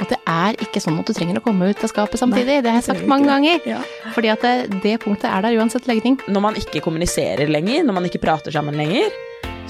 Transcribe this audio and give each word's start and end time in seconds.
Og 0.00 0.08
det 0.08 0.18
er 0.30 0.56
ikke 0.64 0.80
sånn 0.82 0.98
at 1.00 1.08
du 1.08 1.12
trenger 1.16 1.40
å 1.40 1.44
komme 1.44 1.70
ut 1.70 1.82
av 1.84 1.90
skapet 1.92 2.20
samtidig. 2.20 2.62
det 2.64 2.72
har 2.72 2.80
jeg 2.80 2.88
sagt 2.88 3.08
mange 3.10 3.28
ganger. 3.28 3.60
Ja. 3.68 3.80
Fordi 4.14 4.30
at 4.32 4.44
det, 4.44 4.80
det 4.84 4.96
punktet 5.04 5.28
er 5.28 5.44
der 5.44 5.58
uansett 5.60 5.88
legning. 5.90 6.16
Når 6.28 6.44
man 6.46 6.56
ikke 6.60 6.82
kommuniserer 6.84 7.50
lenger, 7.52 7.84
når 7.84 7.98
man 7.98 8.08
ikke 8.08 8.22
prater 8.22 8.54
sammen 8.54 8.78
lenger, 8.80 9.12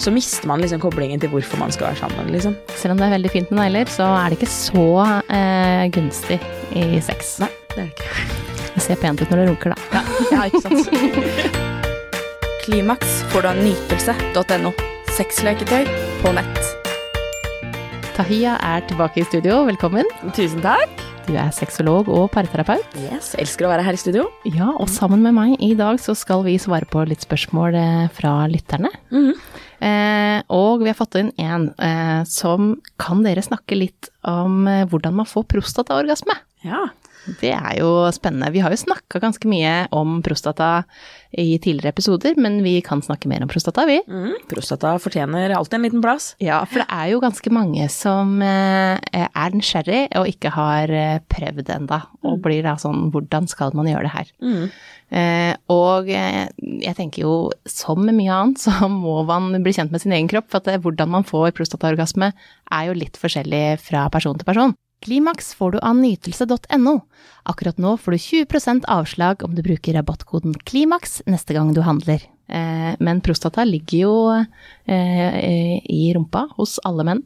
så 0.00 0.12
mister 0.14 0.48
man 0.48 0.62
liksom 0.62 0.80
koblingen 0.80 1.20
til 1.20 1.32
hvorfor 1.32 1.60
man 1.60 1.74
skal 1.74 1.90
være 1.90 2.00
sammen, 2.00 2.30
liksom. 2.32 2.54
Selv 2.78 2.94
om 2.94 3.02
det 3.02 3.10
er 3.10 3.16
veldig 3.18 3.32
fint 3.34 3.50
med 3.52 3.60
negler, 3.60 3.90
så 3.90 4.06
er 4.16 4.30
det 4.30 4.38
ikke 4.38 4.52
så 4.54 4.86
eh, 5.28 5.84
gunstig 5.92 6.38
i 6.78 7.02
sex. 7.04 7.36
Nei, 7.42 7.50
det 7.74 7.82
er 7.82 7.90
det 7.90 7.92
ikke. 7.98 8.48
Det 8.70 8.84
ser 8.86 9.00
pent 9.02 9.20
ut 9.20 9.32
når 9.32 9.42
det 9.42 9.48
runker, 9.50 9.74
da. 9.74 10.04
Ja, 10.32 10.46
ikke 10.48 10.62
sant. 10.64 11.70
Klimaks 12.64 13.22
får 13.32 13.44
du 13.44 13.52
av 13.52 13.64
nytelse.no. 13.64 14.76
Sexleketøy 15.16 15.90
på 16.22 16.36
nett. 16.38 16.79
Tahia 18.20 18.58
er 18.60 18.82
tilbake 18.84 19.22
i 19.22 19.24
studio, 19.24 19.62
velkommen. 19.64 20.04
Tusen 20.36 20.60
takk. 20.60 20.90
Du 21.24 21.30
er 21.40 21.48
sexolog 21.56 22.10
og 22.12 22.26
parterapeut. 22.34 22.84
Yes, 23.00 23.30
elsker 23.40 23.64
å 23.64 23.70
være 23.70 23.86
her 23.86 23.96
i 23.96 24.00
studio. 24.02 24.26
Ja, 24.44 24.74
og 24.74 24.90
sammen 24.92 25.22
med 25.24 25.32
meg 25.38 25.54
i 25.64 25.70
dag 25.78 25.96
så 26.04 26.12
skal 26.12 26.44
vi 26.44 26.58
svare 26.60 26.84
på 26.84 27.00
litt 27.08 27.24
spørsmål 27.24 27.78
eh, 27.80 28.10
fra 28.12 28.34
lytterne. 28.52 28.92
Mhm. 29.08 29.32
Eh, 29.80 30.42
og 30.52 30.82
vi 30.84 30.90
har 30.90 30.98
fått 30.98 31.16
inn 31.16 31.30
en 31.40 31.70
eh, 31.80 32.20
som 32.28 32.74
Kan 33.00 33.22
dere 33.24 33.40
snakke 33.40 33.78
litt 33.78 34.10
om 34.28 34.66
eh, 34.68 34.84
hvordan 34.84 35.16
man 35.22 35.30
får 35.30 35.48
prostataorgasme? 35.54 36.36
Ja. 36.68 36.90
Det 37.40 37.52
er 37.52 37.78
jo 37.78 37.90
spennende. 38.14 38.50
Vi 38.54 38.62
har 38.64 38.72
jo 38.72 38.80
snakka 38.80 39.20
ganske 39.22 39.48
mye 39.50 39.86
om 39.94 40.20
prostata 40.24 40.82
i 41.30 41.58
tidligere 41.62 41.92
episoder, 41.92 42.34
men 42.40 42.58
vi 42.64 42.80
kan 42.82 43.02
snakke 43.04 43.28
mer 43.30 43.44
om 43.44 43.50
prostata, 43.50 43.84
vi. 43.86 44.00
Mm. 44.08 44.46
Prostata 44.50 44.96
fortjener 45.02 45.54
alltid 45.54 45.78
en 45.78 45.86
liten 45.86 46.02
plass. 46.02 46.32
Ja, 46.42 46.62
for 46.66 46.82
det 46.82 46.88
er 46.90 47.12
jo 47.12 47.20
ganske 47.22 47.52
mange 47.54 47.86
som 47.92 48.40
eh, 48.42 48.98
er 49.28 49.54
nysgjerrig 49.54 50.06
og 50.18 50.30
ikke 50.32 50.54
har 50.56 50.90
eh, 50.90 51.20
prøvd 51.30 51.70
enda, 51.76 52.02
og 52.26 52.40
blir 52.42 52.64
da 52.66 52.74
sånn 52.80 53.10
hvordan 53.14 53.46
skal 53.50 53.76
man 53.78 53.90
gjøre 53.90 54.08
det 54.08 54.14
her? 54.16 54.34
Mm. 54.42 54.66
Eh, 55.10 55.54
og 55.74 56.10
eh, 56.14 56.44
jeg 56.82 56.96
tenker 56.98 57.24
jo 57.24 57.34
som 57.68 58.02
med 58.02 58.16
mye 58.18 58.34
annet, 58.34 58.62
så 58.66 58.90
må 58.90 59.20
man 59.28 59.52
bli 59.62 59.74
kjent 59.76 59.94
med 59.94 60.02
sin 60.02 60.16
egen 60.16 60.30
kropp, 60.30 60.50
for 60.50 60.62
at 60.62 60.70
det, 60.72 60.80
hvordan 60.82 61.14
man 61.14 61.26
får 61.26 61.54
prostataorgasme 61.58 62.32
er 62.34 62.90
jo 62.90 62.98
litt 62.98 63.18
forskjellig 63.20 63.80
fra 63.84 64.08
person 64.12 64.38
til 64.38 64.48
person. 64.48 64.74
Klimaks 65.00 65.54
får 65.54 65.72
du 65.72 65.78
av 65.78 65.96
nytelse.no. 65.96 67.00
Akkurat 67.48 67.78
nå 67.80 67.94
får 67.96 68.12
du 68.12 68.18
20% 68.18 68.84
avslag 68.88 69.44
om 69.44 69.54
du 69.56 69.62
bruker 69.64 69.96
rabattkoden 69.96 70.54
KLIMAKS 70.68 71.22
neste 71.26 71.56
gang 71.56 71.72
du 71.72 71.80
handler. 71.86 72.26
Eh, 72.50 72.92
men 72.98 73.22
prostata 73.24 73.64
ligger 73.64 74.02
jo 74.02 74.14
eh, 74.34 75.78
i 75.80 76.10
rumpa 76.12 76.48
hos 76.58 76.76
alle 76.84 77.06
menn. 77.06 77.22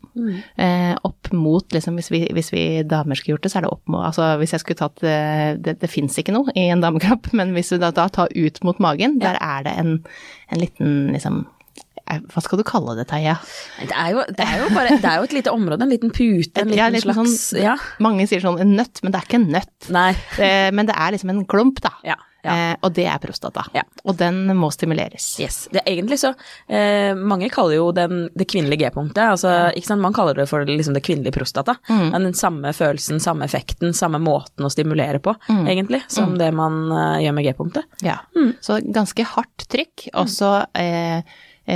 Eh, 0.55 0.93
opp 1.03 1.33
mot, 1.33 1.67
liksom, 1.75 1.99
hvis 1.99 2.13
vi, 2.15 2.23
hvis 2.37 2.53
vi 2.55 2.65
damer 2.87 3.19
skulle 3.19 3.35
gjort 3.35 3.49
det, 3.49 3.53
så 3.55 3.59
er 3.59 3.67
det 3.67 3.73
opp 3.75 3.91
mot 3.91 4.05
Altså 4.05 4.35
hvis 4.39 4.55
jeg 4.55 4.63
skulle 4.63 4.79
tatt 4.79 5.03
eh, 5.09 5.57
Det, 5.59 5.79
det 5.81 5.91
fins 5.91 6.19
ikke 6.21 6.35
noe 6.37 6.53
i 6.55 6.69
en 6.71 6.85
damekropp, 6.85 7.33
men 7.39 7.57
hvis 7.57 7.75
du 7.75 7.81
da, 7.83 7.91
da 7.97 8.07
tar 8.13 8.31
ut 8.37 8.63
mot 8.63 8.79
magen, 8.85 9.19
der 9.25 9.41
er 9.41 9.67
det 9.67 9.75
en, 9.81 9.99
en 10.53 10.63
liten 10.63 10.95
liksom 11.17 11.43
hva 12.07 12.43
skal 12.45 12.61
du 12.61 12.65
kalle 12.69 12.97
det, 12.99 13.07
Theia? 13.11 13.39
Det 13.81 13.89
det, 13.89 14.37
det 14.37 15.09
er 15.09 15.17
jo 15.19 15.25
et 15.25 15.33
lite 15.39 15.55
område, 15.55 15.83
en 15.83 15.91
liten 15.95 16.11
pute, 16.15 16.61
en 16.61 16.69
liten 16.75 16.79
Ja, 16.79 16.91
slags 17.01 17.39
sånn- 17.51 17.63
Ja. 17.63 17.77
Mange 18.05 18.27
sier 18.29 18.41
sånn 18.45 18.61
en 18.61 18.77
nøtt, 18.77 19.01
men 19.03 19.13
det 19.15 19.21
er 19.23 19.27
ikke 19.29 19.41
en 19.41 19.51
nøtt. 19.55 19.91
Nei. 19.95 20.11
Eh, 20.39 20.71
men 20.71 20.87
det 20.87 20.95
er 20.97 21.13
liksom 21.17 21.31
en 21.31 21.45
klump, 21.49 21.81
da. 21.85 21.91
Ja. 22.05 22.17
ja. 22.45 22.55
Eh, 22.55 22.77
og 22.85 22.93
det 22.95 23.07
er 23.09 23.19
prostata. 23.23 23.65
Ja. 23.75 23.83
Og 24.05 24.19
den 24.21 24.43
må 24.59 24.69
stimuleres. 24.75 25.31
Yes. 25.41 25.63
Det 25.73 25.81
er 25.81 25.89
egentlig 25.95 26.19
så 26.21 26.35
eh, 26.69 27.15
Mange 27.17 27.49
kaller 27.53 27.79
jo 27.79 27.87
den, 27.97 28.27
det 28.37 28.47
kvinnelige 28.53 28.85
G-punktet. 28.91 29.23
Altså, 29.25 29.55
ikke 29.75 29.89
sant? 29.89 30.05
Man 30.05 30.13
kaller 30.17 30.37
det 30.37 30.47
for 30.51 30.67
liksom, 30.69 30.93
det 30.95 31.03
kvinnelige 31.07 31.33
prostata. 31.39 31.77
Mm. 31.89 32.05
Men 32.13 32.29
den 32.29 32.37
samme 32.37 32.75
følelsen, 32.77 33.23
samme 33.25 33.49
effekten, 33.49 33.95
samme 33.97 34.21
måten 34.21 34.67
å 34.69 34.73
stimulere 34.73 35.23
på, 35.25 35.35
Mm. 35.49 35.65
egentlig, 35.69 36.03
som 36.09 36.37
det 36.39 36.53
man 36.55 36.83
eh, 36.93 37.25
gjør 37.25 37.35
med 37.39 37.45
G-punktet. 37.49 37.85
Ja. 38.05 38.19
Mm. 38.37 38.53
Så 38.61 38.79
ganske 38.93 39.25
hardt 39.35 39.67
trykk. 39.73 40.09
Og 40.21 40.29
så 40.29 40.53
eh, 40.77 41.19
eh, 41.19 41.23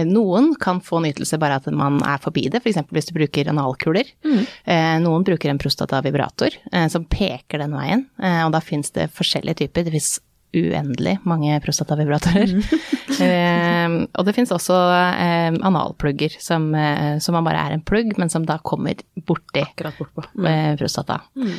noen 0.08 0.52
kan 0.60 0.82
få 0.84 1.00
nytelse 1.04 1.38
bare 1.40 1.58
at 1.60 1.68
man 1.72 2.00
er 2.04 2.20
forbi 2.22 2.46
det, 2.52 2.62
f.eks. 2.62 2.82
hvis 2.92 3.10
du 3.10 3.16
bruker 3.16 3.50
analkuler. 3.52 4.08
Mm. 4.26 4.40
Eh, 4.68 4.94
noen 5.04 5.26
bruker 5.26 5.52
en 5.52 5.60
prostatavibrator 5.60 6.56
eh, 6.72 6.88
som 6.92 7.06
peker 7.08 7.62
den 7.64 7.76
veien, 7.76 8.08
eh, 8.20 8.42
og 8.46 8.54
da 8.54 8.62
fins 8.64 8.92
det 8.96 9.10
forskjellige 9.16 9.64
typer. 9.64 9.86
Det 9.86 9.96
fins 9.96 10.18
uendelig 10.56 11.18
mange 11.28 11.58
prostatavibratorer. 11.60 12.54
Mm. 12.56 14.06
og 14.16 14.24
det 14.24 14.34
fins 14.36 14.52
også 14.54 14.76
eh, 14.96 15.50
analplugger 15.68 16.38
som, 16.40 16.70
eh, 16.76 17.18
som 17.22 17.36
man 17.36 17.44
bare 17.46 17.66
er 17.66 17.76
en 17.76 17.84
plugg, 17.84 18.14
men 18.20 18.32
som 18.32 18.46
da 18.48 18.58
kommer 18.64 18.96
borti 19.28 19.64
bortpå. 19.76 20.24
med 20.40 20.78
prostata. 20.80 21.20
Mm. 21.36 21.52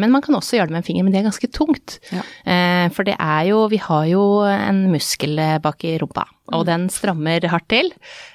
men 0.00 0.12
man 0.12 0.22
kan 0.22 0.36
også 0.38 0.58
gjøre 0.58 0.70
det 0.70 0.76
med 0.76 0.84
en 0.84 0.86
finger, 0.86 1.04
men 1.04 1.14
det 1.14 1.20
er 1.20 1.28
ganske 1.30 1.50
tungt. 1.50 1.98
Ja. 2.14 2.22
Eh, 2.46 2.86
for 2.94 3.08
det 3.08 3.16
er 3.18 3.50
jo, 3.50 3.64
vi 3.72 3.80
har 3.82 4.06
jo 4.10 4.22
en 4.46 4.86
muskel 4.92 5.38
eh, 5.42 5.58
bak 5.62 5.84
i 5.84 5.96
rumpa, 5.98 6.26
og 6.52 6.66
den 6.68 6.88
strammer 6.92 7.42
hardt 7.50 7.68
til. 7.68 7.90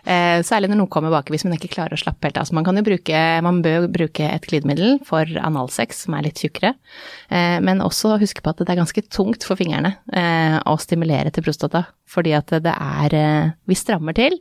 Eh, 0.06 0.42
særlig 0.44 0.70
når 0.72 0.82
noen 0.82 0.90
kommer 0.92 1.12
baki 1.14 1.32
hvis 1.36 1.46
man 1.48 1.56
ikke 1.58 1.72
klarer 1.76 1.94
å 1.96 2.02
slappe 2.02 2.28
helt 2.28 2.38
av. 2.38 2.46
Så 2.50 2.54
man 2.58 2.66
kan 2.68 2.76
jo 2.76 2.84
bruke, 2.84 3.42
man 3.46 3.62
bør 3.62 3.88
bruke 3.92 4.26
et 4.28 4.48
glidemiddel 4.50 5.00
for 5.08 5.26
analsex 5.40 6.06
som 6.06 6.16
er 6.18 6.24
litt 6.28 6.42
tjukkere, 6.42 6.74
eh, 7.30 7.60
men 7.64 7.80
også 7.86 8.18
huske 8.22 8.42
på 8.44 8.50
at 8.54 8.58
det 8.64 8.70
er 8.70 8.82
ganske 8.82 9.04
tungt 9.10 9.44
for 9.48 9.56
fingrene 9.60 9.96
eh, 10.14 10.58
å 10.66 10.78
stimulere 10.82 11.32
til 11.32 11.44
prostata, 11.46 11.86
fordi 12.12 12.34
at 12.36 12.48
det 12.64 12.74
er, 12.76 13.14
eh, 13.16 13.52
vi 13.68 13.76
strammer 13.80 14.14
til, 14.18 14.36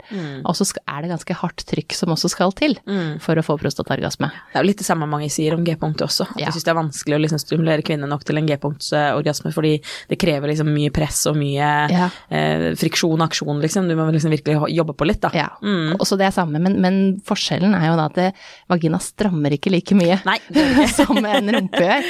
og 0.45 0.55
så 0.59 0.67
er 0.89 1.03
det 1.05 1.11
ganske 1.13 1.35
hardt 1.43 1.65
trykk 1.71 1.95
som 1.95 2.11
også 2.11 2.31
skal 2.33 2.53
til 2.59 2.75
for 3.23 3.39
å 3.39 3.45
få 3.47 3.57
prostataorgasme. 3.61 4.31
Det 4.51 4.59
er 4.59 4.65
jo 4.65 4.69
litt 4.71 4.79
det 4.83 4.87
samme 4.89 5.07
mange 5.11 5.29
sier 5.31 5.55
om 5.55 5.63
G-punktet 5.65 6.07
også. 6.09 6.27
At 6.33 6.41
Ja. 6.41 6.47
de 6.47 6.53
syns 6.57 6.65
det 6.65 6.73
er 6.73 6.81
vanskelig 6.81 7.17
å 7.17 7.21
liksom 7.23 7.39
stimulere 7.39 7.83
kvinner 7.87 8.09
nok 8.09 8.25
til 8.25 8.39
en 8.39 8.47
G-punktsorgasme 8.47 9.53
fordi 9.55 9.81
det 10.09 10.19
krever 10.19 10.49
liksom 10.51 10.71
mye 10.75 10.91
press 10.93 11.27
og 11.31 11.37
mye 11.37 11.69
Ja. 11.91 12.11
eh, 12.31 12.75
friksjon 12.75 13.21
og 13.21 13.29
aksjon, 13.31 13.60
liksom. 13.63 13.89
Du 13.89 13.95
må 13.99 14.09
liksom 14.13 14.33
virkelig 14.33 14.59
jobbe 14.75 14.95
på 14.97 15.07
litt, 15.09 15.21
da. 15.23 15.31
Ja, 15.37 15.49
Mm. 15.61 15.97
også 16.01 16.17
det 16.19 16.27
er 16.29 16.33
samme, 16.35 16.59
men, 16.63 16.79
men 16.81 16.97
forskjellen 17.27 17.75
er 17.77 17.89
jo 17.91 17.97
da 17.99 18.07
at 18.09 18.37
vagina 18.71 18.99
strammer 19.03 19.53
ikke 19.53 19.71
like 19.73 19.95
mye 19.99 20.17
Nei, 20.25 20.39
det 20.49 20.63
det 20.77 20.87
som 20.99 21.17
en 21.21 21.51
rumpe 21.53 21.81
gjør. 21.83 22.07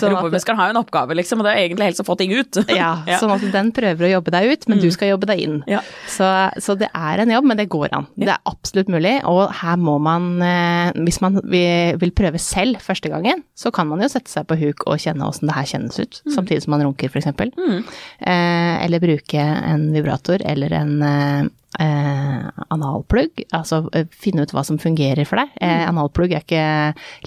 Sånn 0.00 0.14
Rumpemuskelen 0.14 0.58
har 0.58 0.70
jo 0.70 0.74
en 0.74 0.80
oppgave, 0.82 1.14
liksom, 1.18 1.40
og 1.42 1.46
det 1.48 1.52
er 1.54 1.62
egentlig 1.68 1.88
helst 1.90 2.02
å 2.02 2.06
få 2.08 2.16
ting 2.18 2.32
ut. 2.34 2.58
ja, 2.80 2.92
sånn 3.20 3.32
at 3.34 3.44
den 3.54 3.70
prøver 3.76 4.08
å 4.08 4.12
jobbe 4.16 4.34
deg 4.34 4.50
ut, 4.52 4.66
men 4.70 4.80
du 4.82 4.88
skal 4.94 5.12
jobbe 5.14 5.28
deg 5.30 5.42
inn. 5.44 5.58
Ja. 5.70 5.80
Så, 6.10 6.26
så 6.62 6.76
det 6.80 6.88
er 6.94 7.22
en 7.24 7.30
jobb, 7.34 7.44
men 7.50 7.60
det 7.60 7.68
går 7.72 7.94
an. 7.96 8.08
Det 8.16 8.28
er 8.32 8.40
absolutt 8.50 8.90
mulig, 8.92 9.16
og 9.28 9.52
her 9.60 9.76
må 9.80 9.96
man, 10.02 10.30
eh, 10.44 10.92
hvis 11.06 11.20
man 11.24 11.38
vil 11.44 12.12
prøve 12.16 12.40
selv 12.42 12.80
første 12.84 13.10
gangen, 13.12 13.44
så 13.58 13.70
kan 13.74 13.88
man 13.90 14.00
jo 14.04 14.08
sette 14.12 14.30
seg 14.32 14.46
på 14.50 14.56
huk 14.60 14.86
og 14.88 14.98
kjenne 15.02 15.26
åssen 15.28 15.48
det 15.50 15.56
her 15.56 15.68
kjennes 15.68 15.98
ut, 16.00 16.20
samtidig 16.32 16.62
som 16.64 16.74
man 16.74 16.84
runker 16.86 17.10
f.eks. 17.12 17.28
Mm. 17.54 17.84
Eh, 18.20 18.84
eller 18.84 19.02
bruke 19.02 19.40
en 19.44 19.90
vibrator 19.94 20.42
eller 20.44 20.63
en 20.72 21.02
eh, 21.02 21.44
eh, 21.84 22.46
analplugg, 22.72 23.42
altså 23.54 23.82
eh, 23.94 24.06
finne 24.14 24.44
ut 24.46 24.52
hva 24.54 24.62
som 24.64 24.78
fungerer 24.80 25.26
for 25.28 25.36
deg. 25.42 25.50
Mm. 25.58 25.64
Eh, 25.68 25.82
analplugg 25.90 26.32
er 26.32 26.44
ikke 26.44 26.64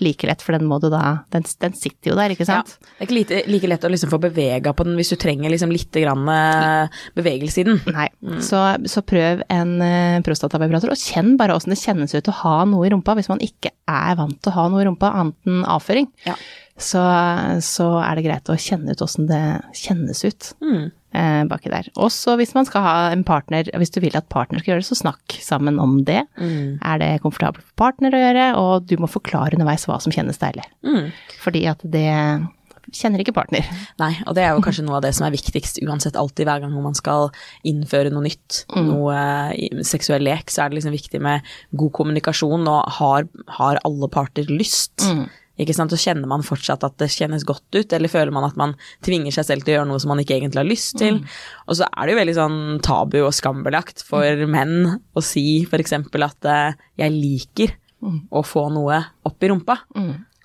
like 0.01 0.27
lett, 0.29 0.41
for 0.41 0.55
den 0.57 0.65
må 0.69 0.79
du 0.81 0.87
da, 0.89 1.19
den, 1.35 1.43
den 1.61 1.73
sitter 1.77 2.11
jo 2.13 2.15
der, 2.17 2.33
ikke 2.33 2.45
Ja. 2.47 2.61
sant? 2.63 2.77
Det 2.81 2.97
er 3.01 3.07
ikke 3.09 3.17
lite, 3.19 3.41
like 3.51 3.67
lett 3.71 3.83
å 3.87 3.91
liksom 3.91 4.09
få 4.13 4.19
bevega 4.23 4.73
på 4.73 4.85
den 4.87 4.95
hvis 4.99 5.11
du 5.13 5.17
trenger 5.21 5.51
liksom 5.53 5.71
litt 5.75 5.91
grann 6.01 6.27
eh, 6.33 7.01
bevegelse 7.19 7.61
i 7.61 7.67
den. 7.67 7.81
Nei, 7.93 8.07
så, 8.41 8.63
så 8.89 9.03
prøv 9.05 9.43
en 9.53 9.75
eh, 9.81 10.19
prostatavibrator, 10.25 10.93
og 10.95 11.01
kjenn 11.01 11.35
bare 11.37 11.55
åssen 11.57 11.75
det 11.75 11.81
kjennes 11.83 12.15
ut 12.15 12.31
å 12.31 12.37
ha 12.43 12.55
noe 12.65 12.87
i 12.87 12.93
rumpa, 12.95 13.15
hvis 13.19 13.29
man 13.29 13.43
ikke 13.43 13.75
er 13.87 14.15
vant 14.19 14.39
til 14.41 14.51
å 14.53 14.57
ha 14.61 14.67
noe 14.71 14.81
i 14.81 14.87
rumpa 14.89 15.11
annet 15.21 15.35
enn 15.51 15.61
avføring. 15.67 16.07
Ja. 16.25 16.35
Så, 16.77 17.01
så 17.65 17.87
er 18.05 18.15
det 18.19 18.23
greit 18.27 18.49
å 18.53 18.57
kjenne 18.61 18.93
ut 18.93 19.01
åssen 19.01 19.25
det 19.29 19.41
kjennes 19.73 20.19
ut 20.27 20.51
Mm. 20.61 20.91
Eh, 21.15 21.43
baki 21.49 21.71
der. 21.71 21.89
Også 21.95 22.35
hvis 22.39 22.53
man 22.57 22.67
skal 22.67 22.85
ha 22.85 22.95
en 23.13 23.23
partner, 23.27 23.69
hvis 23.77 23.93
du 23.93 24.01
vil 24.03 24.17
at 24.17 24.29
partner 24.33 24.61
skal 24.61 24.73
gjøre 24.73 24.83
det, 24.83 24.89
så 24.89 24.99
snakk 24.99 25.37
sammen 25.43 25.79
om 25.83 25.99
det. 26.07 26.23
Mm. 26.39 26.77
Er 26.81 27.01
det 27.03 27.13
komfortabelt 27.23 27.63
for 27.63 27.85
partner 27.87 28.15
å 28.15 28.21
gjøre, 28.21 28.51
og 28.59 28.89
du 28.89 28.97
må 29.01 29.09
forklare 29.11 29.57
underveis 29.57 29.87
hva 29.89 29.99
som 30.03 30.13
kjennes 30.13 30.41
deilig. 30.41 30.67
Mm. 30.87 31.09
Fordi 31.43 31.65
at 31.71 31.83
det 31.87 32.11
kjenner 32.95 33.21
ikke 33.21 33.35
partner. 33.35 33.67
Nei, 33.99 34.13
og 34.27 34.35
det 34.37 34.45
er 34.45 34.53
jo 34.55 34.63
kanskje 34.63 34.85
noe 34.87 34.99
av 34.99 35.05
det 35.05 35.13
som 35.17 35.25
er 35.27 35.33
viktigst 35.35 35.81
uansett 35.83 36.17
alltid 36.19 36.47
hver 36.47 36.63
gang 36.63 36.75
man 36.83 36.95
skal 36.97 37.29
innføre 37.67 38.11
noe 38.13 38.25
nytt, 38.27 38.63
noe 38.75 39.17
eh, 39.17 39.81
seksuell 39.87 40.23
lek, 40.27 40.51
så 40.53 40.63
er 40.63 40.71
det 40.71 40.79
liksom 40.79 40.95
viktig 40.95 41.21
med 41.23 41.47
god 41.77 41.93
kommunikasjon, 41.99 42.67
og 42.71 42.87
har, 42.99 43.27
har 43.59 43.81
alle 43.87 44.11
parter 44.13 44.47
lyst? 44.51 45.03
Ikke 45.57 45.73
sant, 45.73 45.93
så 45.93 45.97
kjenner 45.97 46.29
man 46.29 46.45
fortsatt 46.45 46.83
at 46.85 46.97
det 47.01 47.09
kjennes 47.13 47.45
godt 47.47 47.65
ut, 47.73 47.93
eller 47.93 48.11
føler 48.11 48.33
man 48.35 48.45
at 48.45 48.57
man 48.59 48.75
tvinger 49.05 49.33
seg 49.33 49.47
selv 49.47 49.65
til 49.65 49.73
å 49.73 49.77
gjøre 49.79 49.89
noe 49.89 50.03
som 50.03 50.13
man 50.13 50.21
ikke 50.21 50.37
egentlig 50.37 50.61
har 50.61 50.69
lyst 50.69 50.97
til. 51.01 51.23
Og 51.65 51.79
så 51.79 51.87
er 51.89 52.05
det 52.05 52.13
jo 52.13 52.21
veldig 52.21 52.37
sånn 52.37 52.59
tabu 52.85 53.19
og 53.23 53.33
skambelagt 53.35 54.05
for 54.05 54.45
menn 54.49 54.99
å 55.17 55.23
si 55.25 55.65
eksempel 55.65 56.27
at 56.27 56.49
uh, 56.49 56.77
jeg 56.99 57.15
liker 57.15 57.75
å 58.29 58.43
få 58.45 58.67
noe 58.69 58.99
opp 59.25 59.43
i 59.43 59.49
rumpa. 59.49 59.79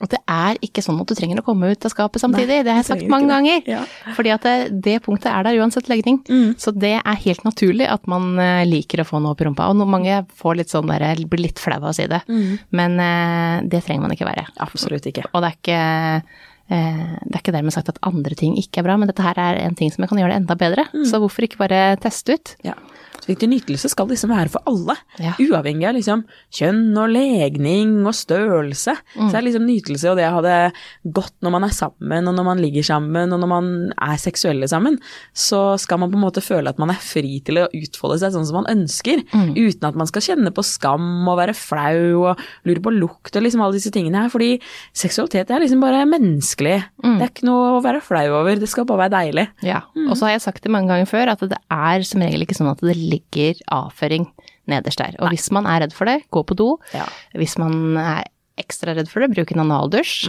Og 0.03 0.11
det 0.11 0.19
er 0.31 0.59
ikke 0.65 0.83
sånn 0.83 0.99
at 1.03 1.09
du 1.09 1.15
trenger 1.15 1.39
å 1.39 1.45
komme 1.47 1.71
ut 1.71 1.87
av 1.87 1.93
skapet 1.93 2.23
samtidig, 2.23 2.59
Nei, 2.59 2.67
det 2.67 2.75
har 2.75 2.81
jeg 2.83 2.89
sagt 2.89 3.11
mange 3.13 3.31
ganger. 3.31 3.63
Ja. 3.71 3.83
Fordi 4.17 4.33
at 4.35 4.47
det, 4.47 4.55
det 4.83 4.97
punktet 5.05 5.31
er 5.31 5.47
der 5.47 5.61
uansett 5.63 5.91
legning. 5.91 6.19
Mm. 6.27 6.57
Så 6.59 6.75
det 6.75 6.97
er 6.99 7.21
helt 7.25 7.45
naturlig 7.47 7.87
at 7.87 8.09
man 8.11 8.33
eh, 8.43 8.65
liker 8.67 9.05
å 9.05 9.09
få 9.09 9.23
noe 9.23 9.37
opp 9.37 9.45
i 9.45 9.47
rumpa. 9.47 9.71
Og 9.71 9.83
mange 9.87 10.25
får 10.39 10.59
litt 10.59 10.75
sånn 10.75 10.91
der, 10.91 11.07
blir 11.31 11.47
litt 11.47 11.63
flau 11.63 11.79
av 11.79 11.93
å 11.93 11.97
si 11.97 12.09
det. 12.11 12.23
Mm. 12.27 12.49
Men 12.75 12.99
eh, 13.07 13.59
det 13.71 13.85
trenger 13.87 14.07
man 14.07 14.17
ikke 14.17 14.29
være. 14.29 14.49
Absolutt 14.65 15.07
ikke. 15.09 15.29
Og 15.31 15.45
det 15.45 15.53
er 15.53 15.61
ikke 15.61 15.79
eh, 15.83 16.41
det 16.69 17.35
er 17.35 17.41
ikke 17.43 17.53
dermed 17.55 17.73
sagt 17.75 17.89
at 17.93 17.99
andre 18.07 18.35
ting 18.39 18.57
ikke 18.57 18.81
er 18.81 18.87
bra, 18.87 18.97
men 18.97 19.09
dette 19.11 19.23
her 19.23 19.39
er 19.39 19.61
en 19.67 19.75
ting 19.79 19.91
som 19.93 20.03
jeg 20.05 20.09
kan 20.13 20.19
gjøre 20.23 20.33
det 20.33 20.41
enda 20.43 20.55
bedre. 20.59 20.87
Mm. 20.95 21.05
Så 21.11 21.21
hvorfor 21.21 21.45
ikke 21.47 21.59
bare 21.61 21.97
teste 22.01 22.35
ut? 22.39 22.57
Ja. 22.65 22.75
Viktig 23.23 23.47
nytelse 23.47 23.87
skal 23.87 24.09
liksom 24.11 24.33
være 24.35 24.51
for 24.51 24.63
alle, 24.67 24.97
Ja. 25.23 25.35
uavhengig 25.39 25.87
av 25.87 25.95
liksom 25.95 26.25
kjønn 26.51 26.97
og 26.99 27.09
legning 27.15 28.05
og 28.05 28.15
størrelse. 28.19 28.97
Mm. 29.15 29.29
Så 29.31 29.37
er 29.39 29.45
liksom 29.47 29.63
nytelse 29.69 30.11
og 30.11 30.17
det 30.19 30.25
å 30.27 30.33
ha 30.35 30.41
det 30.43 30.73
godt 31.15 31.31
når 31.41 31.53
man 31.55 31.63
er 31.69 31.69
sammen, 31.77 32.27
og 32.27 32.35
når 32.35 32.45
man 32.49 32.59
ligger 32.59 32.83
sammen, 32.83 33.31
og 33.33 33.39
når 33.39 33.47
man 33.53 33.93
er 33.95 34.17
seksuelle 34.19 34.67
sammen, 34.67 34.99
så 35.33 35.79
skal 35.79 35.99
man 36.03 36.11
på 36.11 36.19
en 36.19 36.25
måte 36.25 36.43
føle 36.43 36.67
at 36.73 36.81
man 36.83 36.91
er 36.91 36.99
fri 36.99 37.39
til 37.47 37.61
å 37.63 37.69
utfolde 37.71 38.19
seg 38.19 38.33
sånn 38.35 38.47
som 38.49 38.59
man 38.65 38.67
ønsker, 38.75 39.23
Mm. 39.33 39.55
uten 39.55 39.85
at 39.87 39.95
man 39.95 40.07
skal 40.11 40.23
kjenne 40.23 40.51
på 40.51 40.65
skam 40.67 41.29
og 41.29 41.39
være 41.39 41.55
flau 41.55 42.25
og 42.33 42.39
lure 42.67 42.83
på 42.83 42.91
lukt 42.99 43.37
og 43.37 43.43
liksom 43.45 43.63
alle 43.63 43.75
disse 43.79 43.93
tingene 43.95 44.19
her, 44.25 44.31
fordi 44.35 44.59
seksualitet 44.93 45.49
er 45.49 45.61
liksom 45.63 45.81
bare 45.81 46.03
menneskelig. 46.63 47.05
Mm. 47.05 47.19
Det 47.19 47.27
er 47.27 47.33
ikke 47.33 47.47
noe 47.49 47.71
å 47.77 47.83
være 47.85 48.01
flau 48.05 48.25
over, 48.41 48.57
det 48.61 48.69
skal 48.71 48.87
bare 48.89 49.05
være 49.05 49.15
deilig. 49.17 49.47
Ja. 49.67 49.81
Og 50.09 50.17
så 50.17 50.27
har 50.27 50.35
jeg 50.37 50.45
sagt 50.47 50.63
det 50.65 50.73
mange 50.73 50.89
ganger 50.93 51.07
før, 51.11 51.33
at 51.35 51.41
det 51.41 51.59
er 51.71 52.03
som 52.09 52.23
regel 52.23 52.43
ikke 52.47 52.57
sånn 52.59 52.71
at 52.73 52.81
det 52.85 52.97
ligger 52.97 53.55
avføring 53.73 54.29
nederst 54.71 54.99
der. 55.03 55.17
Og 55.21 55.33
hvis 55.35 55.51
man 55.55 55.67
er 55.67 55.83
redd 55.85 55.93
for 55.97 56.07
det, 56.07 56.21
gå 56.31 56.45
på 56.47 56.57
do. 56.57 56.69
Ja. 56.95 57.07
Hvis 57.35 57.59
man 57.59 57.97
er 57.99 58.29
ekstra 58.61 58.93
redd 58.95 59.09
for 59.11 59.25
det, 59.25 59.31
bruk 59.33 59.51
en 59.55 59.63
analdusj. 59.65 60.29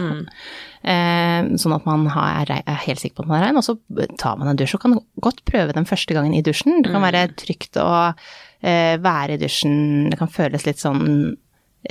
Eh, 0.84 1.50
sånn 1.60 1.74
at 1.76 1.84
man 1.86 2.06
har, 2.12 2.50
er 2.50 2.80
helt 2.86 3.00
sikker 3.00 3.20
på 3.20 3.24
at 3.26 3.30
man 3.30 3.38
er 3.40 3.46
rein. 3.48 3.60
Og 3.60 3.64
så 3.66 3.76
tar 4.20 4.36
man 4.40 4.50
en 4.50 4.58
dusj 4.58 4.74
og 4.78 4.82
kan 4.84 4.98
godt 5.22 5.44
prøve 5.48 5.76
den 5.76 5.86
første 5.88 6.16
gangen 6.16 6.34
i 6.36 6.42
dusjen. 6.44 6.82
Det 6.84 6.92
kan 6.92 7.04
være 7.04 7.28
trygt 7.38 7.78
å 7.80 7.88
eh, 8.64 8.96
være 9.04 9.36
i 9.36 9.40
dusjen. 9.44 10.10
Det 10.10 10.18
kan 10.20 10.32
føles 10.32 10.66
litt 10.66 10.82
sånn 10.82 11.04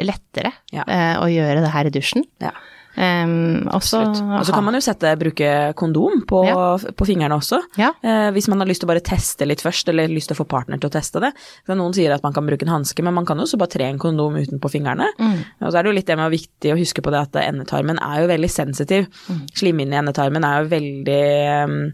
lettere 0.01 0.49
Ja. 0.73 0.83
eh, 0.89 1.15
å 1.21 1.27
gjøre 1.29 1.61
det 1.61 1.69
her 1.73 1.85
i 1.89 1.93
dusjen. 1.93 2.25
Ja. 2.41 2.51
Um, 2.93 3.65
også, 3.73 3.97
Absolutt. 4.03 4.21
Og 4.39 4.45
så 4.45 4.53
kan 4.53 4.65
man 4.67 4.77
jo 4.77 4.81
sette, 4.85 5.13
bruke 5.17 5.49
kondom 5.79 6.21
på, 6.29 6.43
Ja. 6.45 6.77
på 6.77 7.07
fingrene 7.07 7.33
også. 7.39 7.59
Ja. 7.77 7.91
Eh, 8.03 8.29
hvis 8.35 8.47
man 8.47 8.59
har 8.61 8.67
lyst 8.69 8.83
til 8.83 8.87
å 8.87 8.93
bare 8.93 9.01
teste 9.01 9.47
litt 9.47 9.63
først, 9.65 9.89
eller 9.89 10.07
lyst 10.07 10.29
til 10.29 10.37
å 10.37 10.43
få 10.43 10.47
partner 10.47 10.77
til 10.77 10.89
å 10.89 10.93
teste 10.93 11.19
det. 11.23 11.31
Så 11.65 11.75
noen 11.77 11.93
sier 11.93 12.13
at 12.13 12.21
man 12.23 12.33
kan 12.33 12.45
bruke 12.45 12.61
en 12.61 12.73
hanske, 12.73 13.01
men 13.03 13.13
man 13.13 13.25
kan 13.25 13.37
jo 13.37 13.47
også 13.47 13.57
bare 13.57 13.73
tre 13.73 13.85
en 13.89 13.97
kondom 13.97 14.37
utenpå 14.37 14.69
fingrene. 14.69 15.09
Mm. 15.17 15.39
Og 15.61 15.71
så 15.71 15.79
er 15.79 15.83
det 15.83 15.89
jo 15.89 15.97
litt 15.97 16.05
det 16.05 16.17
med 16.17 16.31
viktig 16.33 16.73
å 16.73 16.77
huske 16.77 17.01
på 17.01 17.11
det 17.13 17.21
at 17.21 17.39
endetarmen 17.41 17.97
er 17.97 18.21
jo 18.21 18.29
veldig 18.29 18.51
sensitiv. 18.51 19.09
Mm. 19.27 19.41
Slimhinnen 19.57 19.93
i 19.93 20.01
endetarmen 20.03 20.45
er 20.45 20.61
jo 20.61 20.69
veldig 20.69 21.23
um, 21.65 21.91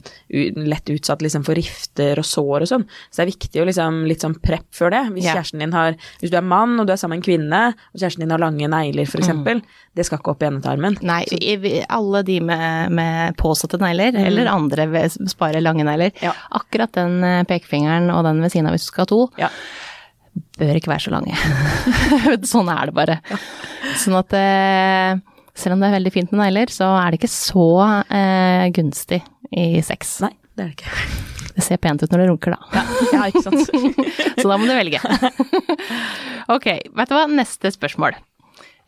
lett 0.68 0.92
utsatt 0.92 1.24
liksom, 1.24 1.46
for 1.48 1.56
rifter 1.56 2.20
og 2.20 2.28
sår 2.28 2.66
og 2.66 2.72
sånn. 2.74 2.88
Så 3.10 3.22
det 3.22 3.26
er 3.28 3.32
viktig 3.34 3.64
å 3.64 3.68
liksom 3.70 4.04
litt 4.10 4.26
sånn 4.26 4.36
prepp 4.44 4.68
før 4.76 4.92
det. 4.92 5.06
Hvis 5.16 5.30
kjæresten 5.30 5.64
din 5.64 5.76
har 5.76 5.96
Hvis 6.20 6.32
du 6.32 6.38
er 6.38 6.46
mann 6.46 6.80
og 6.80 6.88
du 6.88 6.94
er 6.94 7.00
sammen 7.00 7.20
med 7.20 7.24
en 7.24 7.28
kvinne, 7.30 7.62
og 7.94 8.02
kjæresten 8.02 8.26
din 8.26 8.32
har 8.36 8.42
lange 8.42 8.68
negler 8.68 9.08
f.eks., 9.08 9.30
eksempel 9.30 9.62
det 9.96 10.06
skal 10.08 10.20
ikke 10.22 10.34
opp 10.34 10.44
i 10.44 10.48
endetarmen. 10.50 10.89
Nei, 11.06 11.22
i- 11.40 11.84
alle 11.90 12.22
de 12.28 12.40
med, 12.42 12.92
med 12.96 13.38
påsatte 13.40 13.80
negler, 13.82 14.16
eller 14.26 14.50
andre 14.52 14.88
ved 14.92 15.16
spare 15.32 15.62
lange 15.62 15.86
negler. 15.88 16.12
Ja. 16.24 16.34
Akkurat 16.60 16.92
den 16.98 17.24
eh, 17.24 17.44
pekefingeren 17.50 18.10
og 18.14 18.24
den 18.28 18.42
ved 18.44 18.52
siden 18.54 18.68
av 18.70 18.76
hvis 18.78 18.88
du 18.88 18.92
skal 18.94 19.06
ha 19.06 19.12
to, 19.14 19.22
Ja. 19.42 19.50
bør 20.60 20.76
ikke 20.80 20.92
være 20.94 21.06
så 21.08 21.14
lange. 21.16 21.36
sånn 22.54 22.70
er 22.74 22.90
det 22.92 22.96
bare. 22.98 23.20
Sånn 24.00 24.18
at 24.20 24.34
eh, 24.38 25.18
selv 25.60 25.76
om 25.76 25.82
det 25.84 25.90
er 25.90 25.98
veldig 26.00 26.14
fint 26.16 26.32
med 26.34 26.44
negler, 26.46 26.72
så 26.72 26.92
er 27.02 27.12
det 27.12 27.20
ikke 27.22 27.32
så 27.34 27.68
eh, 28.10 28.68
gunstig 28.76 29.22
i 29.52 29.82
sex. 29.86 30.20
Nei, 30.26 30.34
det 30.56 30.64
er 30.64 30.72
det 30.72 30.78
ikke. 30.80 31.28
Det 31.60 31.64
ser 31.66 31.80
pent 31.82 32.04
ut 32.04 32.12
når 32.14 32.22
det 32.22 32.28
runker, 32.30 32.54
da. 32.56 32.84
Ja, 33.12 33.24
ikke 33.28 33.42
sant. 33.44 33.72
Så 34.40 34.46
da 34.48 34.56
må 34.56 34.64
du 34.70 34.72
velge. 34.72 35.02
ok, 36.56 36.68
vet 36.96 37.10
du 37.10 37.16
hva, 37.18 37.26
neste 37.28 37.72
spørsmål. 37.76 38.16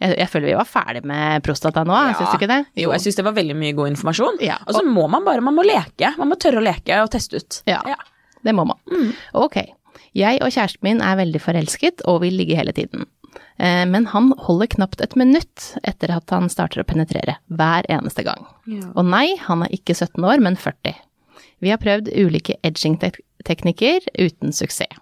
Jeg, 0.01 0.15
jeg 0.17 0.29
føler 0.33 0.47
vi 0.49 0.55
var 0.57 0.65
ferdig 0.69 1.03
med 1.05 1.43
prostata 1.45 1.83
nå, 1.85 1.93
Ja. 1.93 2.13
syns 2.17 2.31
du 2.33 2.37
ikke 2.39 2.49
det? 2.49 2.59
Jo, 2.81 2.89
jeg 2.95 3.01
syns 3.03 3.15
det 3.19 3.25
var 3.27 3.35
veldig 3.37 3.55
mye 3.55 3.75
god 3.77 3.91
informasjon. 3.93 4.39
Ja, 4.41 4.57
Og 4.67 4.73
så 4.79 4.81
må 4.85 5.07
man 5.13 5.23
bare, 5.27 5.41
man 5.45 5.53
må 5.55 5.63
leke. 5.67 6.09
Man 6.17 6.31
må 6.31 6.35
tørre 6.41 6.57
å 6.57 6.65
leke 6.65 6.97
og 7.03 7.11
teste 7.13 7.37
ut. 7.37 7.61
Ja. 7.69 7.83
Det 8.43 8.55
må 8.57 8.65
man. 8.65 8.77
Ok. 9.37 9.59
Jeg 10.17 10.41
og 10.41 10.49
kjæresten 10.51 10.83
min 10.83 11.01
er 11.05 11.15
veldig 11.21 11.39
forelsket 11.39 12.01
og 12.09 12.21
vil 12.25 12.33
ligge 12.39 12.57
hele 12.57 12.73
tiden. 12.73 13.05
Eh, 13.61 13.85
Men 13.85 14.05
han 14.11 14.33
holder 14.47 14.67
knapt 14.67 14.99
et 15.05 15.13
minutt 15.15 15.77
etter 15.87 16.09
at 16.17 16.29
han 16.33 16.49
starter 16.49 16.81
å 16.81 16.87
penetrere, 16.89 17.37
hver 17.53 17.85
eneste 17.87 18.23
gang. 18.25 18.43
Og 18.95 19.05
nei, 19.05 19.35
han 19.37 19.61
er 19.63 19.69
ikke 19.71 19.93
17 19.95 20.25
år, 20.25 20.41
men 20.41 20.55
40. 20.57 20.95
Vi 21.61 21.69
har 21.69 21.77
prøvd 21.77 22.09
ulike 22.17 22.57
edging-teknikker 22.65 24.09
uten 24.19 24.51
suksess. 24.51 24.97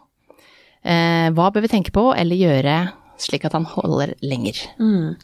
Eh, 0.83 1.29
Hva 1.35 1.49
bør 1.51 1.61
vi 1.65 1.71
tenke 1.71 1.91
på 1.95 2.03
eller 2.15 2.35
gjøre 2.39 2.75
slik 3.23 3.47
at 3.47 3.55
han 3.57 3.67
holder 3.69 4.15
lenger? 4.25 4.59
Mm. 4.79 5.15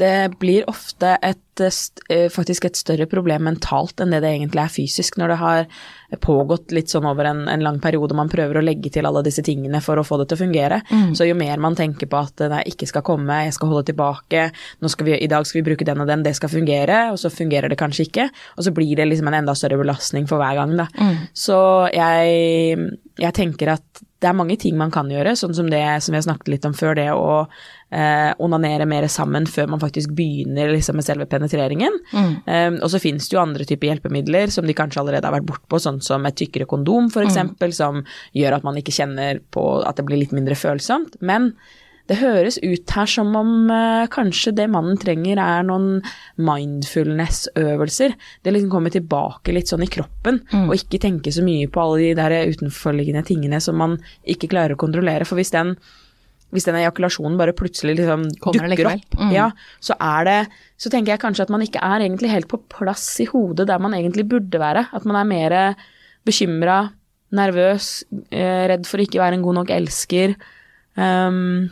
Det 0.00 0.38
blir 0.40 0.68
ofte 0.70 1.18
et, 1.22 1.60
eh, 1.60 1.72
eh, 2.08 2.28
faktisk 2.32 2.64
et 2.64 2.76
større 2.78 3.06
problem 3.06 3.44
mentalt 3.44 4.00
enn 4.00 4.14
det 4.14 4.22
det 4.24 4.30
egentlig 4.32 4.62
er 4.62 4.72
fysisk, 4.72 5.18
når 5.20 5.28
det 5.28 5.36
har 5.40 5.66
pågått 6.24 6.72
litt 6.72 6.88
sånn 6.88 7.04
over 7.04 7.28
en, 7.28 7.42
en 7.48 7.60
lang 7.60 7.80
periode, 7.80 8.16
man 8.16 8.30
prøver 8.32 8.58
å 8.58 8.64
legge 8.64 8.90
til 8.90 9.06
alle 9.06 9.22
disse 9.26 9.44
tingene 9.44 9.82
for 9.84 10.00
å 10.00 10.04
få 10.06 10.18
det 10.18 10.30
til 10.30 10.38
å 10.38 10.42
fungere. 10.44 10.80
Så 11.14 11.28
jo 11.28 11.36
mer 11.38 11.60
man 11.60 11.76
tenker 11.76 12.08
på 12.10 12.16
at 12.18 12.40
nei, 12.50 12.62
ikke 12.72 12.88
skal 12.88 13.04
komme, 13.06 13.42
jeg 13.44 13.54
skal 13.58 13.70
holde 13.70 13.90
tilbake, 13.92 14.48
vi, 15.04 15.18
i 15.18 15.30
dag 15.30 15.46
skal 15.46 15.60
vi 15.60 15.66
bruke 15.68 15.86
den 15.86 16.00
og 16.00 16.08
den, 16.08 16.24
det 16.24 16.34
skal 16.38 16.50
fungere, 16.50 17.02
og 17.12 17.20
så 17.20 17.30
fungerer 17.30 17.68
det 17.68 17.78
kanskje 17.78 18.08
ikke, 18.08 18.30
og 18.56 18.66
så 18.66 18.72
blir 18.74 18.96
det 18.96 19.06
liksom 19.06 19.28
en 19.28 19.42
enda 19.42 19.54
større 19.54 19.78
belastning 19.80 20.26
for 20.30 20.40
hver 20.40 20.58
gang, 20.62 20.76
da. 20.80 20.88
Så 21.36 21.60
jeg, 21.94 22.88
jeg 23.20 23.36
tenker 23.36 23.76
at 23.76 24.06
det 24.20 24.28
er 24.28 24.36
mange 24.36 24.56
ting 24.60 24.76
man 24.76 24.92
kan 24.92 25.08
gjøre, 25.08 25.32
sånn 25.38 25.54
som 25.56 25.68
det 25.72 25.80
som 26.04 26.12
vi 26.12 26.18
har 26.18 26.26
snakket 26.26 26.50
litt 26.52 26.66
om 26.68 26.74
før, 26.76 26.92
det 26.98 27.08
å 27.16 27.40
eh, 27.40 28.30
onanere 28.42 28.84
mer 28.88 29.06
sammen 29.08 29.48
før 29.48 29.70
man 29.72 29.80
faktisk 29.80 30.12
begynner 30.16 30.72
liksom, 30.74 30.98
med 31.00 31.06
selve 31.06 31.26
penetreringen. 31.30 31.96
Eh, 32.44 32.76
og 32.76 32.88
så 32.92 33.00
finnes 33.00 33.28
det 33.28 33.36
jo 33.38 33.42
andre 33.42 33.66
typer 33.68 33.88
hjelpemidler 33.88 34.52
som 34.52 34.68
de 34.68 34.76
kanskje 34.76 35.00
allerede 35.02 35.28
har 35.28 35.38
vært 35.38 35.48
bortpå, 35.48 35.80
sånn 35.80 36.02
som 36.04 36.28
et 36.28 36.36
tykkere 36.36 36.68
kondom 36.68 37.08
f.eks., 37.08 37.30
eksempel, 37.30 37.72
som 37.76 38.02
gjør 38.36 38.58
at 38.58 38.66
man 38.66 38.80
ikke 38.80 38.94
kjenner 38.94 39.40
på 39.54 39.64
at 39.88 39.96
det 39.96 40.08
blir 40.08 40.20
litt 40.20 40.36
mindre 40.36 40.58
følsomt. 40.58 41.16
Men 41.24 41.54
det 42.10 42.16
høres 42.18 42.56
ut 42.58 42.90
her 42.96 43.06
som 43.06 43.28
om 43.38 43.70
eh, 43.70 44.08
kanskje 44.10 44.50
det 44.58 44.66
mannen 44.72 44.98
trenger 44.98 45.38
er 45.38 45.62
noen 45.62 46.00
mindfulness-øvelser. 46.42 48.16
Det 48.42 48.54
liksom 48.54 48.72
kommer 48.72 48.90
tilbake 48.90 49.54
litt 49.54 49.70
sånn 49.70 49.84
i 49.86 49.90
kroppen, 49.90 50.40
og 50.64 50.74
ikke 50.74 50.98
tenke 51.04 51.30
så 51.30 51.44
mye 51.46 51.68
på 51.70 51.82
alle 51.84 52.00
de 52.02 52.12
der 52.18 52.34
utenforliggende 52.50 53.22
tingene 53.28 53.60
som 53.62 53.78
man 53.78 53.94
ikke 54.26 54.50
klarer 54.50 54.74
å 54.74 54.80
kontrollere. 54.80 55.28
For 55.28 55.38
hvis 55.38 55.52
den, 55.54 55.76
hvis 56.50 56.66
den 56.66 56.80
ejakulasjonen 56.80 57.38
bare 57.38 57.54
plutselig 57.54 58.00
liksom 58.00 58.26
dukker 58.40 58.90
opp, 58.90 59.16
Mm. 59.20 59.32
ja, 59.36 59.50
så 59.80 59.94
det 60.24 60.48
Så 60.80 60.90
tenker 60.90 61.12
jeg 61.12 61.20
kanskje 61.20 61.42
at 61.42 61.50
man 61.50 61.60
ikke 61.62 61.78
er 61.78 62.00
egentlig 62.00 62.30
helt 62.30 62.48
på 62.48 62.58
plass 62.72 63.20
i 63.20 63.26
hodet 63.26 63.66
der 63.68 63.78
man 63.78 63.92
egentlig 63.92 64.26
burde 64.26 64.58
være. 64.58 64.88
At 64.92 65.04
man 65.04 65.16
er 65.16 65.24
mer 65.28 65.74
bekymra, 66.26 66.90
nervøs, 67.30 68.02
eh, 68.32 68.66
redd 68.66 68.86
for 68.86 68.98
ikke 68.98 69.20
være 69.20 69.34
en 69.34 69.42
god 69.42 69.54
nok 69.54 69.68
elsker. 69.70 70.34
Um, 70.96 71.68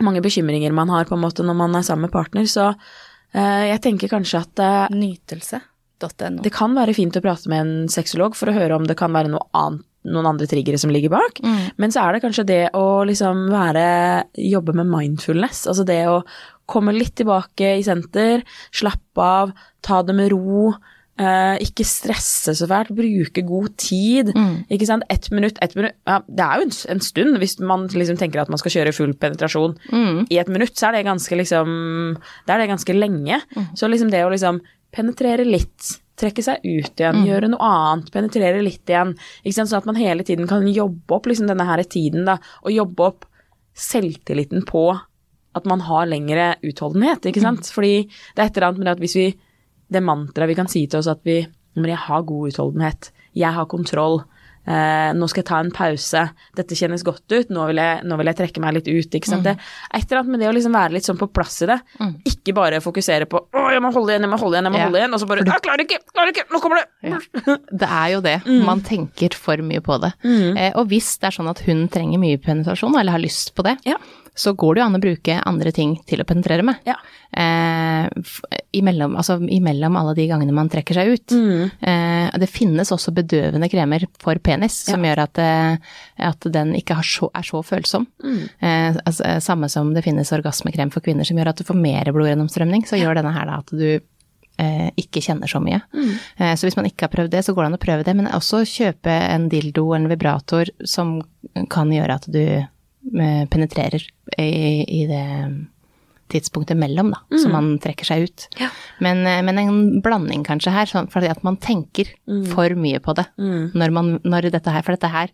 mange 0.00 0.22
bekymringer 0.24 0.72
man 0.72 0.90
har 0.92 1.08
på 1.08 1.16
en 1.16 1.24
måte 1.24 1.44
når 1.46 1.58
man 1.58 1.76
er 1.76 1.86
sammen 1.86 2.08
med 2.08 2.14
partner, 2.14 2.48
så 2.48 2.72
uh, 2.72 3.64
jeg 3.68 3.82
tenker 3.84 4.12
kanskje 4.12 4.42
at 4.44 4.62
uh, 4.62 4.94
Nytelse.no. 4.94 6.42
det 6.42 6.54
kan 6.54 6.74
være 6.74 6.96
fint 6.96 7.16
å 7.18 7.24
prate 7.24 7.50
med 7.52 7.64
en 7.64 7.74
sexolog 7.92 8.38
for 8.38 8.50
å 8.50 8.56
høre 8.56 8.78
om 8.78 8.88
det 8.88 8.98
kan 8.98 9.12
være 9.14 9.30
noe 9.34 9.44
annet, 9.58 9.84
noen 10.02 10.26
andre 10.32 10.48
triggere 10.50 10.80
som 10.82 10.90
ligger 10.90 11.12
bak. 11.12 11.36
Men 11.78 11.92
så 11.94 12.02
er 12.02 12.16
det 12.16 12.24
kanskje 12.24 12.42
det 12.48 12.62
å 12.74 13.04
liksom 13.06 13.44
være 13.52 13.84
Jobbe 14.34 14.74
med 14.74 14.88
mindfulness. 14.90 15.60
Altså 15.70 15.84
det 15.86 16.00
å 16.10 16.16
komme 16.66 16.94
litt 16.96 17.14
tilbake 17.20 17.76
i 17.78 17.84
senter, 17.86 18.42
slappe 18.74 19.22
av, 19.22 19.52
ta 19.84 20.00
det 20.02 20.16
med 20.18 20.32
ro. 20.34 20.72
Eh, 21.20 21.56
ikke 21.64 21.84
stresse 21.86 22.54
så 22.56 22.68
fælt, 22.70 22.92
bruke 22.96 23.42
god 23.46 23.74
tid. 23.80 24.32
Ikke 24.72 24.86
sant? 24.88 25.04
Ett 25.12 25.30
minutt, 25.30 25.58
ett 25.60 25.74
minutt 25.76 25.94
ja, 26.08 26.20
Det 26.26 26.44
er 26.44 26.60
jo 26.60 26.68
en, 26.68 26.76
en 26.94 27.00
stund 27.00 27.38
hvis 27.42 27.58
man 27.60 27.88
liksom 27.88 28.16
tenker 28.20 28.40
at 28.42 28.48
man 28.52 28.58
skal 28.58 28.72
kjøre 28.76 28.94
full 28.96 29.14
penetrasjon. 29.14 29.76
I 30.30 30.38
et 30.38 30.48
minutt 30.48 30.76
så 30.78 30.88
er 30.88 30.98
det 30.98 31.06
ganske 31.08 31.36
liksom 31.36 31.74
Det 32.46 32.54
er 32.54 32.58
det 32.62 32.70
ganske 32.72 32.96
lenge. 32.96 33.40
Så 33.74 33.90
liksom 33.90 34.10
det 34.10 34.24
å 34.24 34.30
liksom 34.32 34.62
penetrere 34.92 35.44
litt, 35.48 35.94
trekke 36.20 36.42
seg 36.44 36.60
ut 36.64 37.00
igjen, 37.00 37.22
gjøre 37.24 37.48
noe 37.48 37.64
annet, 37.64 38.10
penetrere 38.12 38.60
litt 38.62 38.88
igjen. 38.88 39.14
Ikke 39.42 39.56
sant? 39.56 39.70
Sånn 39.70 39.80
at 39.80 39.88
man 39.88 39.96
hele 39.96 40.22
tiden 40.22 40.46
kan 40.50 40.66
jobbe 40.68 41.16
opp 41.16 41.26
liksom 41.30 41.48
denne 41.48 41.64
her 41.64 41.80
tiden, 41.84 42.26
da, 42.28 42.36
og 42.62 42.74
jobbe 42.74 43.06
opp 43.06 43.24
selvtilliten 43.72 44.66
på 44.68 44.90
at 45.56 45.64
man 45.68 45.80
har 45.84 46.06
lengre 46.08 46.54
utholdenhet, 46.64 47.24
ikke 47.28 47.40
sant. 47.40 47.68
Fordi 47.72 48.04
det 48.04 48.40
er 48.40 48.46
et 48.50 48.56
eller 48.56 48.68
annet 48.68 48.78
med 48.82 48.86
det 48.90 48.94
at 48.96 49.02
hvis 49.04 49.16
vi 49.16 49.26
Det 49.92 50.02
mantraet 50.02 50.48
vi 50.50 50.58
kan 50.58 50.70
si 50.72 50.86
til 50.86 51.02
oss 51.02 51.10
at 51.12 51.20
vi 51.28 51.42
Men 51.76 51.88
jeg 51.88 52.02
har 52.04 52.22
god 52.28 52.50
utholdenhet, 52.50 53.10
jeg 53.32 53.52
har 53.56 53.64
kontroll, 53.64 54.18
Eh, 54.62 55.10
nå 55.18 55.26
skal 55.26 55.42
jeg 55.42 55.48
ta 55.48 55.58
en 55.58 55.72
pause. 55.74 56.20
Dette 56.54 56.76
kjennes 56.78 57.02
godt 57.02 57.26
ut. 57.34 57.48
Nå 57.50 57.64
vil 57.72 57.80
jeg, 57.82 58.02
nå 58.06 58.18
vil 58.20 58.28
jeg 58.30 58.38
trekke 58.38 58.62
meg 58.62 58.76
litt 58.76 58.90
ut. 58.92 59.16
Ikke 59.18 59.26
sant? 59.30 59.42
Det 59.42 59.56
er 59.56 59.98
et 59.98 60.04
eller 60.06 60.20
annet 60.20 60.30
med 60.36 60.42
det 60.44 60.50
å 60.50 60.54
liksom 60.54 60.76
være 60.76 60.94
litt 60.94 61.08
sånn 61.08 61.18
på 61.18 61.26
plass 61.34 61.56
i 61.66 61.70
det. 61.72 61.78
Ikke 62.30 62.54
bare 62.54 62.78
fokusere 62.84 63.26
på 63.26 63.40
'Å, 63.50 63.64
jeg 63.74 63.82
må 63.82 63.90
holde 63.92 64.14
igjen, 64.14 64.22
jeg 64.22 64.30
må 64.30 64.38
holde 64.38 64.54
igjen', 64.58 64.68
jeg 64.70 64.72
må 64.72 64.78
Ja. 64.78 64.84
holde 64.86 65.00
igjen. 65.02 65.14
Og 65.14 65.20
så 65.20 65.26
bare 65.26 65.42
'Jeg 65.42 65.62
klarer 65.66 65.82
ikke, 65.82 65.98
klarer 66.14 66.30
ikke, 66.30 66.46
nå 66.52 66.60
kommer 66.62 66.78
det'. 66.78 66.88
Ja. 67.02 67.18
Det 67.82 67.88
er 67.90 68.08
jo 68.14 68.20
det. 68.20 68.38
Mm. 68.46 68.64
Man 68.64 68.80
tenker 68.82 69.34
for 69.34 69.56
mye 69.56 69.80
på 69.82 69.98
det. 70.00 70.12
Eh, 70.22 70.72
og 70.76 70.86
hvis 70.88 71.18
det 71.18 71.26
er 71.26 71.42
sånn 71.42 71.50
at 71.50 71.58
hun 71.66 71.88
trenger 71.88 72.18
mye 72.22 72.38
penetrasjon, 72.38 72.94
eller 72.94 73.10
har 73.12 73.18
lyst 73.20 73.54
på 73.56 73.64
det, 73.64 73.78
Ja. 73.84 73.96
Så 74.34 74.52
går 74.56 74.74
det 74.74 74.80
jo 74.80 74.86
an 74.86 74.96
å 74.96 75.00
bruke 75.02 75.34
andre 75.44 75.72
ting 75.76 75.94
til 76.08 76.22
å 76.22 76.26
penetrere 76.28 76.64
med. 76.64 76.80
Ja. 76.88 76.94
Eh, 77.32 78.06
imellom, 78.80 79.16
altså 79.20 79.36
imellom 79.44 79.96
alle 80.00 80.14
de 80.16 80.26
gangene 80.30 80.54
man 80.56 80.70
trekker 80.72 80.96
seg 80.96 81.12
ut. 81.12 81.34
Mm. 81.36 81.72
Eh, 81.80 82.38
det 82.40 82.48
finnes 82.48 82.92
også 82.94 83.12
bedøvende 83.12 83.68
kremer 83.72 84.06
for 84.22 84.40
penis, 84.40 84.78
som 84.88 85.04
gjør 85.04 85.24
at, 85.26 85.42
eh, 85.42 85.98
at 86.30 86.48
den 86.54 86.72
ikke 86.78 86.96
så, 87.04 87.28
er 87.36 87.44
så 87.44 87.60
følsom. 87.66 88.08
Mm. 88.24 88.40
Eh, 88.58 89.02
altså, 89.04 89.36
samme 89.44 89.68
som 89.72 89.92
det 89.92 90.04
finnes 90.06 90.32
orgasmekrem 90.32 90.92
for 90.94 91.04
kvinner 91.04 91.28
som 91.28 91.36
gjør 91.36 91.52
at 91.52 91.60
du 91.60 91.68
får 91.68 91.76
mer 91.76 92.12
blodgjennomstrømning, 92.16 92.88
så 92.88 93.00
gjør 93.00 93.20
denne 93.20 93.36
her 93.36 93.52
da 93.52 93.60
at 93.60 93.76
du 93.76 93.88
eh, 93.92 94.88
ikke 94.96 95.20
kjenner 95.24 95.50
så 95.50 95.60
mye. 95.60 95.82
Eh, 95.92 96.54
så 96.56 96.66
hvis 96.66 96.80
man 96.80 96.88
ikke 96.88 97.10
har 97.10 97.16
prøvd 97.18 97.36
det, 97.36 97.44
så 97.44 97.52
går 97.52 97.66
det 97.66 97.72
an 97.74 97.80
å 97.80 97.84
prøve 97.84 98.08
det, 98.08 98.16
men 98.16 98.32
også 98.32 98.64
kjøpe 98.64 99.12
en 99.12 99.50
dildo, 99.52 99.90
en 99.92 100.08
vibrator, 100.08 100.72
som 100.88 101.18
kan 101.68 101.92
gjøre 101.92 102.16
at 102.16 102.32
du 102.32 102.44
penetrerer 103.52 104.04
i, 104.38 104.84
i 105.02 105.04
det 105.10 105.26
tidspunktet 106.32 106.78
mellom, 106.80 107.12
da, 107.12 107.20
som 107.42 107.52
man 107.52 107.70
trekker 107.82 108.08
seg 108.08 108.26
ut. 108.28 108.46
Ja. 108.60 108.70
Men, 109.04 109.24
eh, 109.28 109.42
men 109.44 109.60
en 109.60 109.80
blanding 110.04 110.46
kanskje 110.46 110.74
her, 110.74 110.88
sånn, 110.88 111.10
fordi 111.12 111.30
at 111.32 111.42
man 111.46 111.58
tenker 111.60 112.12
for 112.52 112.72
mye 112.78 113.02
på 113.04 113.14
det 113.18 113.26
når, 113.38 113.92
man, 113.94 114.14
når 114.24 114.52
dette 114.54 114.72
her, 114.72 114.84
for 114.86 114.96
dette 114.96 115.12
her, 115.12 115.32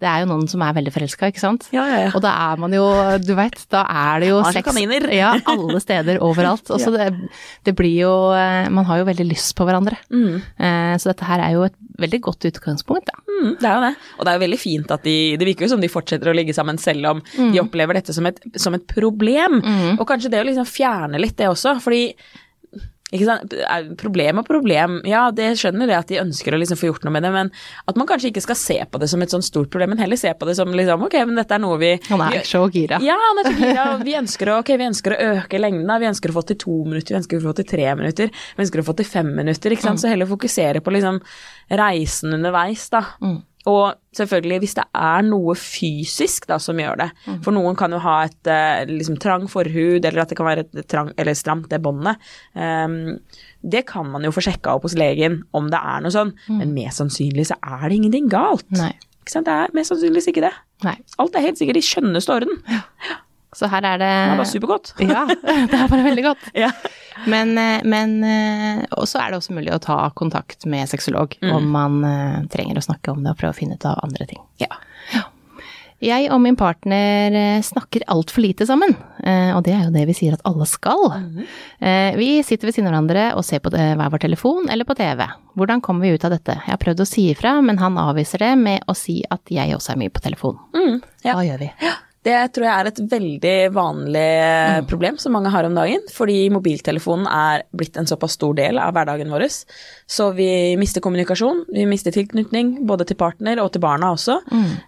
det 0.00 0.08
er 0.10 0.22
jo 0.22 0.28
noen 0.28 0.44
som 0.50 0.60
er 0.66 0.74
veldig 0.76 0.92
forelska, 0.92 1.30
ikke 1.32 1.40
sant? 1.40 1.66
Ja, 1.74 1.84
ja, 1.88 1.98
ja. 2.04 2.10
Og 2.16 2.20
da 2.24 2.32
er 2.50 2.60
man 2.60 2.74
jo, 2.76 2.84
du 3.24 3.32
veit, 3.38 3.56
da 3.72 3.80
er 3.88 4.20
det 4.22 4.28
jo 4.30 4.42
sex 4.52 4.66
kaniner. 4.68 5.06
ja, 5.22 5.30
alle 5.48 5.80
steder, 5.80 6.20
overalt. 6.24 6.68
Og 6.74 6.82
så 6.82 6.92
det, 6.94 7.06
det 7.64 7.74
blir 7.78 7.94
jo 8.02 8.12
eh, 8.36 8.68
Man 8.72 8.84
har 8.88 9.00
jo 9.00 9.08
veldig 9.08 9.26
lyst 9.30 9.54
på 9.56 9.64
hverandre. 9.68 9.98
Eh, 10.12 10.94
Så 11.00 11.10
dette 11.12 11.26
her 11.28 11.42
er 11.46 11.56
jo 11.56 11.64
et 11.68 11.76
veldig 11.96 12.20
godt 12.28 12.48
utgangspunkt, 12.50 13.08
da. 13.08 13.16
Mm, 13.26 13.52
det 13.60 13.68
er 13.68 13.74
jo 13.78 13.84
det. 13.86 13.92
Og 14.18 14.24
det 14.24 14.32
er 14.32 14.38
jo 14.38 14.44
veldig 14.46 14.60
fint 14.60 14.92
at 14.94 15.04
de 15.04 15.16
Det 15.40 15.48
virker 15.48 15.66
jo 15.66 15.72
som 15.74 15.82
de 15.84 15.92
fortsetter 15.92 16.30
å 16.32 16.36
ligge 16.36 16.54
sammen 16.56 16.78
selv 16.80 17.10
om 17.14 17.22
de 17.36 17.60
opplever 17.62 17.98
dette 17.98 18.14
som 18.16 18.26
et, 18.28 18.40
som 18.60 18.76
et 18.76 18.84
problem. 18.88 19.60
Og 19.96 20.04
kanskje 20.08 20.30
det 20.32 20.40
å 20.42 20.46
liksom 20.48 20.68
fjerne 20.68 21.20
litt 21.20 21.36
det 21.40 21.48
også, 21.52 21.76
fordi 21.84 22.10
Problem 24.00 24.40
og 24.40 24.46
problem, 24.48 24.96
ja 25.06 25.28
det 25.30 25.52
skjønner 25.60 25.86
det 25.86 25.94
at 25.94 26.08
de 26.10 26.16
ønsker 26.18 26.56
å 26.56 26.58
liksom 26.58 26.78
få 26.80 26.88
gjort 26.88 27.04
noe 27.06 27.14
med 27.14 27.22
det, 27.22 27.30
men 27.30 27.50
at 27.86 28.00
man 28.00 28.08
kanskje 28.08 28.32
ikke 28.32 28.42
skal 28.42 28.58
se 28.58 28.78
på 28.90 28.98
det 28.98 29.06
som 29.12 29.22
et 29.22 29.30
sånn 29.30 29.44
stort 29.46 29.70
problem, 29.70 29.92
men 29.94 30.02
heller 30.02 30.18
se 30.18 30.32
på 30.34 30.48
det 30.48 30.56
som 30.58 30.74
liksom 30.74 31.04
ok, 31.06 31.14
men 31.28 31.38
dette 31.38 31.54
er 31.54 31.62
noe 31.62 31.78
vi 31.78 31.92
Han 32.10 32.24
er 32.26 32.42
så 32.42 32.64
gira. 32.74 32.98
ja, 33.06 33.14
han 33.14 33.42
er 33.44 33.46
så 33.46 33.54
gira. 33.60 33.86
Vi 34.02 34.16
ønsker 34.18 34.50
å, 34.50 34.58
okay, 34.64 34.76
vi 34.80 34.88
ønsker 34.90 35.14
å 35.14 35.20
øke 35.36 35.60
lengden. 35.62 35.94
Vi 36.02 36.10
ønsker 36.10 36.34
å 36.34 36.36
få 36.40 36.42
til 36.50 36.58
to 36.66 36.76
minutter, 36.84 37.14
vi 37.14 37.20
ønsker 37.22 37.38
å 37.38 37.46
få 37.46 37.54
til 37.60 37.68
tre 37.70 37.86
minutter, 38.02 38.34
vi 38.56 38.66
ønsker 38.66 38.82
å 38.82 38.88
få 38.90 38.96
til 38.98 39.06
fem 39.14 39.30
minutter. 39.38 39.70
ikke 39.76 39.86
sant? 39.86 40.02
Så 40.02 40.10
heller 40.10 40.26
fokusere 40.26 40.82
på 40.82 40.90
liksom 40.98 41.22
reisen 41.70 42.34
underveis, 42.34 42.88
da. 42.90 43.04
Og 43.66 43.96
selvfølgelig, 44.14 44.60
hvis 44.62 44.76
det 44.78 44.84
er 44.94 45.24
noe 45.26 45.56
fysisk 45.58 46.46
da 46.46 46.58
som 46.62 46.78
gjør 46.78 47.00
det 47.00 47.08
For 47.44 47.50
noen 47.54 47.74
kan 47.78 47.90
jo 47.92 47.98
ha 48.04 48.20
et 48.28 48.50
eh, 48.50 48.84
liksom 48.88 49.18
trang 49.22 49.48
forhud, 49.50 50.04
eller 50.04 50.22
at 50.22 50.30
det 50.30 50.38
kan 50.38 50.48
være 50.48 50.66
et 50.68 50.86
trang, 50.90 51.10
eller 51.18 51.34
stramt, 51.36 51.68
det 51.72 51.82
båndet. 51.82 52.22
Um, 52.54 53.18
det 53.66 53.82
kan 53.90 54.06
man 54.12 54.24
jo 54.24 54.32
få 54.34 54.44
sjekka 54.46 54.76
opp 54.76 54.86
hos 54.86 54.96
legen 54.98 55.40
om 55.56 55.70
det 55.72 55.82
er 55.82 56.04
noe 56.04 56.14
sånn, 56.14 56.32
men 56.46 56.74
mest 56.76 57.02
sannsynlig 57.02 57.48
så 57.50 57.58
er 57.58 57.88
det 57.88 57.98
ingenting 57.98 58.30
galt. 58.30 58.68
Nei. 58.78 58.92
Ikke 59.26 59.34
sant? 59.34 59.48
Det 59.48 59.54
er 59.58 59.74
mest 59.74 59.90
sannsynligvis 59.90 60.30
ikke 60.30 60.46
det. 60.46 60.54
Nei. 60.86 60.94
Alt 61.22 61.34
er 61.34 61.48
helt 61.48 61.58
sikkert 61.58 61.80
i 61.80 61.86
skjønneste 61.88 62.36
orden. 62.36 62.60
Så 63.56 63.70
her 63.72 63.84
er 63.88 64.00
det 64.02 64.12
Det 64.12 64.44
er 64.44 64.52
supergodt. 64.52 64.94
Ja, 65.06 65.24
det 65.32 65.78
er 65.80 65.88
bare 65.88 66.04
veldig 66.10 66.24
godt. 66.26 66.48
Ja. 66.56 66.72
Men, 67.24 67.58
eh, 67.58 67.80
men 67.84 68.24
eh, 68.24 69.04
så 69.04 69.22
er 69.22 69.30
det 69.30 69.40
også 69.40 69.56
mulig 69.56 69.72
å 69.72 69.80
ta 69.82 70.10
kontakt 70.16 70.66
med 70.68 70.88
sexolog 70.90 71.38
om 71.40 71.70
man 71.72 72.02
eh, 72.04 72.42
trenger 72.52 72.76
å 72.76 72.84
snakke 72.84 73.14
om 73.14 73.24
det 73.24 73.32
og 73.32 73.40
prøve 73.40 73.54
å 73.54 73.56
finne 73.56 73.78
ut 73.78 73.88
av 73.88 74.02
andre 74.04 74.28
ting. 74.28 74.42
Ja. 74.60 74.68
Jeg 76.04 76.26
og 76.28 76.42
min 76.44 76.58
partner 76.60 77.32
snakker 77.64 78.02
altfor 78.12 78.44
lite 78.44 78.66
sammen, 78.68 78.90
og 79.56 79.62
det 79.64 79.72
er 79.72 79.86
jo 79.86 79.94
det 79.94 80.02
vi 80.10 80.16
sier 80.18 80.34
at 80.36 80.42
alle 80.44 80.66
skal. 80.68 81.06
Mm. 81.22 81.46
Vi 82.20 82.26
sitter 82.44 82.68
ved 82.68 82.76
siden 82.76 82.90
av 82.90 82.92
hverandre 82.92 83.22
og 83.32 83.46
ser 83.48 83.62
på 83.64 83.72
hver 83.72 83.96
vår 84.12 84.20
telefon 84.26 84.68
eller 84.68 84.84
på 84.84 84.92
TV. 84.98 85.24
Hvordan 85.56 85.80
kommer 85.80 86.04
vi 86.04 86.12
ut 86.12 86.26
av 86.28 86.34
dette? 86.36 86.58
Jeg 86.66 86.74
har 86.74 86.82
prøvd 86.84 87.00
å 87.00 87.08
si 87.08 87.30
ifra, 87.32 87.54
men 87.64 87.80
han 87.80 87.96
avviser 87.96 88.44
det 88.44 88.52
med 88.60 88.84
å 88.84 88.92
si 88.92 89.22
at 89.24 89.48
jeg 89.48 89.72
også 89.72 89.94
er 89.94 90.02
mye 90.04 90.12
på 90.12 90.20
telefon. 90.28 90.60
Mm, 90.76 91.00
ja. 91.24 91.32
Hva 91.32 91.46
gjør 91.48 91.64
vi? 91.64 91.70
Det 92.26 92.34
tror 92.56 92.66
jeg 92.66 92.74
er 92.74 92.88
et 92.90 93.00
veldig 93.12 93.54
vanlig 93.76 94.30
problem 94.90 95.18
som 95.22 95.36
mange 95.36 95.52
har 95.54 95.68
om 95.68 95.76
dagen, 95.76 96.02
fordi 96.10 96.48
mobiltelefonen 96.50 97.28
er 97.30 97.62
blitt 97.76 97.98
en 98.00 98.08
såpass 98.10 98.34
stor 98.34 98.56
del 98.58 98.80
av 98.82 98.96
hverdagen 98.96 99.30
vår. 99.30 99.44
Så 100.10 100.32
vi 100.34 100.48
mister 100.80 101.04
kommunikasjon, 101.04 101.64
vi 101.70 101.86
mister 101.86 102.14
tilknytning, 102.14 102.80
både 102.88 103.06
til 103.06 103.20
partner 103.20 103.62
og 103.62 103.70
til 103.76 103.84
barna 103.84 104.10
også. 104.16 104.40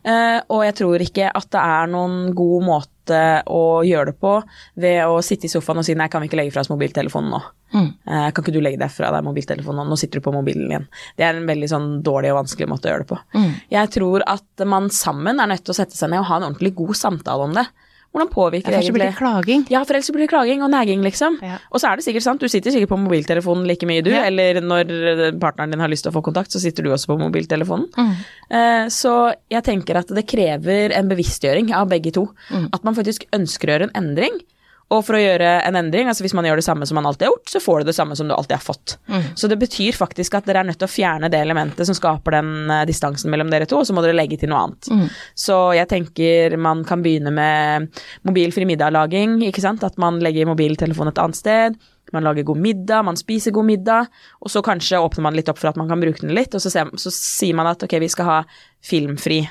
Eh, 0.03 0.41
og 0.51 0.65
jeg 0.67 0.79
tror 0.81 1.07
ikke 1.07 1.31
at 1.31 1.47
det 1.55 1.63
er 1.63 1.95
noen 1.95 2.35
god 2.35 2.67
måte 2.67 3.23
å 3.47 3.63
gjøre 3.87 4.11
det 4.11 4.19
på 4.21 4.35
ved 4.83 5.01
å 5.07 5.23
sitte 5.25 5.47
i 5.47 5.53
sofaen 5.53 5.79
og 5.81 5.87
si 5.87 5.95
nei, 5.95 6.11
kan 6.11 6.25
vi 6.25 6.33
ikke 6.33 6.43
legge 6.43 6.57
fra 6.57 6.67
oss 6.67 6.75
mobiltelefonen 6.75 7.37
nå? 7.37 7.45
Eh, 7.77 8.29
kan 8.33 8.45
ikke 8.45 8.55
du 8.55 8.61
legge 8.65 8.81
deg 8.81 8.93
fra 8.93 9.11
deg 9.15 9.27
mobiltelefonen 9.27 9.91
nå? 9.91 9.99
Sitter 10.01 10.23
du 10.23 10.25
på 10.25 10.35
mobilen 10.35 10.71
igjen. 10.71 10.87
Det 11.19 11.27
er 11.27 11.37
en 11.37 11.49
veldig 11.49 11.73
sånn 11.73 11.91
dårlig 12.07 12.33
og 12.33 12.43
vanskelig 12.43 12.71
måte 12.71 12.89
å 12.89 12.95
gjøre 12.95 13.05
det 13.05 13.13
på. 13.13 13.21
Jeg 13.75 13.93
tror 13.99 14.25
at 14.27 14.65
man 14.69 14.89
sammen 14.95 15.43
er 15.43 15.53
nødt 15.53 15.67
til 15.67 15.77
å 15.77 15.81
sette 15.81 15.99
seg 15.99 16.13
ned 16.13 16.23
og 16.23 16.31
ha 16.31 16.41
en 16.41 16.49
ordentlig 16.51 16.75
god 16.79 16.97
samtale 16.97 17.51
om 17.51 17.55
det. 17.59 17.69
Hvordan 18.09 18.31
påvirker 18.33 18.73
det 18.73 18.79
egentlig? 18.81 18.95
blir 18.95 19.17
klaging. 19.19 19.65
Ja, 19.69 19.83
for 19.85 19.95
ellers 19.99 20.09
blir 20.15 20.25
det 20.25 20.31
klaging 20.33 20.63
og 20.65 20.71
nagging, 20.73 21.03
liksom. 21.05 21.37
Ja. 21.45 21.59
Og 21.69 21.83
så 21.83 21.91
er 21.91 22.01
det 22.01 22.07
sikkert 22.07 22.25
sant, 22.25 22.41
du 22.41 22.49
sitter 22.49 22.73
sikkert 22.73 22.95
på 22.95 22.99
mobiltelefonen 23.03 23.67
like 23.69 23.87
mye, 23.89 24.01
du. 24.05 24.11
Ja. 24.15 24.25
Eller 24.31 24.63
når 24.65 25.37
partneren 25.43 25.75
din 25.75 25.85
har 25.85 25.93
lyst 25.93 26.07
til 26.07 26.15
å 26.15 26.17
få 26.17 26.23
kontakt, 26.25 26.55
så 26.55 26.63
sitter 26.63 26.87
du 26.87 26.93
også 26.95 27.13
på 27.13 27.19
mobiltelefonen. 27.21 27.91
Mm. 27.99 28.15
Eh, 28.49 28.85
så 28.95 29.15
jeg 29.53 29.67
tenker 29.67 30.01
at 30.01 30.13
det 30.17 30.25
krever 30.31 30.97
en 30.97 31.11
bevisstgjøring 31.13 31.75
av 31.77 31.93
begge 31.93 32.15
to. 32.17 32.25
Mm. 32.49 32.71
At 32.73 32.89
man 32.89 32.97
faktisk 32.97 33.29
ønsker 33.37 33.69
å 33.69 33.77
gjøre 33.77 33.91
en 33.91 33.99
endring. 34.01 34.41
Og 34.89 35.03
for 35.05 35.19
å 35.19 35.21
gjøre 35.21 35.49
en 35.69 35.77
endring, 35.77 36.09
altså 36.09 36.25
hvis 36.25 36.33
man 36.37 36.47
gjør 36.49 36.63
det 36.63 36.65
samme 36.65 36.87
som 36.89 36.97
man 36.97 37.07
alltid 37.11 37.27
har 37.27 37.35
gjort, 37.35 37.51
så 37.53 37.61
får 37.61 37.83
du 37.83 37.91
det 37.91 37.95
samme 37.99 38.17
som 38.17 38.29
du 38.29 38.33
alltid 38.33 38.55
har 38.57 38.65
fått. 38.65 38.95
Mm. 39.13 39.27
Så 39.37 39.51
det 39.53 39.59
betyr 39.61 39.99
faktisk 39.99 40.39
at 40.39 40.49
dere 40.49 40.63
er 40.63 40.69
nødt 40.71 40.79
til 40.81 40.89
å 40.89 40.93
fjerne 40.93 41.29
det 41.33 41.43
elementet 41.45 41.85
som 41.85 41.97
skaper 41.97 42.39
den 42.39 42.73
eh, 42.73 42.87
distansen 42.89 43.29
mellom 43.33 43.53
dere 43.53 43.69
to, 43.69 43.83
og 43.83 43.89
så 43.89 43.97
må 43.97 44.05
dere 44.05 44.17
legge 44.17 44.39
til 44.41 44.49
noe 44.49 44.63
annet. 44.65 44.89
Mm. 44.89 45.05
Så 45.45 45.59
jeg 45.77 45.91
tenker 45.93 46.57
man 46.57 46.87
kan 46.89 47.05
begynne 47.05 47.35
med 47.37 48.01
mobilfri 48.29 48.65
middaglaging, 48.71 49.43
ikke 49.51 49.65
sant. 49.65 49.85
At 49.85 50.01
man 50.01 50.23
legger 50.25 50.49
mobiltelefonen 50.49 51.13
et 51.13 51.21
annet 51.21 51.41
sted. 51.43 51.79
Man 52.17 52.25
lager 52.25 52.49
god 52.49 52.65
middag, 52.65 53.05
man 53.05 53.21
spiser 53.21 53.53
god 53.53 53.69
middag, 53.69 54.09
og 54.41 54.49
så 54.49 54.65
kanskje 54.65 55.03
åpner 55.05 55.29
man 55.29 55.37
litt 55.37 55.53
opp 55.53 55.61
for 55.61 55.69
at 55.69 55.77
man 55.77 55.93
kan 55.93 56.01
bruke 56.01 56.25
den 56.25 56.33
litt, 56.33 56.57
og 56.57 56.65
så, 56.65 56.73
ser, 56.73 56.89
så 56.97 57.13
sier 57.13 57.57
man 57.59 57.69
at 57.69 57.85
ok, 57.85 57.99
vi 58.01 58.09
skal 58.09 58.31
ha 58.31 58.39
filmfri. 58.81 59.43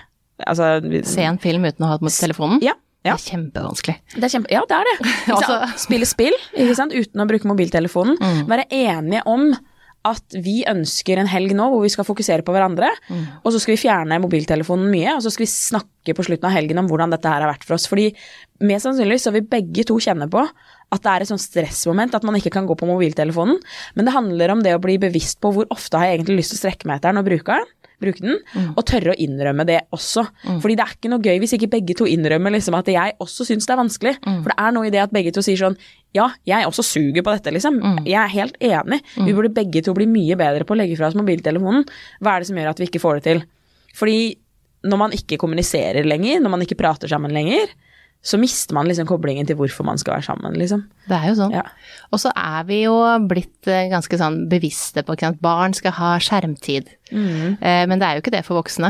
Altså 0.41 0.79
Se 1.05 1.21
en 1.25 1.37
film 1.41 1.69
uten 1.69 1.85
å 1.85 1.93
ha 1.93 2.01
telefonen? 2.01 2.57
Ja. 2.65 2.73
Ja. 3.07 3.15
Det 3.17 3.23
er 3.25 3.31
kjempevanskelig. 3.37 3.95
Det 4.17 4.23
er 4.27 4.33
kjempe, 4.35 4.51
ja, 4.53 4.61
det 4.69 4.77
er 4.81 4.91
det. 4.91 4.97
Altså- 5.37 5.79
Spille 5.87 6.05
spill 6.09 6.37
uten 6.57 7.23
å 7.23 7.27
bruke 7.29 7.49
mobiltelefonen. 7.49 8.19
Mm. 8.21 8.45
Være 8.51 8.67
enige 8.71 9.23
om 9.25 9.49
at 10.07 10.37
vi 10.39 10.61
ønsker 10.69 11.19
en 11.19 11.27
helg 11.27 11.51
nå 11.57 11.65
hvor 11.73 11.81
vi 11.83 11.89
skal 11.91 12.05
fokusere 12.07 12.43
på 12.45 12.53
hverandre, 12.55 12.87
Mm. 13.09 13.25
og 13.43 13.51
så 13.51 13.59
skal 13.59 13.73
vi 13.75 13.81
fjerne 13.81 14.19
mobiltelefonen 14.23 14.87
mye, 14.93 15.15
og 15.17 15.23
så 15.25 15.31
skal 15.33 15.43
vi 15.43 15.49
snakke 15.51 16.13
på 16.15 16.23
slutten 16.23 16.47
av 16.47 16.53
helgen 16.55 16.79
om 16.79 16.87
hvordan 16.87 17.11
dette 17.11 17.27
her 17.27 17.41
har 17.43 17.51
vært 17.51 17.65
for 17.67 17.75
oss. 17.75 17.87
Fordi 17.91 18.13
mest 18.61 18.85
sannsynlig 18.87 19.17
så 19.19 19.33
vil 19.35 19.43
begge 19.51 19.83
to 19.89 19.97
kjenne 19.99 20.29
på 20.31 20.45
at 20.47 21.01
det 21.03 21.11
er 21.11 21.25
et 21.25 21.27
sånt 21.27 21.43
stressmoment 21.43 22.15
at 22.15 22.23
man 22.23 22.37
ikke 22.39 22.53
kan 22.55 22.65
gå 22.69 22.77
på 22.79 22.87
mobiltelefonen, 22.87 23.57
men 23.97 24.05
det 24.07 24.13
handler 24.15 24.53
om 24.53 24.61
det 24.63 24.77
å 24.77 24.79
bli 24.79 24.95
bevisst 25.01 25.41
på 25.43 25.51
hvor 25.51 25.67
ofte 25.75 25.99
har 25.99 26.07
jeg 26.07 26.21
egentlig 26.21 26.37
lyst 26.39 26.53
til 26.55 26.59
å 26.61 26.63
strekke 26.63 26.87
meg 26.87 27.01
etter 27.01 27.11
den 27.11 27.19
og 27.19 27.27
bruke 27.27 27.57
den. 27.59 27.67
Bruke 27.97 28.21
den, 28.21 28.35
og 28.77 28.83
tørre 28.85 29.15
å 29.15 29.17
innrømme 29.17 29.63
det 29.65 29.79
også. 29.95 30.21
Fordi 30.61 30.75
det 30.77 30.83
er 30.85 30.91
ikke 30.93 31.09
noe 31.09 31.23
gøy 31.25 31.39
hvis 31.41 31.55
ikke 31.57 31.69
begge 31.71 31.95
to 31.97 32.05
innrømmer 32.05 32.53
liksom 32.53 32.75
at 32.77 32.85
jeg 32.93 33.15
også 33.23 33.47
syns 33.47 33.65
det 33.65 33.73
er 33.73 33.79
vanskelig. 33.81 34.13
For 34.21 34.51
det 34.51 34.57
er 34.67 34.75
noe 34.75 34.85
i 34.85 34.91
det 34.93 35.01
at 35.01 35.15
begge 35.15 35.33
to 35.33 35.41
sier 35.41 35.57
sånn 35.57 35.77
Ja, 36.13 36.29
jeg 36.45 36.65
også 36.69 36.85
suger 36.85 37.25
på 37.25 37.33
dette, 37.33 37.51
liksom. 37.53 37.79
Jeg 38.05 38.17
er 38.21 38.29
helt 38.35 38.55
enig. 38.63 39.01
Vi 39.17 39.33
burde 39.33 39.49
begge 39.53 39.81
to 39.85 39.93
bli 39.97 40.05
mye 40.09 40.37
bedre 40.39 40.65
på 40.65 40.73
å 40.73 40.77
legge 40.77 40.95
fra 40.97 41.09
oss 41.09 41.17
mobiltelefonen. 41.17 41.85
Hva 42.21 42.35
er 42.35 42.39
det 42.45 42.47
som 42.51 42.57
gjør 42.61 42.69
at 42.71 42.79
vi 42.81 42.87
ikke 42.89 43.01
får 43.03 43.19
det 43.19 43.23
til? 43.27 43.41
Fordi 43.97 44.19
når 44.87 44.97
man 45.01 45.11
ikke 45.17 45.37
kommuniserer 45.41 46.05
lenger, 46.05 46.39
når 46.39 46.53
man 46.53 46.61
ikke 46.63 46.77
prater 46.79 47.09
sammen 47.09 47.33
lenger, 47.33 47.73
så 48.27 48.35
mister 48.41 48.75
man 48.75 48.87
liksom 48.89 49.07
koblingen 49.07 49.45
til 49.47 49.55
hvorfor 49.55 49.85
man 49.87 49.97
skal 50.01 50.17
være 50.17 50.25
sammen, 50.25 50.55
liksom. 50.59 50.81
Det 51.07 51.15
er 51.15 51.29
jo 51.29 51.35
sånn. 51.37 51.53
Ja. 51.55 51.61
Og 52.11 52.19
så 52.19 52.31
er 52.35 52.65
vi 52.67 52.81
jo 52.81 52.95
blitt 53.29 53.69
eh, 53.71 53.85
ganske 53.91 54.17
sånn 54.19 54.41
bevisste 54.51 55.03
på 55.07 55.15
at 55.15 55.37
barn 55.39 55.71
skal 55.77 55.93
ha 55.95 56.09
skjermtid. 56.19 56.89
Mm. 57.13 57.55
Eh, 57.61 57.85
Men 57.87 57.99
det 58.01 58.07
er 58.09 58.17
jo 58.17 58.23
ikke 58.25 58.33
det 58.35 58.41
for 58.43 58.59
voksne. 58.59 58.89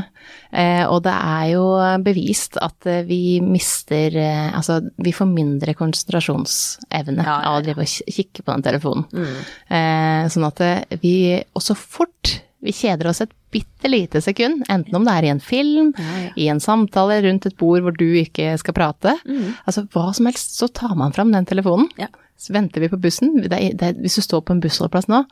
Eh, 0.51 0.87
Og 0.89 1.03
det 1.05 1.13
er 1.13 1.51
jo 1.51 1.65
bevist 2.01 2.57
at 2.57 2.87
eh, 2.89 3.03
vi 3.05 3.37
mister 3.45 4.15
eh, 4.17 4.49
Altså, 4.57 4.79
vi 4.97 5.13
får 5.13 5.29
mindre 5.29 5.75
konsentrasjonsevne 5.77 7.21
Ja, 7.21 7.37
ja, 7.43 7.51
av 7.51 7.59
å 7.59 7.63
drive 7.65 7.85
og 7.85 8.13
kikke 8.17 8.41
på 8.41 8.55
den 8.55 8.65
telefonen. 8.65 9.05
Eh, 9.69 10.25
Sånn 10.33 10.47
at 10.49 10.63
vi 11.03 11.15
Og 11.53 11.61
så 11.61 11.77
fort 11.77 12.39
vi 12.57 12.73
kjeder 12.73 13.11
oss 13.11 13.21
et 13.21 13.35
bitte 13.53 13.87
lite 13.87 14.21
sekund, 14.21 14.65
enten 14.69 14.95
om 14.97 15.05
det 15.07 15.13
er 15.15 15.27
i 15.27 15.31
en 15.31 15.41
film, 15.43 15.93
i 16.35 16.49
en 16.51 16.59
samtale 16.63 17.21
rundt 17.23 17.47
et 17.47 17.57
bord 17.59 17.85
hvor 17.85 17.95
du 17.95 18.07
ikke 18.19 18.53
skal 18.59 18.75
prate, 18.75 19.13
altså 19.63 19.85
hva 19.93 20.09
som 20.15 20.27
helst, 20.29 20.57
så 20.59 20.67
tar 20.67 20.95
man 20.99 21.15
fram 21.15 21.31
den 21.35 21.47
telefonen. 21.47 21.87
Ja. 21.99 22.09
Så 22.37 22.53
venter 22.53 22.83
vi 22.83 22.89
på 22.91 22.99
bussen. 23.01 23.31
Det 23.41 23.49
er, 23.49 23.71
det 23.73 23.85
er, 23.87 23.95
hvis 23.97 24.19
du 24.19 24.21
står 24.21 24.43
på 24.45 24.53
en 24.53 24.59
bussholdeplass 24.61 25.07
nå, 25.09 25.23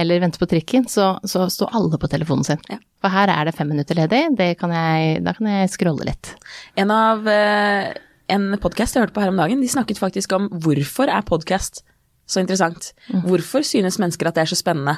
eller 0.00 0.22
venter 0.22 0.40
på 0.40 0.48
trikken, 0.48 0.86
så, 0.88 1.10
så 1.28 1.44
står 1.52 1.74
alle 1.76 1.98
på 2.00 2.08
telefonen 2.08 2.46
sin. 2.46 2.62
Ja. 2.72 2.78
For 3.04 3.12
her 3.12 3.28
er 3.28 3.44
det 3.44 3.56
fem 3.58 3.68
minutter 3.68 3.98
ledig, 3.98 4.22
det 4.38 4.54
kan 4.62 4.72
jeg, 4.72 5.18
da 5.26 5.34
kan 5.36 5.50
jeg 5.50 5.74
scrolle 5.74 6.08
litt. 6.08 6.32
En 6.80 6.94
av 6.94 7.28
eh, 7.28 7.90
en 8.32 8.54
podkast 8.62 8.96
jeg 8.96 9.04
hørte 9.04 9.16
på 9.16 9.24
her 9.26 9.34
om 9.34 9.42
dagen, 9.42 9.60
de 9.60 9.68
snakket 9.68 10.00
faktisk 10.00 10.32
om 10.38 10.48
hvorfor 10.64 11.12
er 11.12 11.26
podkast 11.28 11.82
så 12.24 12.40
interessant. 12.40 12.94
Hvorfor 13.26 13.64
synes 13.66 13.98
mennesker 14.00 14.30
at 14.30 14.38
det 14.38 14.46
er 14.46 14.52
så 14.54 14.56
spennende? 14.56 14.96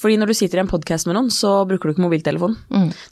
Fordi 0.00 0.16
når 0.18 0.26
du 0.26 0.34
sitter 0.34 0.58
i 0.58 0.62
en 0.64 0.68
podkast 0.68 1.06
med 1.06 1.14
noen, 1.14 1.28
så 1.30 1.62
bruker 1.70 1.86
du 1.86 1.94
ikke 1.94 2.02
mobiltelefon. 2.02 2.56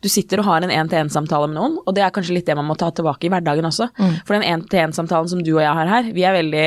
Du 0.03 0.09
sitter 0.11 0.41
og 0.43 0.49
har 0.49 0.65
en 0.67 0.73
én-til-én-samtale 0.75 1.47
med 1.49 1.55
noen, 1.57 1.77
og 1.87 1.95
det 1.95 2.03
er 2.03 2.11
kanskje 2.15 2.35
litt 2.35 2.49
det 2.51 2.57
man 2.59 2.67
må 2.67 2.75
ta 2.81 2.89
tilbake 2.91 3.29
i 3.29 3.31
hverdagen 3.31 3.69
også. 3.69 3.87
For 4.27 4.35
den 4.35 4.43
én-til-én-samtalen 4.43 5.31
som 5.31 5.43
du 5.47 5.53
og 5.55 5.63
jeg 5.63 5.77
har 5.79 5.87
her, 5.93 6.09
vi 6.17 6.25
er 6.27 6.35
veldig 6.35 6.65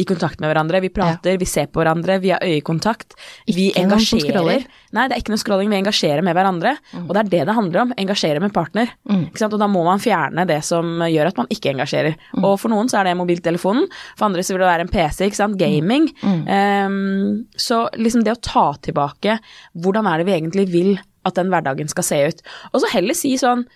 i 0.00 0.06
kontakt 0.08 0.40
med 0.40 0.48
hverandre. 0.48 0.80
Vi 0.80 0.88
prater, 0.94 1.36
vi 1.38 1.44
ser 1.48 1.68
på 1.68 1.82
hverandre, 1.82 2.16
vi 2.24 2.32
har 2.32 2.40
øyekontakt. 2.44 3.12
Ikke 3.44 3.84
som 3.84 3.84
engasjerer. 3.84 4.64
Nei, 4.96 5.04
det 5.04 5.18
er 5.18 5.20
ikke 5.20 5.34
noe 5.34 5.42
scrolling, 5.44 5.68
vi 5.68 5.76
engasjerer 5.82 6.24
med 6.24 6.34
hverandre. 6.38 6.72
Og 7.04 7.12
det 7.12 7.20
er 7.26 7.30
det 7.36 7.42
det 7.50 7.56
handler 7.58 7.82
om, 7.84 7.92
engasjere 8.00 8.40
med 8.40 8.54
partner. 8.56 8.88
Sant? 9.36 9.52
Og 9.52 9.60
da 9.60 9.68
må 9.68 9.84
man 9.84 10.00
fjerne 10.00 10.46
det 10.48 10.62
som 10.64 11.04
gjør 11.04 11.28
at 11.28 11.36
man 11.42 11.52
ikke 11.52 11.74
engasjerer. 11.76 12.16
Og 12.40 12.56
for 12.62 12.72
noen 12.72 12.88
så 12.88 13.02
er 13.02 13.10
det 13.10 13.18
mobiltelefonen, 13.20 13.84
for 14.16 14.30
andre 14.30 14.42
så 14.42 14.56
vil 14.56 14.64
det 14.64 14.72
være 14.72 14.88
en 14.88 14.92
PC, 14.96 15.28
ikke 15.28 15.42
sant, 15.42 15.60
gaming. 15.60 16.08
Um, 16.24 17.44
så 17.60 17.84
liksom 18.00 18.24
det 18.24 18.32
å 18.32 18.40
ta 18.40 18.66
tilbake, 18.88 19.36
hvordan 19.74 20.06
er 20.10 20.18
det 20.22 20.26
vi 20.30 20.38
egentlig 20.38 20.68
vil 20.72 20.94
at 21.28 21.34
den 21.34 21.52
hverdagen 21.52 21.88
skal 21.88 22.04
se 22.04 22.22
ut? 22.30 22.42
Og 22.72 22.82
så 22.82 22.94
heller 22.94 23.14
si 23.18 23.36
sånn, 23.40 23.66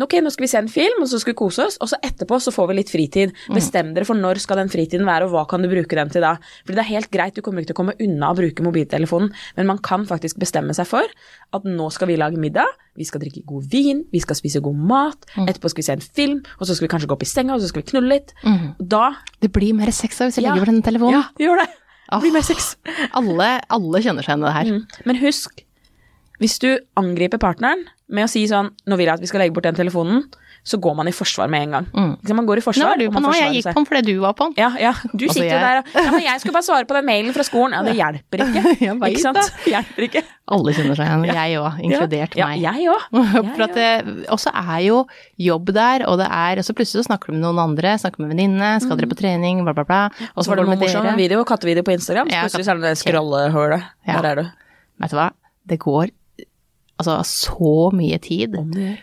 Ok, 0.00 0.14
nå 0.22 0.30
skal 0.32 0.44
vi 0.46 0.48
se 0.48 0.56
en 0.56 0.68
film, 0.70 1.02
og 1.02 1.08
så 1.10 1.18
skal 1.20 1.34
vi 1.34 1.36
kose 1.36 1.64
oss, 1.66 1.74
og 1.82 1.88
så 1.90 1.96
etterpå 2.06 2.38
så 2.40 2.52
får 2.54 2.68
vi 2.70 2.76
litt 2.78 2.92
fritid. 2.92 3.32
Bestem 3.52 3.90
dere 3.92 4.06
for 4.08 4.16
når 4.16 4.38
skal 4.40 4.56
den 4.62 4.70
fritiden 4.72 5.04
være, 5.04 5.26
og 5.26 5.34
hva 5.34 5.42
kan 5.50 5.60
du 5.60 5.68
bruke 5.68 5.98
den 5.98 6.08
til 6.14 6.24
da. 6.24 6.30
Fordi 6.64 6.78
det 6.78 6.84
er 6.84 6.88
helt 6.94 7.10
greit, 7.12 7.34
du 7.36 7.42
kommer 7.44 7.60
ikke 7.60 7.74
til 7.74 7.76
å 7.76 7.80
komme 7.82 7.96
unna 8.00 8.30
å 8.32 8.36
bruke 8.38 8.64
mobiltelefonen, 8.64 9.28
men 9.58 9.68
man 9.68 9.82
kan 9.84 10.06
faktisk 10.08 10.38
bestemme 10.40 10.72
seg 10.78 10.88
for 10.88 11.04
at 11.58 11.66
nå 11.68 11.90
skal 11.92 12.08
vi 12.08 12.16
lage 12.22 12.40
middag, 12.40 12.70
vi 12.96 13.04
skal 13.04 13.20
drikke 13.20 13.42
god 13.50 13.66
vin, 13.74 14.04
vi 14.14 14.22
skal 14.24 14.38
spise 14.38 14.62
god 14.64 14.78
mat, 14.88 15.28
etterpå 15.36 15.74
skal 15.74 15.82
vi 15.82 15.88
se 15.90 15.98
en 15.98 16.06
film, 16.06 16.40
og 16.56 16.64
så 16.70 16.78
skal 16.78 16.86
vi 16.86 16.92
kanskje 16.94 17.10
gå 17.10 17.18
opp 17.18 17.26
i 17.26 17.30
senga, 17.34 17.58
og 17.58 17.60
så 17.60 17.68
skal 17.68 17.82
vi 17.82 17.90
knulle 17.92 18.14
litt. 18.14 18.32
Da 18.80 19.10
Det 19.42 19.52
blir 19.52 19.74
mer 19.76 19.90
sex 19.92 20.16
hvis 20.22 20.36
jeg 20.38 20.44
Ja. 20.44 20.54
legger 20.54 20.64
bort 20.64 20.74
den 20.74 20.82
telefonen. 20.86 21.18
Ja, 21.18 21.24
gjør 21.44 21.60
det. 21.64 21.68
Det 22.10 22.20
blir 22.24 22.34
mer 22.34 22.46
sex. 22.46 22.74
Alle, 23.16 23.48
alle 23.70 24.02
kjenner 24.02 24.26
seg 24.26 24.34
igjen 24.34 24.44
i 24.44 24.48
det 24.48 24.54
her. 24.56 24.70
Mm. 24.70 25.02
Men 25.06 25.20
husk, 25.22 25.62
hvis 26.42 26.58
du 26.62 26.70
angriper 26.98 27.40
partneren 27.42 27.84
med 28.10 28.26
å 28.26 28.30
si 28.32 28.42
sånn 28.50 28.72
Nå 28.88 28.96
vil 28.98 29.06
jeg 29.06 29.20
at 29.20 29.22
vi 29.22 29.28
skal 29.30 29.44
legge 29.44 29.54
bort 29.54 29.68
den 29.68 29.78
telefonen, 29.78 30.24
så 30.64 30.76
går 30.80 30.94
man 30.96 31.08
i 31.08 31.12
forsvar 31.14 31.48
med 31.50 31.62
en 31.66 31.70
gang. 31.76 31.86
Mm. 31.94 32.10
Man 32.36 32.46
går 32.46 32.58
i 32.58 32.60
Nå 32.60 32.66
forsvar. 32.66 32.92
er 32.92 32.98
du 33.00 33.06
og 33.08 33.14
på 33.14 33.20
nå, 33.24 33.32
jeg 33.34 33.52
gikk 33.56 33.68
på 33.72 33.80
den 33.80 33.86
fordi 33.88 34.02
du 34.12 34.20
var 34.20 34.34
på 34.36 34.44
den. 34.50 34.54
Ja, 34.60 34.68
ja. 34.78 34.92
Du 35.14 35.24
Altså, 35.24 35.32
sitter 35.34 35.46
jo 35.46 35.56
jeg- 35.56 35.84
der 35.94 36.04
Ja, 36.04 36.10
men 36.10 36.20
jeg 36.22 36.40
skulle 36.40 36.52
bare 36.52 36.66
svare 36.68 36.84
på 36.86 36.94
den 36.94 37.06
mailen 37.06 37.32
fra 37.32 37.42
skolen. 37.42 37.72
Ja, 37.72 37.82
det 37.82 37.96
hjelper 38.02 38.44
ikke. 38.44 38.62
Ikke 39.10 39.22
sant? 39.24 39.40
det. 39.64 39.72
Hjelper 39.72 40.06
ikke. 40.08 40.22
Alle 40.50 40.72
kjenner 40.74 40.96
seg 40.98 41.06
igjen, 41.06 41.24
jeg 41.30 41.58
òg, 41.62 41.80
inkludert 41.86 42.36
ja, 42.36 42.46
meg. 42.50 42.60
Ja, 42.60 42.72
jeg 42.74 42.90
òg. 42.90 43.02
For 43.54 43.62
at 43.66 43.74
det 43.74 44.26
også 44.28 44.50
er 44.52 44.80
jo 44.84 45.06
jobb 45.38 45.72
der, 45.72 46.04
og 46.10 46.18
det 46.18 46.26
er 46.28 46.58
Og 46.58 46.64
så 46.66 46.74
plutselig 46.74 47.04
så 47.04 47.08
snakker 47.08 47.30
du 47.30 47.38
med 47.38 47.44
noen 47.46 47.58
andre, 47.70 47.96
snakker 48.02 48.20
med 48.24 48.34
venninne, 48.34 48.80
skal 48.82 48.96
dere 48.98 49.08
på 49.08 49.16
trening, 49.18 49.62
bla, 49.64 49.72
bla, 49.72 49.84
bla. 49.84 50.00
Og 50.36 50.44
så 50.44 50.50
var 50.52 50.60
det 50.60 50.66
noe 50.68 50.76
morsom 50.76 51.06
video, 51.16 51.44
kattevideo 51.44 51.82
på 51.86 51.94
Instagram. 51.96 52.28
Så 52.28 52.46
plutselig 52.46 52.66
så 52.66 52.74
er 52.74 52.80
det 52.82 52.90
det 52.90 52.98
scrollehullet. 53.00 53.90
Der 54.06 54.30
er 54.34 54.34
du. 54.42 54.48
Vet 55.00 55.10
du 55.14 55.16
hva, 55.16 55.30
det 55.70 55.78
går 55.80 56.10
altså 57.00 57.16
så 57.26 57.74
mye 57.96 58.18
tid. 58.22 58.56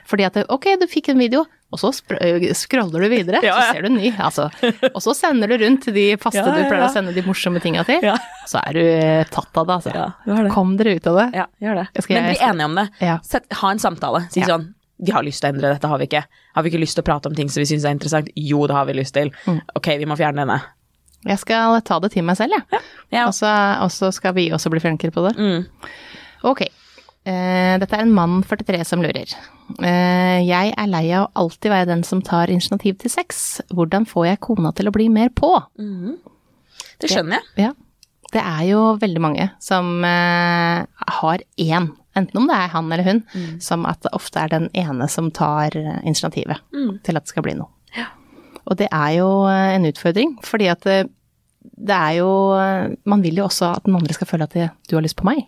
Fordi 0.08 0.26
at 0.28 0.38
ok, 0.54 0.68
du 0.82 0.86
fikk 0.92 1.10
en 1.14 1.20
video, 1.22 1.44
og 1.74 1.82
så 1.82 1.90
øh, 2.16 2.46
scroller 2.56 3.04
du 3.04 3.10
videre, 3.12 3.42
Ja, 3.48 3.58
så 3.58 3.74
ser 3.76 3.84
du 3.84 3.90
en 3.90 3.98
ny. 4.00 4.12
Altså. 4.24 4.46
Og 4.94 5.02
så 5.04 5.16
sender 5.18 5.52
du 5.52 5.58
rundt 5.66 5.90
de 5.92 6.06
faste 6.22 6.40
Ja, 6.40 6.46
ja, 6.48 6.54
du 6.64 6.70
pleier 6.70 6.86
å 6.86 6.92
sende 6.94 7.12
de 7.16 7.24
morsomme 7.26 7.60
tinga 7.64 7.84
til. 7.90 8.06
Ja. 8.08 8.16
Så 8.48 8.62
er 8.62 8.78
du 8.78 8.82
eh, 8.86 9.26
tatt 9.34 9.58
av 9.60 9.68
det, 9.68 9.76
altså. 9.82 9.92
Ja, 9.98 10.08
du 10.24 10.32
har 10.38 10.48
det. 10.48 10.54
Kom 10.56 10.78
dere 10.80 10.96
ut 10.96 11.10
av 11.12 11.20
det. 11.20 11.28
Ja, 11.42 11.48
gjør 11.66 11.82
det. 11.82 11.88
Skal 12.06 12.20
Men 12.22 12.30
bli 12.32 12.40
enige 12.52 12.70
om 12.72 12.80
det. 12.80 12.88
Ja. 13.04 13.18
Sett, 13.28 13.50
ha 13.60 13.74
en 13.76 13.84
samtale. 13.84 14.24
Si 14.32 14.46
Ja. 14.46 14.54
sånn 14.54 14.70
Vi 14.98 15.12
har 15.14 15.22
lyst 15.28 15.44
til 15.44 15.52
å 15.52 15.54
endre 15.54 15.76
dette, 15.76 15.92
har 15.92 16.00
vi 16.02 16.08
ikke? 16.08 16.24
Har 16.56 16.64
vi 16.66 16.72
ikke 16.72 16.80
lyst 16.82 16.98
til 16.98 17.04
å 17.04 17.10
prate 17.12 17.30
om 17.30 17.36
ting 17.38 17.52
som 17.54 17.62
vi 17.62 17.68
syns 17.70 17.84
er 17.86 17.94
interessant? 17.94 18.32
Jo, 18.34 18.64
det 18.66 18.74
har 18.74 18.88
vi 18.90 18.96
lyst 18.98 19.14
til. 19.14 19.30
Mm. 19.46 19.60
Ok, 19.78 19.92
vi 20.00 20.08
må 20.10 20.16
fjerne 20.18 20.42
denne. 20.42 20.62
Jeg 21.28 21.42
skal 21.44 21.82
ta 21.86 22.00
det 22.00 22.14
til 22.16 22.24
meg 22.26 22.38
selv, 22.40 22.56
jeg. 22.56 22.82
Ja. 23.14 23.28
Så 23.36 23.50
og 23.84 23.92
så 23.94 24.10
skal 24.16 24.34
vi 24.38 24.48
også 24.56 24.72
bli 24.74 24.80
flinkere 24.82 25.12
på 25.14 25.28
det. 25.28 25.36
Mm. 25.38 25.68
Ok. 26.50 26.64
Eh, 27.28 27.76
dette 27.82 27.98
er 27.98 28.06
en 28.06 28.14
mann 28.16 28.40
43 28.48 28.86
som 28.88 29.02
lurer. 29.04 29.34
Eh, 29.84 30.38
jeg 30.48 30.72
er 30.72 30.88
lei 30.88 31.04
av 31.12 31.26
å 31.26 31.44
alltid 31.44 31.74
være 31.74 31.90
den 31.90 32.04
som 32.08 32.22
tar 32.24 32.52
initiativ 32.54 33.00
til 33.02 33.12
sex. 33.12 33.60
Hvordan 33.76 34.08
får 34.08 34.30
jeg 34.30 34.44
kona 34.46 34.72
til 34.78 34.88
å 34.88 34.94
bli 34.96 35.10
mer 35.12 35.34
på? 35.36 35.50
Det 37.02 37.12
skjønner 37.12 37.42
jeg. 37.42 37.68
Ja. 37.68 37.74
Det 38.32 38.44
er 38.44 38.64
jo 38.70 38.82
veldig 39.00 39.24
mange 39.24 39.50
som 39.64 40.04
eh, 40.08 40.86
har 41.20 41.44
én, 41.64 41.90
enten 42.18 42.40
om 42.40 42.48
det 42.50 42.56
er 42.56 42.72
han 42.74 42.92
eller 42.92 43.08
hun, 43.08 43.22
som 43.64 43.86
at 43.88 44.02
det 44.04 44.12
ofte 44.16 44.42
er 44.42 44.52
den 44.52 44.70
ene 44.76 45.08
som 45.12 45.30
tar 45.32 45.76
initiativet 45.76 46.08
initiativet 46.08 47.04
til 47.06 47.20
at 47.20 47.24
det 47.28 47.32
skal 47.32 47.46
bli 47.46 47.54
noe. 47.60 47.70
Og 48.68 48.76
det 48.82 48.90
er 48.92 49.12
jo 49.20 49.30
en 49.48 49.86
utfordring, 49.88 50.34
fordi 50.44 50.68
at 50.68 50.84
det, 50.84 50.98
det 51.78 51.96
er 51.96 52.18
jo 52.20 52.32
Man 53.08 53.24
vil 53.24 53.38
jo 53.40 53.46
også 53.46 53.70
at 53.78 53.86
den 53.86 53.96
andre 53.96 54.14
skal 54.14 54.28
føle 54.28 54.44
at 54.44 54.56
det, 54.58 54.70
du 54.90 54.98
har 54.98 55.06
lyst 55.06 55.16
på 55.16 55.28
meg. 55.28 55.46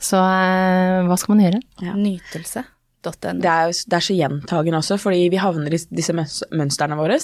Så 0.00 0.16
eh, 0.16 1.02
hva 1.08 1.16
skal 1.20 1.36
man 1.36 1.44
gjøre? 1.46 1.60
Ja. 1.84 1.92
Nytelse.no. 1.98 2.66
Det 3.04 3.48
er, 3.48 3.70
det 3.72 3.96
er 3.96 4.04
så 4.04 4.16
gjentagende 4.16 4.80
også, 4.82 4.98
fordi 5.00 5.26
vi 5.32 5.38
havner 5.40 5.72
i 5.72 5.78
disse 5.88 6.12
møns- 6.16 6.42
mønstrene 6.52 6.96
våre. 6.98 7.20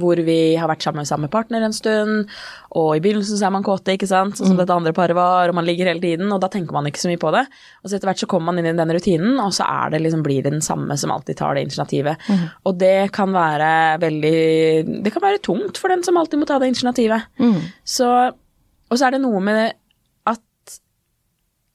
Hvor 0.00 0.16
vi 0.24 0.54
har 0.56 0.68
vært 0.70 0.84
sammen 0.86 1.02
med 1.02 1.08
samme 1.10 1.28
partner 1.28 1.64
en 1.66 1.74
stund, 1.76 2.30
og 2.78 2.92
i 2.96 3.00
begynnelsen 3.04 3.36
så 3.36 3.48
er 3.48 3.52
man 3.52 3.64
kåte, 3.66 3.92
ikke 3.98 4.06
sant, 4.08 4.38
sånn 4.38 4.48
som 4.52 4.56
dette 4.56 4.72
andre 4.72 4.94
paret 4.96 5.12
var, 5.18 5.50
og 5.50 5.56
man 5.58 5.66
ligger 5.66 5.90
hele 5.90 6.00
tiden, 6.00 6.30
og 6.32 6.38
da 6.40 6.48
tenker 6.48 6.72
man 6.72 6.86
ikke 6.88 7.02
så 7.02 7.10
mye 7.10 7.20
på 7.20 7.32
det. 7.34 7.42
Og 7.82 7.90
så 7.90 7.98
etter 7.98 8.08
hvert 8.08 8.22
så 8.22 8.28
kommer 8.30 8.48
man 8.48 8.62
inn 8.62 8.70
i 8.70 8.78
den 8.78 8.94
rutinen, 8.96 9.34
og 9.42 9.52
så 9.52 9.66
er 9.68 9.92
det 9.92 10.00
liksom, 10.06 10.22
blir 10.24 10.46
det 10.46 10.54
den 10.54 10.64
samme 10.64 10.96
som 10.96 11.12
alltid 11.12 11.36
tar 11.42 11.58
det 11.58 11.66
initiativet. 11.66 12.22
Og 12.64 12.78
det 12.80 13.10
kan 13.12 13.34
være 13.34 13.72
veldig 14.06 15.02
Det 15.04 15.12
kan 15.12 15.26
være 15.26 15.42
tungt 15.44 15.76
for 15.82 15.92
den 15.92 16.06
som 16.06 16.16
alltid 16.22 16.38
må 16.40 16.48
ta 16.48 16.56
det 16.62 16.70
initiativet. 16.72 17.26
Så, 17.84 18.08
og 18.88 18.96
så 18.96 19.10
er 19.10 19.18
det 19.18 19.24
noe 19.26 19.42
med 19.42 19.74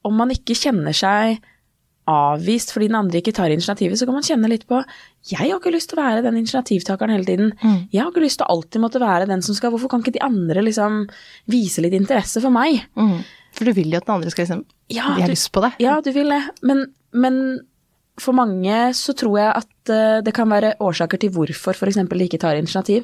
om 0.06 0.14
man 0.22 0.30
ikke 0.34 0.54
kjenner 0.56 0.94
seg 0.96 1.40
avvist 2.06 2.70
fordi 2.70 2.86
den 2.86 2.98
andre 3.00 3.18
ikke 3.18 3.32
tar 3.34 3.50
initiativet, 3.50 3.98
så 3.98 4.06
kan 4.06 4.14
man 4.14 4.22
kjenne 4.26 4.46
litt 4.50 4.62
på 4.70 4.78
Jeg 5.26 5.40
har 5.40 5.56
ikke 5.58 5.72
lyst 5.74 5.90
til 5.90 5.98
å 5.98 6.04
være 6.04 6.22
den 6.22 6.36
initiativtakeren 6.38 7.10
hele 7.16 7.26
tiden. 7.26 7.48
Jeg 7.90 7.98
har 8.04 8.12
ikke 8.12 8.22
lyst 8.22 8.38
til 8.38 8.46
å 8.46 8.52
alltid 8.54 8.82
måtte 8.84 9.00
være 9.02 9.26
den 9.26 9.42
som 9.42 9.56
skal 9.58 9.72
Hvorfor 9.74 9.90
kan 9.90 10.04
ikke 10.04 10.14
de 10.14 10.22
andre 10.22 10.62
liksom 10.62 11.00
vise 11.50 11.82
litt 11.82 11.96
interesse 11.98 12.38
for 12.44 12.54
meg? 12.54 12.84
For 13.56 13.66
du 13.66 13.72
vil 13.74 13.90
jo 13.90 13.98
at 13.98 14.06
den 14.06 14.14
andre 14.20 14.30
skal 14.30 14.44
liksom 14.46 14.62
Ja, 14.88 15.08
De 15.16 15.22
har 15.24 15.26
du- 15.26 15.32
lyst 15.34 15.50
på 15.50 15.62
det. 15.64 15.72
Ja, 15.82 15.96
du 16.00 16.12
vil 16.14 16.28
det. 16.30 16.42
Men, 16.62 16.84
men 17.12 17.40
for 18.22 18.32
mange 18.38 18.94
så 18.94 19.12
tror 19.18 19.34
jeg 19.40 19.50
at 19.56 19.90
eh, 19.90 20.20
det 20.22 20.32
kan 20.32 20.48
være 20.48 20.76
årsaker 20.78 21.18
til 21.18 21.30
hvorfor 21.34 21.74
f.eks. 21.74 21.96
de 22.06 22.24
ikke 22.28 22.38
tar 22.38 22.54
initiativ. 22.54 23.02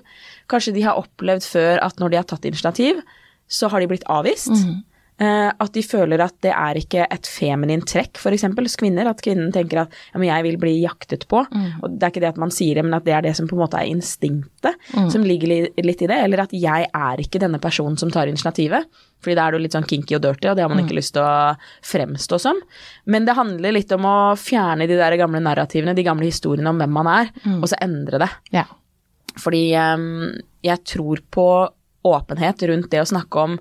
Kanskje 0.49 0.75
de 0.75 0.83
har 0.87 0.95
opplevd 1.03 1.43
før 1.43 1.83
at 1.83 1.99
når 1.99 2.09
de 2.15 2.17
har 2.17 2.25
tatt 2.31 2.45
initiativ, 2.47 3.03
så 3.51 3.69
har 3.69 3.81
de 3.81 3.88
blitt 3.91 4.07
avvist. 4.07 4.49
Eh, 4.55 4.79
at 5.23 5.73
de 5.75 5.83
føler 5.87 6.23
at 6.25 6.35
det 6.45 6.51
er 6.51 6.79
ikke 6.81 7.05
et 7.05 7.29
feminint 7.31 7.87
trekk, 7.89 8.19
f.eks. 8.19 8.47
hos 8.57 8.77
kvinner. 8.81 9.11
At 9.11 9.23
kvinnen 9.25 9.53
tenker 9.55 9.85
at 9.85 9.95
ja, 10.13 10.19
men 10.19 10.29
jeg 10.29 10.47
vil 10.49 10.59
bli 10.63 10.73
jaktet 10.81 11.29
på. 11.31 11.45
Og 11.45 11.87
det 11.95 12.07
er 12.07 12.13
ikke 12.15 12.25
det 12.25 12.33
at 12.33 12.41
man 12.43 12.55
sier 12.55 12.79
det, 12.79 12.87
men 12.87 12.97
at 12.97 13.07
det 13.07 13.15
er 13.17 13.27
det 13.27 13.35
som 13.39 13.49
på 13.51 13.57
en 13.57 13.63
måte 13.63 13.79
er 13.79 13.91
instinktet 13.93 14.79
som 15.13 15.25
ligger 15.27 15.69
litt 15.85 16.03
i 16.03 16.11
det. 16.11 16.19
Eller 16.27 16.45
at 16.47 16.55
jeg 16.57 16.89
er 16.89 17.23
ikke 17.23 17.43
denne 17.43 17.61
personen 17.63 17.99
som 18.01 18.11
tar 18.15 18.31
initiativet. 18.31 18.89
Fordi 19.23 19.37
da 19.39 19.47
er 19.47 19.55
du 19.55 19.63
litt 19.63 19.77
sånn 19.77 19.87
kinky 19.87 20.17
og 20.19 20.25
dirty, 20.25 20.49
og 20.51 20.57
det 20.59 20.65
har 20.65 20.73
man 20.73 20.83
ikke 20.83 20.99
lyst 20.99 21.15
til 21.15 21.23
å 21.23 21.55
fremstå 21.87 22.41
som. 22.43 22.59
Men 23.07 23.29
det 23.29 23.37
handler 23.39 23.77
litt 23.77 23.93
om 23.95 24.09
å 24.09 24.17
fjerne 24.39 24.89
de 24.91 24.99
der 24.99 25.15
gamle 25.21 25.43
narrativene, 25.45 25.95
de 25.95 26.07
gamle 26.07 26.27
historiene 26.27 26.73
om 26.73 26.81
hvem 26.83 26.97
man 26.97 27.11
er, 27.13 27.31
og 27.61 27.69
så 27.71 27.79
endre 27.85 28.19
det. 28.25 28.31
Ja. 28.57 28.67
Fordi 29.39 29.63
um, 29.79 30.33
jeg 30.67 30.83
tror 30.91 31.23
på 31.33 31.47
åpenhet 32.03 32.67
rundt 32.67 32.91
det 32.91 33.03
å 33.03 33.09
snakke 33.09 33.47
om 33.47 33.57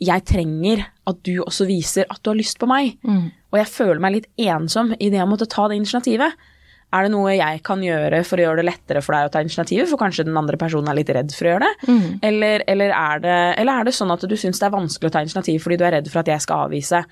jeg 0.00 0.24
trenger 0.24 0.86
at 1.10 1.18
du 1.26 1.42
også 1.44 1.66
viser 1.68 2.06
at 2.08 2.22
du 2.24 2.30
har 2.32 2.38
lyst 2.40 2.58
på 2.60 2.68
meg. 2.70 2.96
Og 3.52 3.58
jeg 3.60 3.68
føler 3.72 4.00
meg 4.00 4.16
litt 4.18 4.30
ensom 4.46 4.94
i 4.98 5.10
det 5.12 5.20
å 5.22 5.28
måtte 5.28 5.48
ta 5.50 5.68
det 5.68 5.76
initiativet. 5.80 6.34
Er 6.90 7.04
det 7.06 7.12
noe 7.12 7.30
jeg 7.36 7.60
kan 7.62 7.78
gjøre 7.86 8.18
for 8.26 8.40
å 8.40 8.42
gjøre 8.42 8.58
det 8.58 8.66
lettere 8.66 8.98
for 9.06 9.14
deg 9.14 9.28
å 9.28 9.30
ta 9.30 9.38
initiativet, 9.44 9.86
for 9.86 10.00
kanskje 10.00 10.24
den 10.26 10.34
andre 10.40 10.56
personen 10.58 10.90
er 10.90 10.96
litt 10.98 11.10
redd 11.14 11.30
for 11.30 11.46
å 11.46 11.52
gjøre 11.52 11.68
det? 11.68 11.92
Eller, 12.26 12.64
eller, 12.66 12.90
er 12.90 13.20
det 13.22 13.34
eller 13.62 13.78
er 13.78 13.86
det 13.86 13.92
sånn 13.94 14.10
at 14.10 14.24
du 14.26 14.34
syns 14.34 14.58
det 14.58 14.66
er 14.66 14.72
vanskelig 14.74 15.06
å 15.06 15.14
ta 15.14 15.22
initiativ 15.22 15.62
fordi 15.62 15.76
du 15.78 15.84
er 15.86 15.94
redd 15.94 16.08
for 16.10 16.24
at 16.24 16.30
jeg 16.32 16.42
skal 16.42 16.64
avvise? 16.66 17.04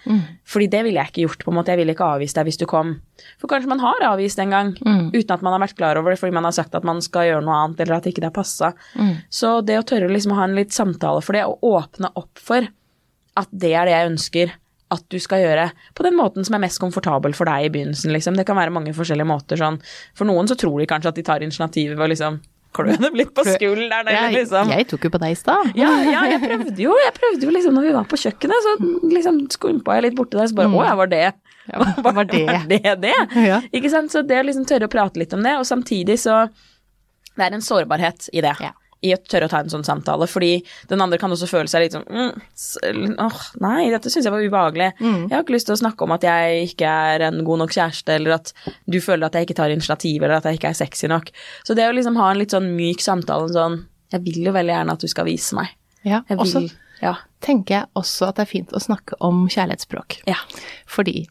Fordi 0.51 0.67
det 0.73 0.81
ville 0.83 0.99
jeg 0.99 1.13
ikke 1.13 1.23
gjort, 1.29 1.45
på 1.47 1.53
en 1.53 1.59
måte. 1.61 1.71
Jeg 1.71 1.79
ville 1.85 1.95
ikke 1.95 2.09
avvist 2.17 2.35
deg 2.41 2.49
hvis 2.51 2.59
du 2.59 2.67
kom. 2.67 2.97
For 3.39 3.51
kanskje 3.53 3.71
man 3.71 3.85
har 3.85 4.03
avvist 4.09 4.43
en 4.43 4.51
gang 4.57 4.73
uten 5.15 5.37
at 5.37 5.43
man 5.47 5.55
har 5.55 5.63
vært 5.63 5.77
klar 5.79 5.99
over 6.03 6.11
det 6.11 6.19
fordi 6.19 6.35
man 6.35 6.49
har 6.51 6.57
sagt 6.59 6.75
at 6.75 6.83
man 6.87 6.99
skal 7.05 7.29
gjøre 7.29 7.45
noe 7.47 7.61
annet, 7.63 7.85
eller 7.87 8.01
at 8.01 8.11
ikke 8.11 8.25
det 8.25 8.33
har 8.33 8.35
passa. 8.41 8.73
Så 9.31 9.61
det 9.63 9.79
å 9.79 9.87
tørre 9.87 10.11
liksom 10.11 10.35
å 10.35 10.41
ha 10.41 10.49
en 10.51 10.59
litt 10.59 10.75
samtale 10.75 11.23
for 11.23 11.39
det, 11.39 11.47
og 11.47 11.63
åpne 11.63 12.11
opp 12.19 12.35
for 12.43 12.67
at 13.39 13.51
det 13.53 13.71
er 13.79 13.89
det 13.89 13.95
jeg 13.95 14.11
ønsker, 14.13 14.53
at 14.89 15.03
du 15.13 15.19
skal 15.21 15.43
gjøre 15.45 15.67
på 15.97 16.05
den 16.07 16.17
måten 16.17 16.47
som 16.47 16.57
er 16.57 16.63
mest 16.65 16.81
komfortabel 16.81 17.35
for 17.37 17.49
deg 17.49 17.67
i 17.67 17.73
begynnelsen, 17.73 18.13
liksom. 18.15 18.39
Det 18.39 18.47
kan 18.49 18.57
være 18.57 18.73
mange 18.73 18.95
forskjellige 18.97 19.29
måter 19.29 19.61
sånn. 19.61 19.77
For 20.17 20.29
noen 20.29 20.49
så 20.49 20.57
tror 20.59 20.79
de 20.81 20.89
kanskje 20.89 21.13
at 21.13 21.19
de 21.19 21.27
tar 21.27 21.45
initiativet 21.45 21.99
ved 21.99 22.07
å 22.07 22.13
liksom 22.15 22.39
klø 22.77 22.95
dem 23.01 23.17
litt 23.17 23.31
på 23.37 23.45
skulderen, 23.47 24.07
eller 24.09 24.17
Jeg, 24.17 24.35
liksom. 24.43 24.73
jeg 24.75 24.87
tok 24.91 25.07
jo 25.09 25.11
på 25.13 25.21
deg 25.23 25.35
i 25.35 25.39
stad. 25.39 25.71
Ja, 25.79 25.91
ja, 26.05 26.25
jeg 26.33 26.41
prøvde 26.45 26.83
jo, 26.85 26.97
jeg 27.05 27.15
prøvde 27.17 27.49
jo 27.49 27.53
liksom 27.55 27.77
når 27.79 27.87
vi 27.89 27.93
var 27.97 28.09
på 28.09 28.21
kjøkkenet, 28.21 28.67
så 28.67 28.75
liksom 29.13 29.39
skumpa 29.55 29.99
jeg 29.99 30.09
litt 30.09 30.19
borti 30.19 30.41
der, 30.41 30.51
så 30.51 30.59
bare 30.59 30.73
å 30.73 30.83
ja, 30.85 30.97
var 30.99 31.13
det 31.13 31.23
Ja, 31.25 31.87
var 32.07 32.25
det? 32.29 32.43
Var 32.49 32.67
det 32.71 32.97
det? 33.05 33.15
Ja. 33.45 33.61
Ikke 33.73 33.93
sant, 33.93 34.13
så 34.15 34.25
det 34.25 34.41
å 34.41 34.49
liksom 34.49 34.67
tørre 34.69 34.89
å 34.89 34.93
prate 34.93 35.21
litt 35.21 35.37
om 35.37 35.45
det, 35.45 35.57
og 35.61 35.69
samtidig 35.69 36.19
så 36.23 36.47
Det 37.39 37.47
er 37.47 37.55
en 37.55 37.63
sårbarhet 37.63 38.31
i 38.35 38.43
det. 38.43 38.57
Ja. 38.65 38.73
I 39.07 39.13
å 39.15 39.19
tørre 39.31 39.47
å 39.47 39.51
ta 39.53 39.61
en 39.63 39.71
sånn 39.71 39.85
samtale, 39.87 40.27
fordi 40.27 40.65
den 40.91 41.01
andre 41.01 41.19
kan 41.23 41.31
også 41.31 41.47
føle 41.47 41.69
seg 41.71 41.85
litt 41.85 41.93
sånn 41.95 42.07
mm, 42.11 43.13
åh, 43.23 43.43
nei, 43.63 43.91
dette 43.93 44.11
syns 44.11 44.27
jeg 44.27 44.33
var 44.35 44.43
ubehagelig. 44.43 44.89
Mm. 44.99 45.29
Jeg 45.29 45.37
har 45.37 45.45
ikke 45.45 45.55
lyst 45.55 45.69
til 45.71 45.77
å 45.77 45.81
snakke 45.83 46.03
om 46.07 46.15
at 46.17 46.27
jeg 46.27 46.65
ikke 46.73 46.89
er 47.13 47.25
en 47.29 47.39
god 47.47 47.63
nok 47.63 47.71
kjæreste, 47.77 48.17
eller 48.19 48.35
at 48.41 48.51
du 48.91 48.99
føler 49.05 49.29
at 49.29 49.39
jeg 49.39 49.47
ikke 49.47 49.59
tar 49.61 49.71
initiativ, 49.75 50.23
eller 50.23 50.41
at 50.41 50.49
jeg 50.51 50.59
ikke 50.59 50.73
er 50.73 50.81
sexy 50.81 51.07
nok. 51.13 51.31
Så 51.63 51.77
det 51.79 51.87
å 51.87 51.95
liksom 51.95 52.19
ha 52.19 52.33
en 52.33 52.41
litt 52.43 52.51
sånn 52.57 52.67
myk 52.75 53.05
samtale, 53.05 53.47
en 53.51 53.55
sånn 53.61 53.79
Jeg 54.11 54.23
vil 54.25 54.47
jo 54.49 54.53
veldig 54.57 54.73
gjerne 54.73 54.93
at 54.97 55.03
du 55.05 55.09
skal 55.13 55.27
vise 55.29 55.55
meg. 55.55 55.69
Ja, 56.03 56.23
Jeg 56.31 56.39
og 56.41 56.47
så 56.49 56.63
Ja. 57.03 57.15
tenker 57.45 57.75
jeg 57.75 57.87
også 57.95 58.29
at 58.31 58.37
det 58.37 58.43
er 58.49 58.51
fint 58.51 58.73
å 58.73 58.81
snakke 58.81 59.15
om 59.21 59.47
kjærlighetsspråk. 59.47 60.23
ja. 60.27 60.39
Fordi 60.87 61.27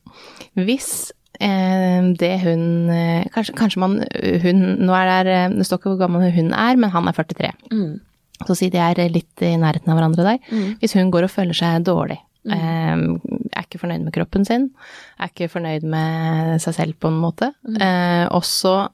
hvis 0.55 1.11
det 1.39 2.31
hun 2.41 2.89
eh, 2.89 3.25
kanskje, 3.33 3.53
kanskje 3.55 3.79
man 3.83 3.97
hun, 4.43 4.61
Nå 4.87 4.93
er 4.97 5.23
det, 5.27 5.35
eh, 5.37 5.49
det 5.57 5.65
står 5.67 5.77
ikke 5.81 5.91
hvor 5.95 5.99
gammel 6.07 6.31
hun 6.33 6.53
er, 6.53 6.75
men 6.75 6.89
han 6.89 7.07
er 7.07 7.13
43. 7.13 7.51
Mm. 7.71 7.99
Så 8.47 8.55
si 8.57 8.69
de 8.69 8.77
er 8.77 9.09
litt 9.09 9.41
i 9.41 9.55
nærheten 9.57 9.89
av 9.89 9.97
hverandre 9.97 10.23
der. 10.25 10.39
Hvis 10.81 10.93
hun 10.97 11.11
går 11.13 11.23
og 11.25 11.31
føler 11.33 11.53
seg 11.57 11.83
dårlig, 11.85 12.19
Mm. 12.47 12.53
eh, 12.53 13.49
er 13.57 13.63
ikke 13.65 13.79
fornøyd 13.81 14.03
med 14.05 14.13
kroppen 14.15 14.45
sin, 14.47 14.69
er 15.19 15.27
ikke 15.27 15.49
fornøyd 15.51 15.83
med 15.83 16.61
seg 16.63 16.73
selv 16.77 16.93
på 17.01 17.09
en 17.11 17.17
måte, 17.19 17.49
Mm. 17.67 17.81
eh, 17.81 18.27
og 18.31 18.43
så 18.47 18.87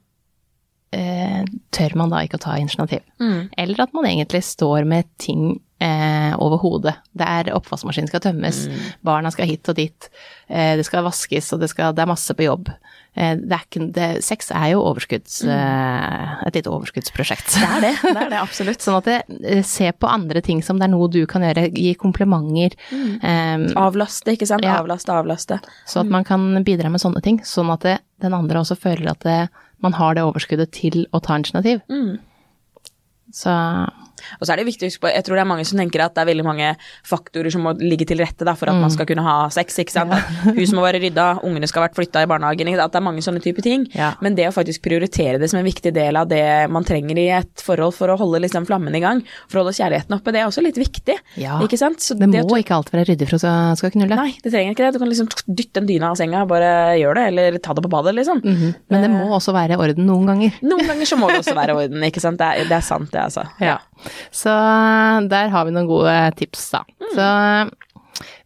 eh, 0.91 1.43
tør 1.71 1.95
man 1.95 2.09
da 2.09 2.21
ikke 2.25 2.37
å 2.39 2.41
ta 2.41 2.55
initiativ. 2.57 3.01
Mm. 3.19 3.49
Eller 3.57 3.79
at 3.83 3.93
man 3.93 4.05
egentlig 4.05 4.43
står 4.43 4.85
med 4.85 5.05
ting 5.17 5.59
eh, 5.83 6.33
over 6.41 6.61
hodet. 6.61 6.95
Det 7.17 7.27
er 7.27 7.53
oppvaskmaskinen 7.57 8.09
skal 8.11 8.23
tømmes, 8.23 8.65
barna 9.05 9.31
skal 9.33 9.49
hit 9.49 9.69
og 9.71 9.77
dit, 9.79 10.09
eh, 10.47 10.75
det 10.79 10.87
skal 10.87 11.05
vaskes, 11.05 11.51
og 11.55 11.63
det, 11.63 11.71
skal, 11.73 11.95
det 11.95 12.05
er 12.05 12.11
masse 12.13 12.35
på 12.37 12.47
jobb. 12.47 12.71
Eh, 13.13 13.35
det 13.37 13.53
er 13.53 13.65
ikke, 13.67 13.81
det, 13.93 14.07
sex 14.25 14.49
er 14.55 14.71
jo 14.71 14.81
overskudds, 14.87 15.43
mm. 15.45 16.47
et 16.47 16.57
lite 16.57 16.71
overskuddsprosjekt. 16.73 17.53
Det 17.59 17.67
er 17.67 17.83
det. 17.85 17.93
Det 18.13 18.23
er 18.23 18.31
det 18.31 18.39
absolutt. 18.41 18.81
Sånn 18.85 18.97
at 18.97 19.09
det, 19.09 19.19
eh, 19.45 19.61
se 19.67 19.91
på 19.93 20.09
andre 20.09 20.41
ting 20.45 20.63
som 20.65 20.79
det 20.81 20.87
er 20.87 20.93
noe 20.95 21.09
du 21.13 21.21
kan 21.29 21.45
gjøre, 21.45 21.67
gi 21.75 21.93
komplimenter. 21.99 22.77
eh, 22.93 23.67
Avlaste, 23.79 24.33
ikke 24.33 24.49
sant. 24.49 24.65
Ja. 24.65 24.79
Avlaste, 24.81 25.13
avlaste. 25.13 25.59
så 25.89 26.01
at 26.01 26.09
man 26.09 26.25
kan 26.27 26.63
bidra 26.65 26.89
med 26.93 27.03
sånne 27.03 27.21
ting, 27.25 27.41
sånn 27.45 27.71
at 27.73 27.85
det, 27.85 27.97
den 28.23 28.33
andre 28.33 28.63
også 28.63 28.79
føler 28.79 29.13
at 29.13 29.25
det, 29.27 29.39
man 29.83 29.95
har 29.99 30.15
det 30.15 30.23
overskuddet 30.25 30.71
til 30.73 31.03
å 31.11 31.21
ta 31.21 31.37
initiativ. 31.37 31.83
Mm. 31.91 32.17
Så 33.33 33.53
Og 34.39 34.45
så 34.47 34.53
er 34.53 34.61
det 34.61 34.65
viktig 34.67 34.87
å 34.87 34.89
huske 34.91 35.03
på, 35.05 35.11
jeg 35.13 35.23
tror 35.27 35.35
det 35.39 35.43
er 35.45 35.49
mange 35.49 35.65
som 35.65 35.77
tenker 35.79 36.03
at 36.05 36.13
det 36.15 36.21
er 36.23 36.29
veldig 36.31 36.45
mange 36.45 36.69
faktorer 37.07 37.51
som 37.53 37.63
må 37.65 37.73
ligge 37.79 38.05
til 38.09 38.19
rette 38.23 38.45
da, 38.47 38.53
for 38.55 38.69
at 38.71 38.75
man 38.79 38.91
skal 38.93 39.05
kunne 39.09 39.23
ha 39.25 39.49
sex, 39.53 39.77
ikke 39.83 39.91
sant. 39.93 40.13
Huset 40.59 40.73
må 40.77 40.83
være 40.85 41.01
rydda, 41.03 41.27
ungene 41.43 41.67
skal 41.69 41.83
ha 41.83 41.87
vært 41.89 41.97
flytta 41.99 42.23
i 42.23 42.29
barnehagen, 42.29 42.67
ikke 42.67 42.79
sant? 42.79 42.85
at 42.89 42.95
det 42.95 43.01
er 43.01 43.05
mange 43.07 43.21
sånne 43.25 43.41
type 43.43 43.61
ting. 43.65 43.85
Ja. 43.97 44.13
Men 44.21 44.35
det 44.35 44.47
å 44.49 44.53
faktisk 44.55 44.83
prioritere 44.85 45.39
det 45.41 45.49
som 45.51 45.59
en 45.59 45.65
viktig 45.67 45.93
del 45.95 46.15
av 46.19 46.27
det 46.31 46.43
man 46.73 46.83
trenger 46.87 47.17
i 47.19 47.27
et 47.39 47.63
forhold 47.63 47.93
for 47.97 48.07
å 48.13 48.17
holde 48.19 48.41
liksom 48.43 48.65
flammen 48.69 48.95
i 48.95 49.01
gang, 49.03 49.21
for 49.47 49.59
å 49.59 49.63
holde 49.63 49.75
kjærligheten 49.77 50.15
oppe, 50.17 50.31
det 50.33 50.41
er 50.43 50.47
også 50.49 50.63
litt 50.65 50.77
viktig. 50.79 51.17
Ja. 51.41 51.59
Ikke 51.63 51.77
sant? 51.79 51.99
Så 52.03 52.17
det 52.19 52.29
må 52.29 52.43
å- 52.43 52.59
ikke 52.59 52.75
alt 52.77 52.91
være 52.93 53.07
ryddig 53.11 53.29
for 53.29 53.37
å 53.37 53.75
skal- 53.77 53.91
knulle. 53.93 54.15
Nei, 54.15 54.31
det 54.43 54.51
trenger 54.53 54.71
ikke 54.73 54.85
det. 54.87 54.93
Du 54.93 54.99
kan 54.99 55.09
liksom 55.11 55.29
dytte 55.47 55.77
en 55.83 55.87
dyne 55.87 56.03
av 56.09 56.15
senga, 56.17 56.45
bare 56.47 56.97
gjør 56.99 57.15
det, 57.19 57.23
eller 57.31 57.57
ta 57.59 57.73
det 57.73 57.83
på 57.83 57.89
badet, 57.93 58.15
liksom. 58.15 58.41
Mhm. 58.43 58.75
Men 58.89 59.01
det 59.01 59.11
må 59.11 59.27
også 59.37 59.53
være 59.53 59.77
orden 59.77 60.05
noen 60.07 60.25
ganger. 60.27 60.51
Noen 60.63 60.87
ganger 60.87 61.05
så 61.05 61.17
må 61.19 61.27
det 61.29 61.41
også 61.43 61.55
være 61.55 61.75
orden, 61.81 62.01
ikke 62.03 62.21
sant. 62.23 62.37
Det 62.39 62.47
er, 62.47 62.63
det 62.69 62.77
er 62.79 62.81
sant, 62.85 63.11
det, 63.11 63.21
altså. 63.21 63.43
Ja. 63.61 63.77
Så 64.33 64.53
der 65.31 65.53
har 65.53 65.65
vi 65.67 65.75
noen 65.75 65.89
gode 65.89 66.17
tips, 66.39 66.69
da. 66.75 66.83
Så 67.13 67.29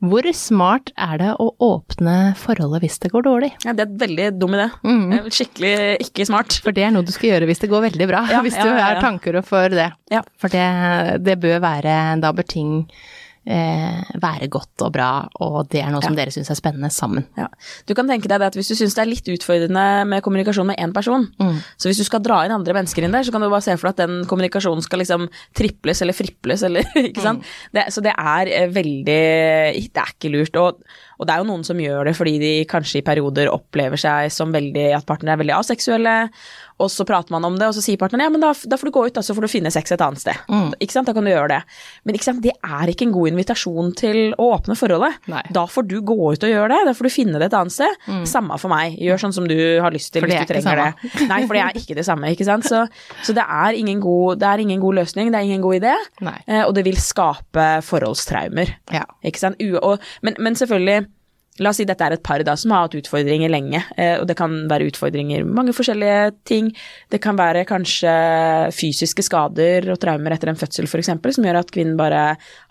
hvor 0.08 0.26
smart 0.38 0.92
er 0.94 1.18
det 1.20 1.30
å 1.42 1.48
åpne 1.64 2.34
forholdet 2.38 2.84
hvis 2.86 3.00
det 3.04 3.12
går 3.14 3.26
dårlig? 3.26 3.50
Ja, 3.66 3.74
det 3.76 3.84
er 3.84 3.90
et 3.90 4.02
veldig 4.04 4.28
dum 4.38 4.56
idé. 4.56 4.68
Mm. 4.86 5.16
Skikkelig 5.34 5.74
ikke 6.06 6.28
smart. 6.30 6.58
For 6.64 6.76
det 6.76 6.86
er 6.86 6.94
noe 6.94 7.06
du 7.06 7.14
skal 7.14 7.34
gjøre 7.34 7.50
hvis 7.50 7.64
det 7.64 7.72
går 7.72 7.88
veldig 7.90 8.10
bra. 8.10 8.24
Ja, 8.32 8.42
hvis 8.46 8.58
du 8.58 8.66
ja, 8.68 8.76
ja. 8.78 8.90
har 8.92 9.02
tanker 9.04 9.40
for 9.48 9.74
det. 9.74 9.90
Ja. 10.14 10.24
For 10.40 10.54
det, 10.54 10.68
det 11.26 11.40
bør 11.42 11.60
være 11.66 11.98
Da 12.22 12.32
bør 12.36 12.48
ting 12.48 12.72
eh, 13.48 14.02
være 14.22 14.50
godt 14.52 14.84
og 14.86 14.92
bra, 14.96 15.10
og 15.44 15.70
det 15.72 15.80
er 15.82 15.94
noe 15.94 16.04
som 16.04 16.16
dere 16.18 16.34
syns 16.36 16.52
er 16.52 16.60
spennende 16.60 16.90
sammen. 16.94 17.26
Ja. 17.40 17.48
Du 17.88 17.94
kan 17.98 18.10
tenke 18.10 18.28
deg 18.30 18.42
det 18.44 18.50
at 18.52 18.58
hvis 18.60 18.70
du 18.74 18.76
syns 18.76 18.96
det 18.98 19.04
er 19.06 19.10
litt 19.10 19.32
utfordrende 19.32 19.86
med 20.12 20.24
kommunikasjon 20.26 20.68
med 20.68 20.80
én 20.84 20.94
person, 20.96 21.28
Mm. 21.40 21.58
så 21.78 21.90
hvis 21.90 22.00
du 22.02 22.06
skal 22.08 22.22
dra 22.26 22.42
inn 22.46 22.52
andre 22.56 22.74
mennesker 22.76 23.04
inn 23.06 23.12
der, 23.16 23.24
så 23.24 23.32
kan 23.32 23.42
du 23.42 23.50
bare 23.50 23.64
se 23.64 23.76
for 23.78 23.90
deg 23.90 23.96
at 23.96 24.04
den 24.08 24.26
kommunikasjonen 24.30 24.84
skal 24.84 25.00
liksom 25.00 25.28
triples 25.56 26.02
eller 26.04 26.14
friples 26.18 26.64
eller 26.68 26.84
ikke 27.08 27.24
sant. 27.24 27.40
Mm. 27.42 27.74
Det, 27.78 27.86
så 27.94 28.04
det 28.06 28.14
er 28.18 28.52
eh, 28.52 28.70
veldig 28.74 29.20
Det 29.94 30.02
er 30.04 30.12
ikke 30.16 30.32
lurt. 30.34 30.56
Og, 30.60 30.82
og 31.18 31.26
det 31.28 31.34
er 31.34 31.42
jo 31.42 31.50
noen 31.50 31.66
som 31.66 31.80
gjør 31.82 32.10
det 32.10 32.16
fordi 32.18 32.36
de 32.42 32.54
kanskje 32.70 33.02
i 33.02 33.06
perioder 33.06 33.50
opplever 33.50 33.98
seg 33.98 34.32
som 34.34 34.54
veldig 34.54 34.88
At 34.98 35.06
partnere 35.10 35.36
er 35.38 35.42
veldig 35.42 35.56
aseksuelle, 35.58 36.16
og 36.78 36.92
så 36.94 37.06
prater 37.10 37.34
man 37.34 37.46
om 37.48 37.56
det, 37.58 37.66
og 37.72 37.74
så 37.74 37.82
sier 37.82 37.98
partneren 37.98 38.28
ja, 38.28 38.34
men 38.34 38.44
da, 38.44 38.52
da 38.54 38.78
får 38.78 38.90
du 38.90 38.94
gå 38.94 39.06
ut, 39.08 39.14
da, 39.16 39.24
så 39.26 39.34
får 39.34 39.48
du 39.48 39.50
finne 39.50 39.72
sex 39.74 39.92
et 39.96 40.02
annet 40.06 40.22
sted. 40.22 40.38
Mm. 40.52 40.76
Ikke 40.84 40.94
sant, 40.94 41.08
da 41.10 41.16
kan 41.18 41.26
du 41.26 41.32
gjøre 41.32 41.50
det. 41.56 41.60
Men 42.06 42.18
ikke 42.18 42.28
sant, 42.28 42.44
det 42.44 42.54
er 42.54 42.92
ikke 42.92 43.08
en 43.08 43.16
god 43.16 43.32
invitasjon 43.32 43.90
til 43.98 44.20
å 44.38 44.52
åpne 44.60 44.78
forholdet. 44.78 45.18
Nei. 45.32 45.42
Da 45.56 45.64
får 45.66 45.88
du 45.90 45.96
gå 46.06 46.18
ut 46.22 46.46
og 46.46 46.52
gjøre 46.54 46.70
det, 46.76 46.80
da 46.86 46.94
får 46.98 47.10
du 47.10 47.14
finne 47.16 47.42
det 47.42 47.50
et 47.50 47.58
annet 47.58 47.74
sted. 47.74 48.06
Samme 48.30 48.60
for 48.62 48.70
meg, 48.70 48.94
gjør 49.02 49.24
sånn 49.26 49.34
som 49.40 49.50
du 49.50 49.56
har 49.82 49.96
lyst 49.96 50.14
til 50.14 50.28
Mm. 50.28 50.34
Hvis 50.34 50.44
du 50.44 50.54
trenger 50.54 50.80
det. 50.82 51.12
Nei, 51.30 51.40
for 51.48 51.56
det 51.56 51.62
er 51.64 51.78
ikke 51.80 51.96
det 51.98 52.04
samme, 52.06 52.30
ikke 52.36 52.46
sant. 52.48 52.66
Så, 52.68 52.84
så 53.24 53.34
det, 53.38 53.46
er 53.48 53.78
ingen 53.80 54.02
god, 54.04 54.38
det 54.42 54.48
er 54.50 54.64
ingen 54.64 54.82
god 54.84 55.00
løsning, 55.00 55.32
det 55.34 55.40
er 55.40 55.48
ingen 55.48 55.64
god 55.64 55.80
idé, 55.80 55.94
Nei. 56.26 56.36
eh, 56.46 56.64
og 56.66 56.74
det 56.76 56.84
vil 56.86 56.98
skape 57.00 57.68
forholdstraumer. 57.88 58.74
Ja. 58.94 59.06
Ikke 59.26 59.42
sant? 59.42 59.62
U 59.64 59.78
og, 59.80 60.04
men, 60.26 60.36
men 60.44 60.58
selvfølgelig, 60.60 61.07
la 61.64 61.72
oss 61.72 61.80
si 61.82 61.86
dette 61.88 62.06
er 62.06 62.16
et 62.16 62.24
par 62.24 62.42
da, 62.46 62.56
som 62.60 62.74
har 62.74 62.86
hatt 62.86 62.98
utfordringer 63.00 63.52
lenge, 63.52 63.82
eh, 63.98 64.16
og 64.20 64.28
det 64.30 64.38
kan 64.40 64.54
være 64.70 64.90
utfordringer 64.92 65.46
mange 65.48 65.74
forskjellige 65.76 66.32
ting. 66.48 66.70
Det 67.12 67.20
kan 67.24 67.38
være 67.40 67.66
kanskje 67.70 68.14
fysiske 68.76 69.26
skader 69.26 69.90
og 69.94 70.00
traumer 70.04 70.36
etter 70.36 70.52
en 70.52 70.60
fødsel 70.60 70.90
f.eks., 70.90 71.12
som 71.38 71.48
gjør 71.48 71.62
at 71.62 71.74
kvinnen 71.74 71.98
bare 72.00 72.24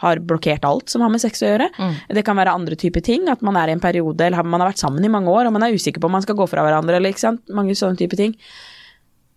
har 0.05 0.23
blokkert 0.23 0.67
alt 0.69 0.93
som 0.93 1.05
har 1.05 1.13
med 1.13 1.23
sex 1.23 1.43
å 1.43 1.51
gjøre. 1.51 1.71
Det 2.15 2.25
kan 2.27 2.39
være 2.39 2.55
andre 2.57 2.79
typer 2.79 3.05
ting, 3.05 3.27
at 3.33 3.43
man 3.47 3.59
er 3.61 3.71
i 3.73 3.77
en 3.77 3.83
periode, 3.83 4.23
eller 4.27 4.47
man 4.47 4.63
har 4.63 4.73
vært 4.73 4.85
sammen 4.85 5.05
i 5.05 5.13
mange 5.13 5.33
år, 5.33 5.49
og 5.49 5.57
man 5.57 5.67
er 5.67 5.77
usikker 5.77 6.03
på 6.03 6.11
om 6.11 6.17
man 6.19 6.25
skal 6.25 6.39
gå 6.39 6.47
fra 6.51 6.65
hverandre, 6.67 6.99
eller 6.99 7.15
ikke 7.15 7.27
sant. 7.27 7.43
Mange 7.55 7.77
sånne 7.79 7.99
typer 8.01 8.21
ting. 8.21 8.37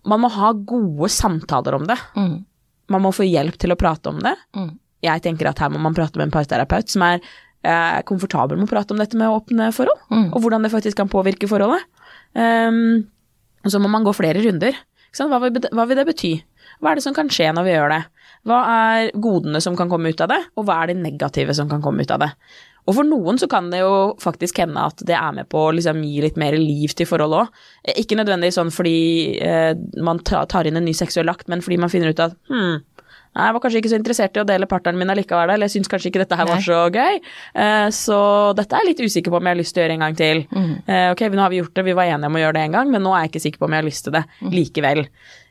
Man 0.08 0.22
må 0.22 0.30
ha 0.32 0.52
gode 0.54 1.10
samtaler 1.12 1.76
om 1.76 1.84
det. 1.88 1.98
Mm. 2.16 2.38
Man 2.90 3.04
må 3.04 3.12
få 3.14 3.26
hjelp 3.26 3.58
til 3.60 3.74
å 3.74 3.78
prate 3.78 4.10
om 4.10 4.22
det. 4.22 4.34
Mm. 4.56 4.72
Jeg 5.04 5.22
tenker 5.24 5.48
at 5.48 5.60
her 5.62 5.70
må 5.72 5.80
man 5.80 5.96
prate 5.96 6.18
med 6.20 6.28
en 6.28 6.34
parterapeut 6.34 6.90
som 6.92 7.04
er 7.06 7.22
eh, 7.64 8.00
komfortabel 8.08 8.58
med 8.58 8.68
å 8.68 8.72
prate 8.72 8.94
om 8.94 9.00
dette 9.02 9.16
med 9.18 9.28
åpne 9.28 9.70
forhold, 9.76 9.98
Mm. 10.10 10.28
og 10.32 10.40
hvordan 10.42 10.62
det 10.62 10.72
faktisk 10.72 10.96
kan 10.96 11.08
påvirke 11.08 11.48
forholdet. 11.50 11.82
Um, 12.34 13.06
og 13.64 13.70
så 13.72 13.80
må 13.82 13.90
man 13.90 14.04
gå 14.06 14.14
flere 14.16 14.40
runder. 14.44 14.72
Hva, 15.16 15.40
vil, 15.42 15.58
hva 15.74 15.86
vil 15.90 15.98
det 15.98 16.06
bety? 16.06 16.32
Hva 16.80 16.92
er 16.92 17.00
det 17.00 17.02
som 17.04 17.14
kan 17.14 17.28
skje 17.28 17.50
når 17.52 17.66
vi 17.66 17.72
gjør 17.74 17.90
det? 17.90 18.02
Hva 18.46 18.58
er 18.72 19.10
godene 19.20 19.60
som 19.60 19.74
kan 19.76 19.90
komme 19.90 20.12
ut 20.14 20.20
av 20.24 20.30
det, 20.30 20.38
og 20.56 20.64
hva 20.68 20.78
er 20.84 20.92
det 20.92 21.00
negative 21.02 21.52
som 21.58 21.68
kan 21.68 21.82
komme 21.82 22.06
ut 22.06 22.10
av 22.14 22.22
det? 22.22 22.30
Og 22.88 22.94
for 22.96 23.04
noen 23.04 23.36
så 23.38 23.46
kan 23.50 23.68
det 23.70 23.82
jo 23.82 24.14
faktisk 24.22 24.62
hende 24.62 24.80
at 24.80 25.02
det 25.06 25.14
er 25.14 25.34
med 25.36 25.48
på 25.52 25.66
å 25.66 25.72
liksom 25.76 26.00
gi 26.02 26.22
litt 26.24 26.38
mer 26.40 26.56
liv 26.56 26.94
til 26.96 27.06
forholdet 27.06 27.42
òg. 27.42 27.58
Ikke 28.00 28.16
nødvendigvis 28.16 28.56
sånn 28.56 28.72
fordi 28.72 29.36
eh, 29.44 29.74
man 30.00 30.22
tar 30.24 30.66
inn 30.66 30.78
en 30.80 30.86
ny 30.88 30.94
seksuell 30.96 31.28
akt, 31.28 31.50
men 31.52 31.60
fordi 31.60 31.76
man 31.82 31.92
finner 31.92 32.14
ut 32.14 32.22
at 32.24 32.38
hm, 32.48 32.80
jeg 33.36 33.54
var 33.54 33.60
kanskje 33.62 33.78
ikke 33.80 33.90
så 33.92 33.98
interessert 34.00 34.36
i 34.36 34.40
å 34.42 34.46
dele 34.46 34.66
partneren 34.66 34.98
min 34.98 35.08
allikevel, 35.12 35.50
eller 35.54 35.68
jeg 35.68 35.76
syns 35.78 35.88
kanskje 35.88 36.10
ikke 36.10 36.22
dette 36.24 36.36
her 36.36 36.46
var 36.50 36.58
så 36.64 36.80
gøy. 36.90 37.20
Eh, 37.54 37.88
så 37.94 38.54
dette 38.58 38.74
er 38.74 38.82
jeg 38.84 38.88
litt 38.96 39.04
usikker 39.06 39.30
på 39.30 39.36
om 39.38 39.46
jeg 39.46 39.54
har 39.54 39.60
lyst 39.60 39.74
til 39.76 39.82
å 39.82 39.84
gjøre 39.86 39.96
en 39.98 40.04
gang 40.06 40.16
til. 40.18 40.42
Mm. 40.50 40.72
Eh, 40.88 41.10
ok, 41.12 41.20
nå 41.30 41.38
har 41.44 41.50
vi 41.50 41.60
gjort 41.62 41.74
det, 41.74 41.84
vi 41.84 41.92
var 41.94 42.04
enige 42.10 42.26
om 42.26 42.34
å 42.34 42.42
gjøre 42.42 42.54
det 42.58 42.64
en 42.66 42.72
gang, 42.78 42.90
men 42.90 43.02
nå 43.06 43.14
er 43.14 43.22
jeg 43.26 43.30
ikke 43.32 43.44
sikker 43.46 43.58
på 43.62 43.68
om 43.68 43.72
jeg 43.76 43.82
har 43.84 43.88
lyst 43.90 44.04
til 44.04 44.12
det 44.18 44.24
Mm. 44.42 44.50
likevel. 44.50 45.06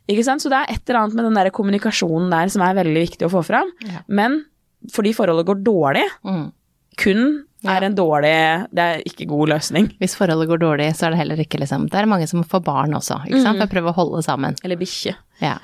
Ikke 0.09 0.23
sant? 0.25 0.41
Så 0.41 0.49
det 0.49 0.57
er 0.59 0.73
et 0.73 0.89
eller 0.89 0.99
annet 1.03 1.15
med 1.15 1.25
den 1.29 1.33
der 1.39 1.49
kommunikasjonen 1.51 2.29
der 2.31 2.47
som 2.49 2.61
er 2.65 2.73
veldig 2.73 3.03
viktig 3.07 3.27
å 3.27 3.31
få 3.31 3.43
fram. 3.45 3.69
Ja. 3.85 3.99
Men 4.07 4.43
fordi 4.91 5.13
forholdet 5.13 5.45
går 5.45 5.63
dårlig, 5.63 6.07
Mm. 6.25 6.51
kun 6.97 7.45
Ja. 7.61 7.71
er 7.77 7.83
en 7.83 7.95
dårlig 7.95 8.67
Det 8.73 8.79
er 8.79 9.01
ikke 9.05 9.27
god 9.27 9.49
løsning. 9.49 9.97
Hvis 9.99 10.15
forholdet 10.15 10.47
går 10.47 10.59
dårlig, 10.59 10.95
så 10.95 11.07
er 11.07 11.09
det 11.11 11.17
heller 11.19 11.35
ikke 11.37 11.59
liksom 11.59 11.89
Det 11.89 11.99
er 11.99 12.05
mange 12.05 12.27
som 12.27 12.43
får 12.43 12.63
barn 12.63 12.91
også, 12.93 13.25
ikke 13.27 13.41
sant, 13.43 13.57
for 13.59 13.67
å 13.67 13.71
prøve 13.71 13.89
å 13.93 13.95
holde 13.95 14.23
sammen. 14.23 14.55
Eller 14.63 14.75
bikkje. 14.77 15.15
Ja. 15.41 15.57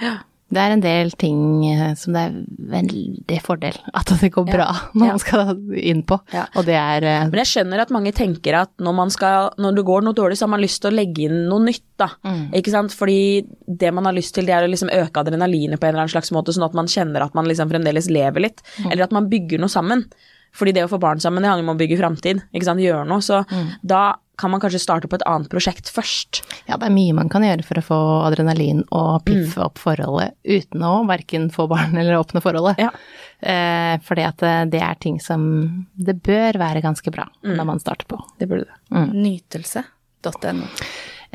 Det 0.54 0.62
er 0.62 0.72
en 0.76 0.82
del 0.84 1.10
ting 1.18 1.40
eh, 1.66 1.96
som 1.98 2.14
det 2.14 2.22
er 2.22 2.34
veldig 2.76 3.38
fordel 3.42 3.80
at 3.98 4.12
det 4.22 4.30
går 4.36 4.46
bra 4.46 4.68
når 4.94 5.08
man 5.10 5.20
skal 5.24 5.56
inn 5.82 6.04
på, 6.06 6.20
Ja. 6.32 6.44
og 6.56 6.68
det 6.68 6.76
er 6.78 7.04
eh, 7.04 7.24
Men 7.32 7.42
jeg 7.42 7.50
skjønner 7.50 7.82
at 7.82 7.90
mange 7.96 8.14
tenker 8.14 8.54
at 8.60 8.70
når, 8.78 8.94
man 8.94 9.10
skal, 9.10 9.50
når 9.58 9.76
det 9.80 9.86
går 9.88 10.06
noe 10.06 10.14
dårlig, 10.14 10.38
så 10.38 10.46
har 10.46 10.54
man 10.54 10.62
lyst 10.62 10.84
til 10.84 10.92
å 10.94 10.96
legge 11.00 11.26
inn 11.26 11.48
noe 11.50 11.66
nytt, 11.66 11.84
da. 11.98 12.12
Mm. 12.24 12.44
Ikke 12.62 12.72
sant? 12.76 12.94
Fordi 12.94 13.18
det 13.66 13.92
man 13.98 14.06
har 14.06 14.14
lyst 14.14 14.36
til, 14.38 14.46
det 14.46 14.54
er 14.54 14.68
å 14.68 14.70
liksom 14.70 14.94
øke 14.94 15.24
adrenalinet 15.26 15.80
på 15.82 15.88
en 15.90 15.96
eller 15.96 16.06
annen 16.06 16.14
slags 16.14 16.32
måte, 16.36 16.54
sånn 16.54 16.68
at 16.70 16.78
man 16.78 16.86
kjenner 16.94 17.26
at 17.26 17.34
man 17.36 17.50
liksom 17.50 17.72
fremdeles 17.74 18.10
lever 18.14 18.46
litt, 18.46 18.62
Mm. 18.78 18.92
eller 18.92 19.04
at 19.10 19.12
man 19.18 19.30
bygger 19.32 19.60
noe 19.66 19.72
sammen. 19.72 20.06
Fordi 20.56 20.76
det 20.76 20.86
å 20.86 20.92
få 20.92 21.00
barn 21.02 21.20
sammen, 21.24 21.44
det 21.44 21.52
handler 21.52 21.68
om 21.68 21.76
å 21.76 21.80
bygge 21.80 22.00
framtid, 22.00 22.46
gjøre 22.56 23.08
noe. 23.10 23.24
Så 23.24 23.44
da 23.84 24.16
kan 24.38 24.52
man 24.52 24.60
kanskje 24.60 24.82
starte 24.84 25.08
på 25.08 25.16
et 25.16 25.26
annet 25.30 25.50
prosjekt 25.52 25.90
først. 25.92 26.42
Ja, 26.68 26.78
det 26.80 26.90
er 26.90 26.96
mye 26.96 27.16
man 27.16 27.30
kan 27.32 27.46
gjøre 27.46 27.64
for 27.66 27.80
å 27.80 27.86
få 27.86 28.00
adrenalin 28.28 28.84
og 28.96 29.24
piffe 29.28 29.64
opp 29.64 29.80
forholdet 29.82 30.36
uten 30.44 30.84
å 30.84 30.94
verken 31.08 31.50
få 31.54 31.68
barn 31.72 31.96
eller 32.00 32.20
åpne 32.20 32.44
forholdet. 32.44 32.82
Ja. 32.84 32.92
Eh, 33.40 33.96
fordi 34.06 34.28
at 34.28 34.44
eh, 34.46 34.62
det 34.72 34.84
er 34.84 35.02
ting 35.02 35.20
som 35.24 35.48
det 35.96 36.18
bør 36.26 36.60
være 36.62 36.84
ganske 36.84 37.12
bra 37.16 37.28
når 37.46 37.68
man 37.72 37.84
starter 37.84 38.10
på. 38.12 38.20
Det 38.40 38.50
burde 38.52 38.68
det. 38.68 39.06
Nytelse.no. 39.16 40.72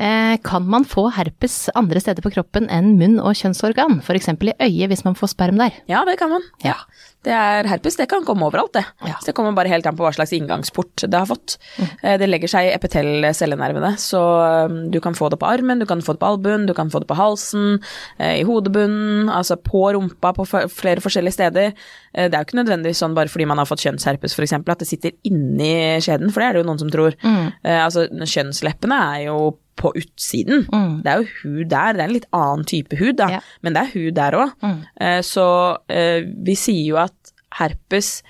Eh, 0.01 0.35
kan 0.41 0.65
man 0.65 0.85
få 0.89 1.09
herpes 1.13 1.67
andre 1.77 2.01
steder 2.01 2.25
på 2.25 2.31
kroppen 2.33 2.65
enn 2.73 2.95
munn 2.97 3.19
og 3.21 3.35
kjønnsorgan, 3.37 3.99
f.eks. 4.01 4.31
i 4.33 4.53
øyet 4.57 4.89
hvis 4.89 5.03
man 5.05 5.17
får 5.19 5.35
sperm 5.35 5.61
der? 5.61 5.75
Ja, 5.91 6.01
det 6.07 6.17
kan 6.17 6.31
man. 6.33 6.45
Ja. 6.65 6.79
Det 7.21 7.33
er 7.37 7.67
herpes, 7.69 7.99
det 7.99 8.07
kan 8.09 8.23
komme 8.25 8.47
overalt, 8.47 8.73
det. 8.73 8.81
Ja. 9.05 9.19
Så 9.21 9.29
det 9.29 9.35
kommer 9.37 9.53
bare 9.53 9.69
helt 9.69 9.85
an 9.85 9.93
på 9.99 10.01
hva 10.01 10.09
slags 10.15 10.33
inngangsport 10.33 11.03
det 11.05 11.13
har 11.19 11.27
fått. 11.29 11.59
Mm. 11.77 11.91
Det 12.17 12.29
legger 12.31 12.49
seg 12.49 12.65
i 12.65 12.71
epitell-cellenervene, 12.73 13.91
så 14.01 14.21
um, 14.65 14.79
du 14.89 14.97
kan 15.05 15.13
få 15.13 15.29
det 15.29 15.37
på 15.37 15.45
armen, 15.45 15.77
du 15.77 15.85
kan 15.85 16.01
få 16.01 16.15
det 16.17 16.23
på 16.23 16.31
albuen, 16.33 16.65
du 16.65 16.73
kan 16.73 16.89
få 16.89 17.03
det 17.03 17.09
på 17.11 17.19
halsen, 17.19 17.77
eh, 18.17 18.39
i 18.41 18.47
hodebunnen, 18.47 19.29
altså 19.29 19.59
på 19.61 19.83
rumpa, 19.93 20.33
på 20.33 20.47
flere 20.49 21.03
forskjellige 21.05 21.37
steder. 21.37 21.75
Eh, 22.15 22.25
Det 22.25 22.33
er 22.33 22.41
jo 22.41 22.49
ikke 22.49 22.63
nødvendigvis 22.63 23.05
sånn 23.05 23.13
bare 23.13 23.29
fordi 23.29 23.45
man 23.53 23.61
har 23.61 23.69
fått 23.69 23.85
kjønnsherpes 23.85 24.33
f.eks. 24.33 24.57
at 24.57 24.81
det 24.81 24.89
sitter 24.89 25.13
inni 25.29 26.01
skjeden, 26.01 26.33
for 26.33 26.41
det 26.41 26.47
er 26.49 26.57
det 26.57 26.63
jo 26.65 26.69
noen 26.71 26.81
som 26.81 26.89
tror. 26.89 27.13
Mm. 27.21 27.51
Altså, 27.69 28.09
kjønnsleppene 28.09 28.97
er 28.97 29.27
jo 29.29 29.37
på 29.81 29.91
utsiden. 29.97 30.67
Det 31.03 31.09
er 31.15 31.23
jo 31.23 31.29
hud 31.41 31.71
der, 31.73 31.93
det 31.97 32.03
er 32.05 32.07
en 32.09 32.15
litt 32.19 32.29
annen 32.37 32.67
type 32.69 32.99
hud, 33.01 33.17
da, 33.21 33.29
Ja. 33.37 33.41
men 33.65 33.73
det 33.77 33.81
er 33.87 33.95
hud 33.95 34.13
der 34.19 34.37
òg. 34.43 34.67
Så 35.25 35.47
eh, 35.89 36.21
vi 36.45 36.55
sier 36.55 36.85
jo 36.93 37.01
at 37.01 37.33
herpes 37.57 38.21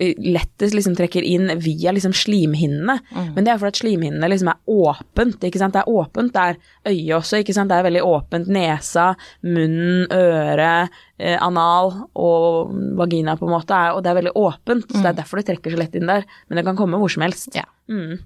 eh, 0.00 0.14
lettest 0.18 0.72
liksom 0.74 0.94
trekker 0.98 1.22
inn 1.26 1.50
via 1.60 1.92
liksom 1.92 2.14
slimhinnene, 2.16 2.96
men 3.34 3.44
det 3.44 3.52
er 3.52 3.58
fordi 3.60 3.74
at 3.74 3.80
slimhinnene 3.82 4.30
liksom 4.32 4.48
er 4.52 4.58
åpent, 4.70 5.42
ikke 5.44 5.60
sant. 5.60 5.74
Det 5.76 5.82
er 5.84 5.92
åpent 5.92 6.32
der 6.34 6.56
øyet 6.88 7.12
også, 7.18 7.40
ikke 7.42 7.54
sant. 7.56 7.68
Det 7.70 7.76
er 7.78 7.86
veldig 7.90 8.02
åpent 8.06 8.48
nesa, 8.48 9.10
munnen, 9.44 10.06
øret, 10.14 10.90
eh, 11.20 11.36
anal 11.44 11.92
og 12.16 12.72
vagina 12.98 13.36
på 13.36 13.46
en 13.48 13.54
måte, 13.58 13.76
er, 13.76 13.92
og 13.98 14.02
det 14.06 14.10
er 14.14 14.20
veldig 14.22 14.34
åpent, 14.40 14.88
så 14.90 15.02
det 15.04 15.12
er 15.12 15.20
derfor 15.22 15.42
det 15.42 15.48
trekker 15.50 15.74
så 15.76 15.82
lett 15.82 15.94
inn 16.00 16.08
der. 16.10 16.24
Men 16.48 16.56
det 16.60 16.64
kan 16.70 16.78
komme 16.80 16.98
hvor 17.02 17.10
som 17.12 17.26
helst. 17.26 17.50
Ja. 17.58 17.66
Mm. 17.90 18.18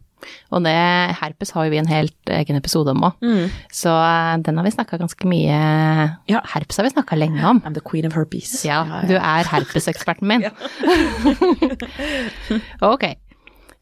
Og 0.52 0.62
det, 0.64 0.74
herpes 1.20 1.50
har 1.56 1.64
jo 1.66 1.70
vi 1.74 1.78
en 1.82 1.86
helt 1.90 2.30
egen 2.30 2.56
episode 2.56 2.90
om 2.94 3.02
òg, 3.10 3.12
Mm. 3.24 3.50
så 3.72 3.92
eh, 3.94 4.36
den 4.44 4.56
har 4.58 4.64
vi 4.64 4.70
snakka 4.76 4.98
ganske 5.00 5.24
mye 5.28 5.58
Ja. 6.30 6.40
Herpes 6.54 6.76
har 6.76 6.84
vi 6.88 6.94
snakka 6.94 7.16
lenge 7.18 7.44
om. 7.44 7.60
I'm 7.62 7.74
the 7.74 7.80
queen 7.84 8.06
of 8.06 8.14
herpes. 8.14 8.64
Ja, 8.64 8.82
du 9.08 9.14
er 9.16 9.44
herpeseksperten 9.50 10.26
min. 10.28 10.44
ok. 12.94 13.04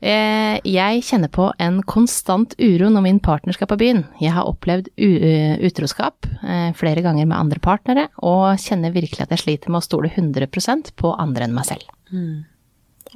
Eh, 0.02 0.56
jeg 0.66 1.02
kjenner 1.06 1.30
på 1.30 1.44
en 1.62 1.76
konstant 1.86 2.56
uro 2.58 2.88
når 2.90 3.04
min 3.04 3.20
partner 3.22 3.54
skal 3.54 3.68
på 3.70 3.76
byen. 3.78 4.02
Jeg 4.20 4.34
har 4.34 4.48
opplevd 4.50 4.88
eh, 4.98 5.54
utroskap 5.62 6.26
flere 6.74 7.04
ganger 7.04 7.28
med 7.30 7.38
andre 7.38 7.60
partnere, 7.62 8.08
og 8.18 8.58
kjenner 8.58 8.90
virkelig 8.94 9.22
at 9.28 9.30
jeg 9.36 9.44
sliter 9.44 9.70
med 9.70 9.78
å 9.82 9.86
stole 9.86 10.10
100% 10.10 10.90
på 10.98 11.14
andre 11.22 11.46
enn 11.46 11.54
meg 11.54 11.68
selv. 11.70 11.86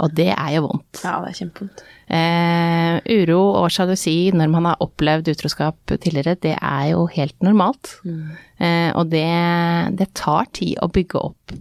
Og 0.05 0.13
det 0.17 0.29
er 0.35 0.51
jo 0.57 0.67
vondt. 0.67 1.03
Ja, 1.03 1.19
det 1.25 1.33
er 1.33 1.39
kjempevondt. 1.41 1.85
Eh, 2.07 2.97
uro 3.17 3.41
og 3.63 3.71
sjalusi 3.75 4.31
når 4.37 4.51
man 4.53 4.69
har 4.71 4.83
opplevd 4.85 5.31
utroskap 5.33 5.79
tidligere, 5.91 6.37
det 6.43 6.55
er 6.55 6.91
jo 6.93 7.07
helt 7.11 7.37
normalt. 7.43 7.97
Eh, 8.05 8.91
og 8.95 9.09
det, 9.15 9.27
det 9.99 10.13
tar 10.19 10.51
tid 10.55 10.77
å 10.85 10.91
bygge 10.93 11.23
opp 11.31 11.57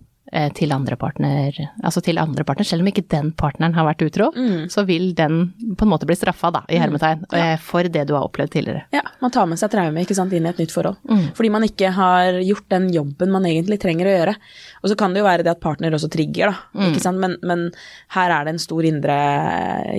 til 0.58 0.74
andre 0.76 0.98
partner, 1.00 1.56
altså 1.86 2.02
til 2.04 2.20
andre 2.20 2.44
partner, 2.48 2.68
selv 2.68 2.84
om 2.84 2.90
ikke 2.90 3.06
den 3.12 3.30
partneren 3.38 3.76
har 3.78 3.86
vært 3.88 4.04
utro, 4.04 4.30
så 4.72 4.84
vil 4.88 5.14
den 5.16 5.54
på 5.78 5.86
en 5.86 5.92
måte 5.92 6.08
bli 6.10 6.18
straffa, 6.18 6.52
da, 6.52 6.64
i 6.68 6.80
hermetegn, 6.82 7.24
ja. 7.32 7.54
for 7.62 7.88
det 7.88 8.04
du 8.10 8.16
har 8.18 8.26
opplevd 8.28 8.52
tidligere. 8.56 8.84
Ja, 8.96 9.04
man 9.24 9.32
tar 9.32 9.48
med 9.50 9.62
seg 9.62 9.72
traume 9.72 10.04
ikke 10.04 10.18
sant, 10.18 10.34
inn 10.36 10.48
i 10.48 10.52
et 10.52 10.60
nytt 10.60 10.74
forhold. 10.76 11.00
Fordi 11.38 11.52
man 11.54 11.68
ikke 11.68 11.92
har 11.96 12.42
gjort 12.44 12.68
den 12.74 12.90
jobben 12.94 13.32
man 13.34 13.48
egentlig 13.48 13.80
trenger 13.84 14.10
å 14.10 14.16
gjøre. 14.18 14.36
Og 14.84 14.92
så 14.92 14.98
kan 15.00 15.16
det 15.16 15.22
jo 15.24 15.28
være 15.28 15.46
det 15.46 15.54
at 15.56 15.64
partner 15.64 15.96
også 15.96 16.10
trigger, 16.14 16.52
da. 16.52 16.84
Ikke 16.90 17.04
sant? 17.04 17.22
Men, 17.22 17.38
men 17.46 17.70
her 18.16 18.34
er 18.36 18.46
det 18.46 18.56
en 18.56 18.62
stor 18.62 18.86
indre 18.88 19.16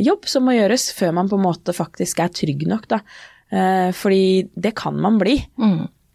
jobb 0.03 0.29
som 0.31 0.46
må 0.46 0.57
gjøres 0.57 0.90
før 0.96 1.16
man 1.16 1.33
på 1.33 1.38
en 1.40 1.46
måte 1.46 1.75
faktisk 1.77 2.20
er 2.22 2.35
trygg 2.35 2.66
nok, 2.70 2.87
da. 2.92 3.01
Eh, 3.51 3.90
fordi 3.94 4.49
det 4.55 4.75
kan 4.79 4.99
man 5.01 5.18
bli. 5.22 5.38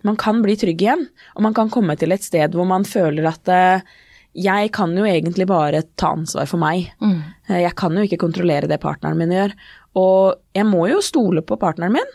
Man 0.07 0.17
kan 0.17 0.41
bli 0.41 0.55
trygg 0.57 0.81
igjen, 0.81 1.03
og 1.35 1.43
man 1.45 1.55
kan 1.57 1.69
komme 1.73 1.95
til 1.99 2.13
et 2.13 2.25
sted 2.25 2.55
hvor 2.57 2.67
man 2.69 2.87
føler 2.87 3.27
at 3.29 3.51
eh, 3.53 3.91
jeg 4.37 4.71
kan 4.71 4.93
jo 4.95 5.03
egentlig 5.03 5.45
bare 5.49 5.81
ta 5.99 6.13
ansvar 6.15 6.47
for 6.47 6.61
meg. 6.61 6.87
Mm. 7.03 7.17
Jeg 7.51 7.73
kan 7.75 7.97
jo 7.97 8.05
ikke 8.05 8.21
kontrollere 8.21 8.69
det 8.69 8.79
partneren 8.79 9.19
min 9.19 9.33
gjør. 9.35 9.51
Og 9.99 10.37
jeg 10.55 10.63
må 10.69 10.85
jo 10.87 11.01
stole 11.03 11.41
på 11.43 11.57
partneren 11.59 11.91
min 11.97 12.13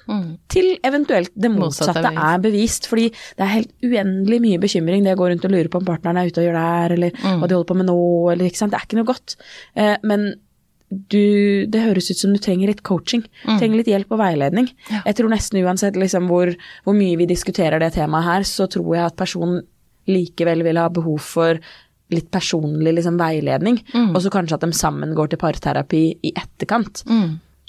til 0.48 0.78
eventuelt 0.80 1.28
det 1.36 1.50
Motsatt 1.52 1.90
motsatte 1.92 2.08
er 2.14 2.22
er 2.24 2.40
bevist. 2.46 2.88
Fordi 2.88 3.10
det 3.10 3.44
er 3.44 3.52
helt 3.52 3.74
uendelig 3.84 4.40
mye 4.46 4.62
bekymring 4.62 5.04
det 5.04 5.12
å 5.12 5.20
gå 5.20 5.28
rundt 5.28 5.44
og 5.44 5.52
lure 5.52 5.68
på 5.68 5.82
om 5.82 5.84
partneren 5.84 6.16
er 6.22 6.30
ute 6.32 6.40
og 6.40 6.48
gjør 6.48 6.56
det 6.56 6.64
her, 6.70 6.96
eller 6.96 7.10
hva 7.20 7.46
de 7.50 7.58
holder 7.58 7.68
på 7.68 7.76
med 7.82 7.90
nå, 7.90 7.98
eller 8.32 8.48
ikke 8.48 8.62
sant. 8.62 8.72
Det 8.72 8.80
er 8.80 8.88
ikke 8.88 9.00
noe 9.02 9.10
godt. 9.12 9.36
Eh, 9.76 9.96
Men 10.02 10.26
du, 10.88 11.66
det 11.66 11.82
høres 11.82 12.10
ut 12.10 12.16
som 12.20 12.32
du 12.32 12.38
trenger 12.40 12.70
litt 12.70 12.84
coaching. 12.86 13.24
Trenger 13.44 13.76
litt 13.82 13.88
hjelp 13.90 14.12
og 14.14 14.20
veiledning. 14.22 14.68
Jeg 15.04 15.16
tror 15.18 15.28
nesten 15.32 15.60
uansett 15.64 15.96
liksom 15.98 16.28
hvor, 16.30 16.52
hvor 16.86 16.96
mye 16.96 17.18
vi 17.18 17.26
diskuterer 17.26 17.82
det 17.82 17.92
temaet 17.98 18.24
her, 18.24 18.46
så 18.46 18.68
tror 18.70 18.94
jeg 18.94 19.04
at 19.04 19.16
personen 19.18 19.64
likevel 20.06 20.62
vil 20.62 20.78
ha 20.78 20.86
behov 20.88 21.18
for 21.18 21.58
litt 22.14 22.28
personlig 22.30 22.92
liksom, 22.98 23.16
veiledning, 23.18 23.80
og 24.14 24.20
så 24.22 24.30
kanskje 24.30 24.58
at 24.60 24.66
de 24.66 24.72
sammen 24.76 25.14
går 25.16 25.32
til 25.32 25.40
parterapi 25.42 26.04
i 26.22 26.32
etterkant. 26.36 27.02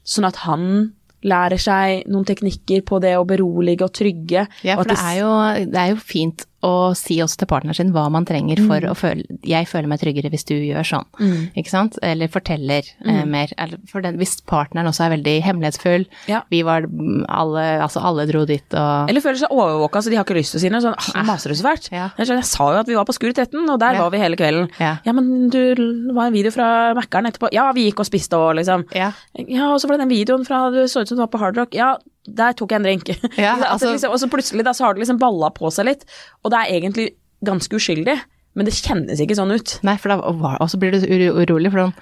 Sånn 0.08 0.28
at 0.30 0.44
han 0.46 0.94
lærer 1.28 1.58
seg 1.58 2.06
noen 2.12 2.28
teknikker 2.30 2.84
på 2.86 3.00
det 3.02 3.16
å 3.18 3.26
berolige 3.28 3.88
og 3.88 3.96
trygge. 3.98 4.46
Ja, 4.62 4.78
og 4.78 4.84
for 4.84 4.92
det, 4.92 4.98
det 5.00 5.08
er, 5.10 5.16
jo, 5.18 5.32
det 5.74 5.82
er 5.82 5.90
jo 5.96 5.98
fint 5.98 6.46
å 6.66 6.92
si 6.98 7.20
også 7.22 7.44
til 7.44 7.50
partneren 7.52 7.78
sin 7.78 7.92
hva 7.94 8.08
man 8.10 8.26
trenger 8.26 8.58
for 8.66 8.82
å 8.90 8.96
føle 8.98 9.38
Jeg 9.46 9.68
føler 9.70 9.90
meg 9.92 10.00
tryggere 10.02 10.32
hvis 10.34 10.46
du 10.50 10.56
gjør 10.56 10.88
sånn, 10.90 11.06
ikke 11.54 11.70
sant? 11.70 12.00
Eller 12.02 12.32
forteller 12.34 12.88
eh, 13.06 13.24
mer. 13.30 13.54
For 13.92 14.02
den, 14.02 14.18
hvis 14.18 14.40
partneren 14.50 14.90
også 14.90 15.06
er 15.06 15.14
veldig 15.14 15.36
hemmelighetsfull. 15.46 16.08
Ja. 16.32 16.42
Vi 16.50 16.64
var 16.66 16.88
mm, 16.90 17.28
alle 17.30 17.66
Altså 17.86 18.02
alle 18.02 18.26
dro 18.30 18.42
dit 18.50 18.74
og 18.74 19.12
Eller 19.12 19.22
føler 19.22 19.40
seg 19.44 19.54
overvåka, 19.54 20.02
så 20.02 20.10
de 20.12 20.18
har 20.18 20.26
ikke 20.26 20.38
lyst 20.40 20.56
til 20.56 20.60
å 20.60 20.64
si 20.64 20.72
noe. 20.74 20.82
Sånn, 20.82 20.98
ah, 20.98 21.24
maser 21.28 21.54
du 21.54 21.60
så 21.60 21.68
fælt. 21.70 21.92
Ja. 21.94 22.10
Jeg, 22.18 22.42
sa 22.48 22.72
jo 22.74 22.82
at 22.82 22.90
vi 22.90 22.98
var 22.98 23.06
på 23.08 23.16
Skur 23.16 23.30
13, 23.32 23.62
og 23.62 23.78
der 23.82 23.98
Ja. 23.98 24.02
var 24.02 24.14
vi 24.14 24.22
hele 24.24 24.40
kvelden. 24.40 24.70
Ja. 24.82 24.98
men 25.14 25.50
du, 25.54 25.62
det 25.78 26.16
var 26.18 26.28
en 26.28 26.36
video 26.36 26.52
fra 26.52 26.94
Mækkern 26.98 27.30
etterpå. 27.30 27.52
Ja, 27.54 27.70
vi 27.78 27.88
gikk 27.88 28.02
og 28.02 28.10
spiste 28.10 28.40
og 28.40 28.58
liksom. 28.58 28.88
Ja. 28.98 29.12
Ja, 29.38 29.74
og 29.74 29.82
så 29.82 29.88
var 29.88 29.98
det 29.98 30.08
den 30.08 30.16
videoen 30.16 30.46
fra 30.48 30.68
du 30.74 30.84
så 30.88 31.02
ut 31.06 31.10
som 31.10 31.18
du 31.18 31.24
var 31.26 31.32
på 31.34 31.42
Hard 31.42 31.58
Rock. 31.62 31.78
Ja, 31.78 31.98
der 32.28 32.54
tok 32.54 32.72
jeg 32.72 32.82
en 32.82 32.88
drink. 32.88 33.08
Ja, 33.38 33.54
At 33.56 33.68
altså- 33.78 33.92
liksom, 33.94 34.12
og 34.12 34.20
så 34.20 34.30
plutselig 34.30 34.64
da, 34.68 34.72
så 34.76 34.86
har 34.86 34.94
det 34.98 35.04
liksom 35.06 35.20
balla 35.22 35.50
på 35.56 35.72
seg 35.72 35.86
litt, 35.86 36.04
og 36.44 36.52
det 36.52 36.60
er 36.60 36.74
egentlig 36.82 37.08
ganske 37.46 37.76
uskyldig, 37.78 38.18
men 38.58 38.66
det 38.66 38.74
kjennes 38.74 39.20
ikke 39.22 39.36
sånn 39.38 39.54
ut. 39.54 39.80
Nei, 39.86 39.96
for 40.02 40.10
da 40.10 40.18
Og 40.26 40.68
så 40.70 40.78
blir 40.82 40.92
du 40.92 41.06
urolig, 41.08 41.72
for 41.72 41.88
sånn 41.88 41.94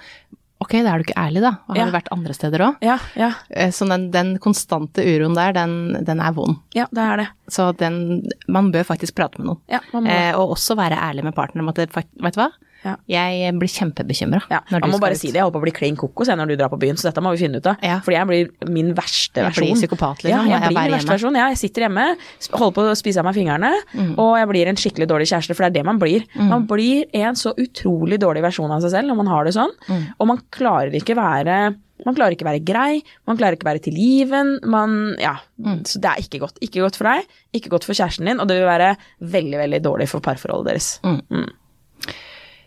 Ok, 0.58 0.72
da 0.80 0.94
er 0.94 1.02
du 1.02 1.04
ikke 1.04 1.18
ærlig, 1.20 1.42
da. 1.44 1.50
Har 1.68 1.76
Ja. 1.76 1.84
du 1.84 1.92
vært 1.92 2.06
andre 2.10 2.32
steder 2.32 2.62
òg? 2.64 2.76
Ja, 2.80 2.94
ja, 3.14 3.34
Så 3.70 3.84
den, 3.86 4.06
den 4.10 4.38
konstante 4.38 5.04
uroen 5.04 5.34
der, 5.36 5.52
den, 5.52 6.02
den 6.02 6.18
er 6.18 6.32
vond. 6.32 6.56
ja, 6.74 6.86
det 6.90 7.02
er 7.04 7.16
det. 7.18 7.26
Så 7.52 7.76
den 7.76 8.22
Man 8.48 8.72
bør 8.72 8.82
faktisk 8.88 9.14
prate 9.14 9.36
med 9.38 9.48
noen. 9.50 9.60
Ja, 9.68 9.80
man 9.92 10.04
må, 10.04 10.10
Eh, 10.10 10.32
og 10.34 10.56
også 10.56 10.74
være 10.74 10.96
ærlig 10.96 11.24
med 11.24 11.34
partneren 11.36 11.60
om 11.60 11.68
at 11.68 11.74
det, 11.76 11.90
vet 11.92 12.34
du 12.34 12.40
hva, 12.40 12.48
Ja. 12.86 12.94
jeg 13.10 13.52
blir 13.58 13.68
kjempebekymra. 13.72 14.42
ja, 14.50 14.60
man 14.70 14.90
må 14.94 15.00
bare 15.02 15.16
si 15.18 15.28
det. 15.32 15.40
Jeg 15.40 15.46
holder 15.46 15.58
på 15.58 15.62
å 15.62 15.66
bli 15.66 15.74
klin 15.74 15.96
kokos 15.98 16.28
når 16.30 16.52
du 16.52 16.56
drar 16.60 16.70
på 16.70 16.78
byen, 16.78 16.96
så 17.00 17.08
dette 17.10 17.22
må 17.24 17.32
vi 17.34 17.42
finne 17.42 17.58
ut 17.60 17.66
av. 17.66 17.76
Ja. 17.82 17.98
Fordi 18.06 18.16
jeg 18.20 18.26
blir 18.30 18.70
min 18.72 18.92
verste 18.94 19.42
Jeg 19.42 19.52
blir 19.56 19.66
versjon. 19.74 19.80
psykopat, 19.82 20.22
liksom, 20.22 20.30
Ja, 20.30 20.42
jeg 20.54 20.62
jeg 20.62 20.70
blir 20.70 20.82
min 20.86 20.94
verste 20.96 21.14
versjon. 21.16 21.36
Ja, 21.42 21.48
jeg 21.50 21.58
sitter 21.64 21.86
hjemme, 21.88 22.06
holder 22.52 22.74
på 22.78 22.86
å 22.92 22.96
spise 22.96 23.18
av 23.18 23.24
meg 23.26 23.34
fingrene, 23.34 23.72
Mm. 23.96 24.14
og 24.18 24.36
jeg 24.38 24.48
blir 24.48 24.66
en 24.68 24.76
skikkelig 24.76 25.08
dårlig 25.08 25.26
kjæreste, 25.32 25.54
for 25.56 25.64
det 25.66 25.70
er 25.76 25.82
det 25.82 25.84
man 25.86 25.98
blir. 25.98 26.24
Man 26.36 26.66
blir 26.66 27.04
en 27.14 27.34
så 27.34 27.52
utrolig 27.56 28.18
dårlig 28.20 28.42
versjon 28.42 28.70
av 28.70 28.80
seg 28.82 28.90
selv 28.92 29.08
når 29.10 29.16
man 29.16 29.26
har 29.26 29.44
det 29.44 29.54
sånn, 29.54 29.72
Mm. 29.88 30.06
og 30.20 30.26
man 30.26 30.40
klarer 30.52 30.92
ikke 30.94 31.16
være 31.16 31.76
man 32.04 32.14
klarer 32.14 32.36
ikke 32.36 32.44
være 32.44 32.60
grei, 32.62 33.02
man 33.26 33.38
klarer 33.38 33.56
ikke 33.56 33.64
være 33.64 33.80
tilgiven, 33.82 34.60
man 34.68 35.16
Ja. 35.18 35.38
Mm. 35.58 35.80
Så 35.84 35.98
det 35.98 36.04
er 36.10 36.20
ikke 36.20 36.40
godt. 36.40 36.58
Ikke 36.60 36.82
godt 36.84 36.94
for 36.94 37.04
deg, 37.04 37.24
ikke 37.54 37.70
godt 37.70 37.84
for 37.84 37.94
kjæresten 37.94 38.26
din, 38.26 38.38
og 38.38 38.46
det 38.48 38.58
vil 38.60 38.68
være 38.68 38.96
veldig, 39.22 39.56
veldig 39.56 39.82
dårlig 39.82 40.06
for 40.08 40.20
parforholdet 40.20 40.66
deres. 40.74 41.00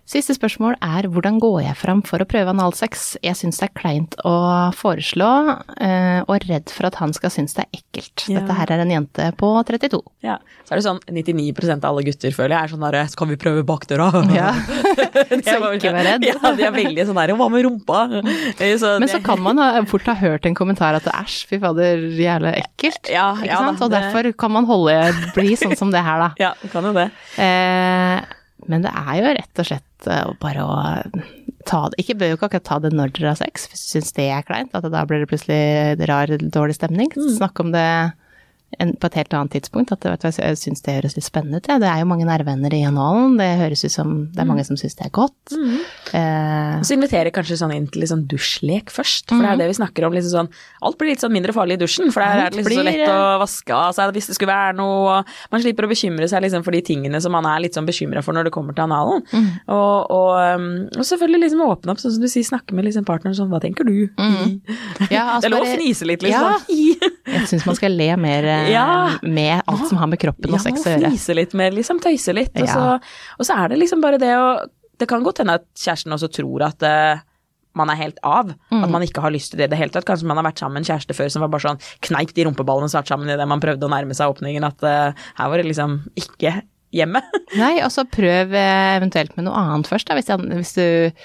Siste 0.10 0.34
spørsmål 0.34 0.74
er 0.82 1.06
hvordan 1.06 1.36
går 1.38 1.60
jeg 1.68 1.78
fram 1.78 2.00
for 2.02 2.18
å 2.18 2.26
prøve 2.26 2.50
analsex? 2.50 3.12
Jeg 3.22 3.38
syns 3.38 3.60
det 3.62 3.68
er 3.68 3.74
kleint 3.78 4.16
å 4.26 4.32
foreslå, 4.74 5.28
eh, 5.78 6.24
og 6.26 6.48
redd 6.50 6.72
for 6.74 6.88
at 6.88 6.96
han 6.98 7.12
skal 7.14 7.30
synes 7.30 7.54
det 7.54 7.68
er 7.68 7.78
ekkelt. 7.78 8.24
Ja. 8.26 8.40
Dette 8.40 8.56
her 8.58 8.72
er 8.74 8.82
en 8.82 8.94
jente 8.96 9.28
på 9.38 9.52
32. 9.68 10.00
Ja. 10.26 10.40
Så 10.66 10.74
er 10.74 10.82
det 10.82 10.86
sånn 10.88 11.02
99% 11.14 11.86
av 11.86 11.92
alle 11.92 12.08
gutter, 12.08 12.34
føler 12.34 12.56
jeg, 12.56 12.64
er 12.64 12.74
sånn 12.74 12.86
derre 12.88 13.04
Skal 13.14 13.30
vi 13.30 13.38
prøve 13.44 13.62
bakdøra? 13.70 14.08
Ja. 14.34 14.50
Så 15.46 15.60
var- 15.62 15.78
ikke 15.78 15.94
vær 15.94 16.10
redd. 16.10 16.26
Ja, 16.26 16.56
de 16.58 16.66
er 16.66 16.74
veldig 16.80 17.06
sånn 17.12 17.22
derre 17.22 17.38
hva 17.38 17.50
med 17.54 17.68
rumpa? 17.70 18.02
Så 18.82 18.96
Men 18.98 19.14
så 19.14 19.22
kan 19.22 19.46
man 19.46 19.62
fort 19.94 20.10
ha 20.10 20.18
hørt 20.18 20.50
en 20.50 20.58
kommentar 20.58 20.98
at 20.98 21.06
æsj, 21.14 21.38
fy 21.54 21.62
fader, 21.62 22.02
jævlig 22.18 22.56
ekkelt. 22.64 23.14
Ja, 23.14 23.30
ikke 23.38 23.52
ja 23.54 23.62
da, 23.62 23.70
sant? 23.70 23.86
Og 23.86 23.94
det- 23.94 24.02
derfor 24.10 24.34
kan 24.42 24.58
man 24.58 24.66
holde, 24.74 24.98
bli 25.38 25.54
sånn 25.54 25.78
som 25.78 25.94
det 25.94 26.02
her, 26.02 26.26
da. 26.26 26.34
Ja, 26.48 26.56
kan 26.74 26.90
jo 26.90 26.98
det. 26.98 27.12
Eh, 27.38 28.26
men 28.68 28.84
det 28.84 28.92
er 28.92 29.20
jo 29.20 29.36
rett 29.38 29.62
og 29.62 29.70
slett 29.70 30.10
eh, 30.10 30.32
bare 30.42 30.66
å 30.66 30.74
ta 31.70 31.82
det 31.92 32.00
Ikke 32.02 32.16
bør 32.18 32.32
jo 32.32 32.38
ikke 32.38 32.48
akkurat 32.50 32.68
ta 32.68 32.78
det 32.84 32.92
når 32.96 33.14
dere 33.16 33.34
har 33.34 33.40
sex, 33.40 33.68
hvis 33.70 33.84
du 33.84 33.92
syns 33.94 34.16
det 34.18 34.30
er 34.32 34.46
kleint. 34.48 34.74
At 34.74 34.88
da 34.90 35.04
blir 35.08 35.22
det 35.22 35.30
plutselig 35.30 36.08
rar, 36.10 36.32
dårlig 36.42 36.78
stemning. 36.78 37.12
Snakk 37.38 37.60
om 37.62 37.74
det 37.76 37.86
en, 38.78 38.94
på 39.02 39.10
et 39.10 39.16
helt 39.18 39.34
annet 39.34 39.56
tidspunkt. 39.58 39.92
At 39.96 40.06
vet 40.06 40.26
jeg 40.28 40.58
syns 40.62 40.84
det 40.86 40.96
høres 41.00 41.16
litt 41.18 41.26
spennende 41.26 41.58
ut. 41.60 41.70
Ja. 41.72 41.80
Det 41.82 41.90
er 41.90 42.04
jo 42.04 42.10
mange 42.12 42.28
nervevenner 42.30 42.74
i 42.78 42.84
analen. 42.88 43.38
Det 43.40 43.48
høres 43.64 43.84
ut 43.88 43.94
som 43.94 44.14
det 44.36 44.44
er 44.44 44.50
mange 44.50 44.66
som 44.68 44.78
syns 44.80 44.96
det 45.00 45.08
er 45.08 45.14
godt. 45.16 45.56
Eh, 46.14 46.76
Så 46.86 46.94
inviterer 46.96 47.32
kanskje 47.34 47.58
sånn 47.60 47.74
inn 47.76 47.88
til 47.90 48.04
litt 48.04 48.12
sånn 48.12 48.26
dusjlek 48.30 48.94
først, 48.94 49.28
for 49.32 49.42
det 49.44 49.52
er 49.54 49.62
det 49.64 49.70
vi 49.72 49.78
snakker 49.80 50.06
om. 50.08 50.14
Liksom 50.16 50.34
sånn, 50.36 50.52
alt 50.86 50.98
blir 51.00 51.12
litt 51.14 51.24
sånn 51.24 51.34
mindre 51.34 51.56
farlig 51.56 51.80
i 51.80 51.84
dusjen, 51.84 52.12
for 52.14 52.24
der 52.24 52.46
er 52.46 52.54
det 52.54 52.62
liksom 52.62 52.80
så 52.80 52.86
lett 52.88 53.06
å 53.10 53.40
vaske 53.42 53.76
av 53.80 53.96
seg 53.98 54.14
hvis 54.16 54.30
det 54.32 54.38
skulle 54.38 54.54
være 54.54 54.78
noe. 54.80 55.20
Man 55.54 55.64
slipper 55.64 55.88
å 55.88 55.92
bekymre 55.92 56.30
seg 56.32 56.44
liksom 56.46 56.66
for 56.66 56.76
de 56.76 56.82
tingene 56.86 57.22
som 57.24 57.34
man 57.36 57.48
er 57.50 57.64
litt 57.66 57.78
sånn 57.78 57.88
bekymra 57.90 58.24
for 58.26 58.38
når 58.38 58.50
det 58.50 58.54
kommer 58.56 58.78
til 58.78 58.86
analen. 58.88 59.26
Og, 59.70 60.12
og, 60.14 60.32
um, 60.60 60.70
og 60.96 61.06
selvfølgelig 61.06 61.44
liksom 61.46 61.66
åpne 61.66 61.94
opp, 61.94 62.02
sånn 62.04 62.16
som 62.16 62.24
du 62.24 62.30
sier, 62.32 62.46
snakke 62.48 62.76
med 62.78 62.88
liksom 62.90 63.06
partneren 63.08 63.38
sånn, 63.38 63.50
hva 63.54 63.62
tenker 63.64 63.88
du? 63.88 63.96
ja, 65.16 65.36
altså 65.36 65.48
det 65.48 65.52
er 65.52 65.56
lov 65.56 65.68
å 65.68 65.74
fnise 65.78 66.08
litt, 66.10 66.26
liksom. 66.26 66.70
Ja. 66.70 67.10
Ja. 67.30 67.44
Jeg 67.44 67.52
syns 67.54 67.66
man 67.70 67.78
skal 67.78 67.94
le 67.96 68.10
mer 68.18 68.48
eh, 68.50 68.70
Ja. 68.74 68.86
med 69.22 69.62
alt 69.70 69.88
som 69.88 70.02
har 70.02 70.10
med 70.12 70.20
kroppen 70.22 70.54
og 70.58 70.62
sex 70.64 70.82
å 70.84 70.92
gjøre. 70.96 71.12
fnise 71.14 71.36
litt 71.38 71.54
mer, 71.58 71.72
liksom 71.76 72.02
tøyse 72.04 72.34
litt. 72.36 72.56
Og, 72.58 72.66
Ja. 72.68 72.74
så, 72.74 73.00
og 73.40 73.46
så 73.46 73.58
er 73.64 73.70
det 73.70 73.80
liksom 73.84 74.02
bare 74.02 74.20
det 74.22 74.34
å 74.36 74.66
Det 75.00 75.08
kan 75.08 75.24
godt 75.24 75.38
hende 75.40 75.54
at 75.56 75.64
kjæresten 75.80 76.12
også 76.12 76.28
tror 76.36 76.62
at 76.66 76.84
uh, 76.84 77.22
man 77.74 77.88
er 77.90 77.96
helt 77.96 78.18
av. 78.22 78.50
Mm. 78.70 78.82
At 78.84 78.90
man 78.92 79.02
ikke 79.06 79.22
har 79.24 79.32
lyst 79.32 79.52
til 79.54 79.62
det 79.62 79.70
i 79.70 79.72
det 79.72 79.78
hele 79.80 79.94
tatt. 79.94 80.04
Kanskje 80.04 80.28
man 80.28 80.36
har 80.36 80.44
vært 80.44 80.60
sammen 80.60 80.76
med 80.76 80.84
en 80.84 80.90
kjæreste 80.90 81.16
før 81.16 81.30
som 81.32 81.40
var 81.46 81.48
bare 81.54 81.64
sånn 81.70 81.80
kneip 82.04 82.34
de 82.36 82.44
rumpeballene 82.44 82.90
snart 82.92 83.08
sammen 83.08 83.30
idet 83.32 83.48
man 83.48 83.62
prøvde 83.64 83.88
å 83.88 83.92
nærme 83.94 84.12
seg 84.18 84.28
åpningen. 84.34 84.66
At 84.68 84.84
uh, 84.84 85.14
her 85.40 85.48
var 85.54 85.56
det 85.62 85.70
liksom 85.70 86.02
ikke 86.20 86.52
hjemme. 86.92 87.22
Nei, 87.62 87.78
og 87.86 87.94
så 87.96 88.04
prøv 88.12 88.52
eventuelt 88.60 89.38
med 89.38 89.48
noe 89.48 89.56
annet 89.56 89.88
først, 89.88 90.10
da, 90.12 90.18
hvis, 90.20 90.28
hvis 90.52 90.76
du 90.76 91.22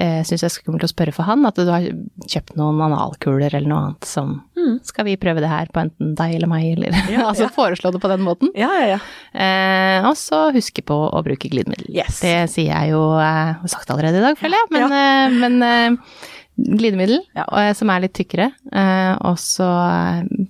eh, 0.00 0.20
syns 0.26 0.40
det 0.44 0.48
er 0.48 0.54
skummelt 0.54 0.84
å 0.86 0.90
spørre 0.90 1.12
for 1.14 1.26
han, 1.28 1.44
at 1.48 1.58
du 1.58 1.68
har 1.70 1.84
kjøpt 2.30 2.54
noen 2.58 2.80
analkuler 2.86 3.52
eller 3.54 3.68
noe 3.68 3.82
annet 3.88 4.08
som 4.08 4.36
Skal 4.84 5.06
vi 5.08 5.14
prøve 5.16 5.40
det 5.40 5.48
her 5.48 5.66
på 5.72 5.80
enten 5.80 6.14
deg 6.18 6.34
eller 6.36 6.50
meg, 6.50 6.66
eller 6.76 6.92
Mm. 6.92 7.10
Ja, 7.14 7.26
Altså 7.30 7.46
ja. 7.46 7.52
foreslå 7.54 7.92
det 7.94 8.00
på 8.02 8.08
den 8.10 8.20
måten. 8.26 8.50
Ja, 8.58 8.68
ja, 8.80 8.96
ja. 8.96 8.98
Eh, 9.32 10.08
og 10.08 10.16
så 10.20 10.48
huske 10.54 10.82
på 10.84 10.96
å 11.08 11.22
bruke 11.24 11.48
glidemiddel. 11.50 11.88
Yes. 11.94 12.20
Det 12.24 12.34
sier 12.52 12.72
jeg 12.74 12.92
jo 12.92 13.04
eh, 13.18 13.54
har 13.62 13.72
sagt 13.72 13.90
allerede 13.94 14.18
i 14.20 14.26
dag, 14.26 14.36
føler 14.40 14.60
jeg, 14.60 14.70
men, 14.76 14.92
eh, 14.98 15.38
men 15.40 15.62
eh, 15.62 16.18
glidemiddel 16.58 17.20
Ja. 17.38 17.46
eh, 17.62 17.72
som 17.78 17.90
er 17.94 18.04
litt 18.04 18.14
tykkere, 18.18 18.50
eh, 18.72 19.14
og 19.24 19.38
så 19.40 19.68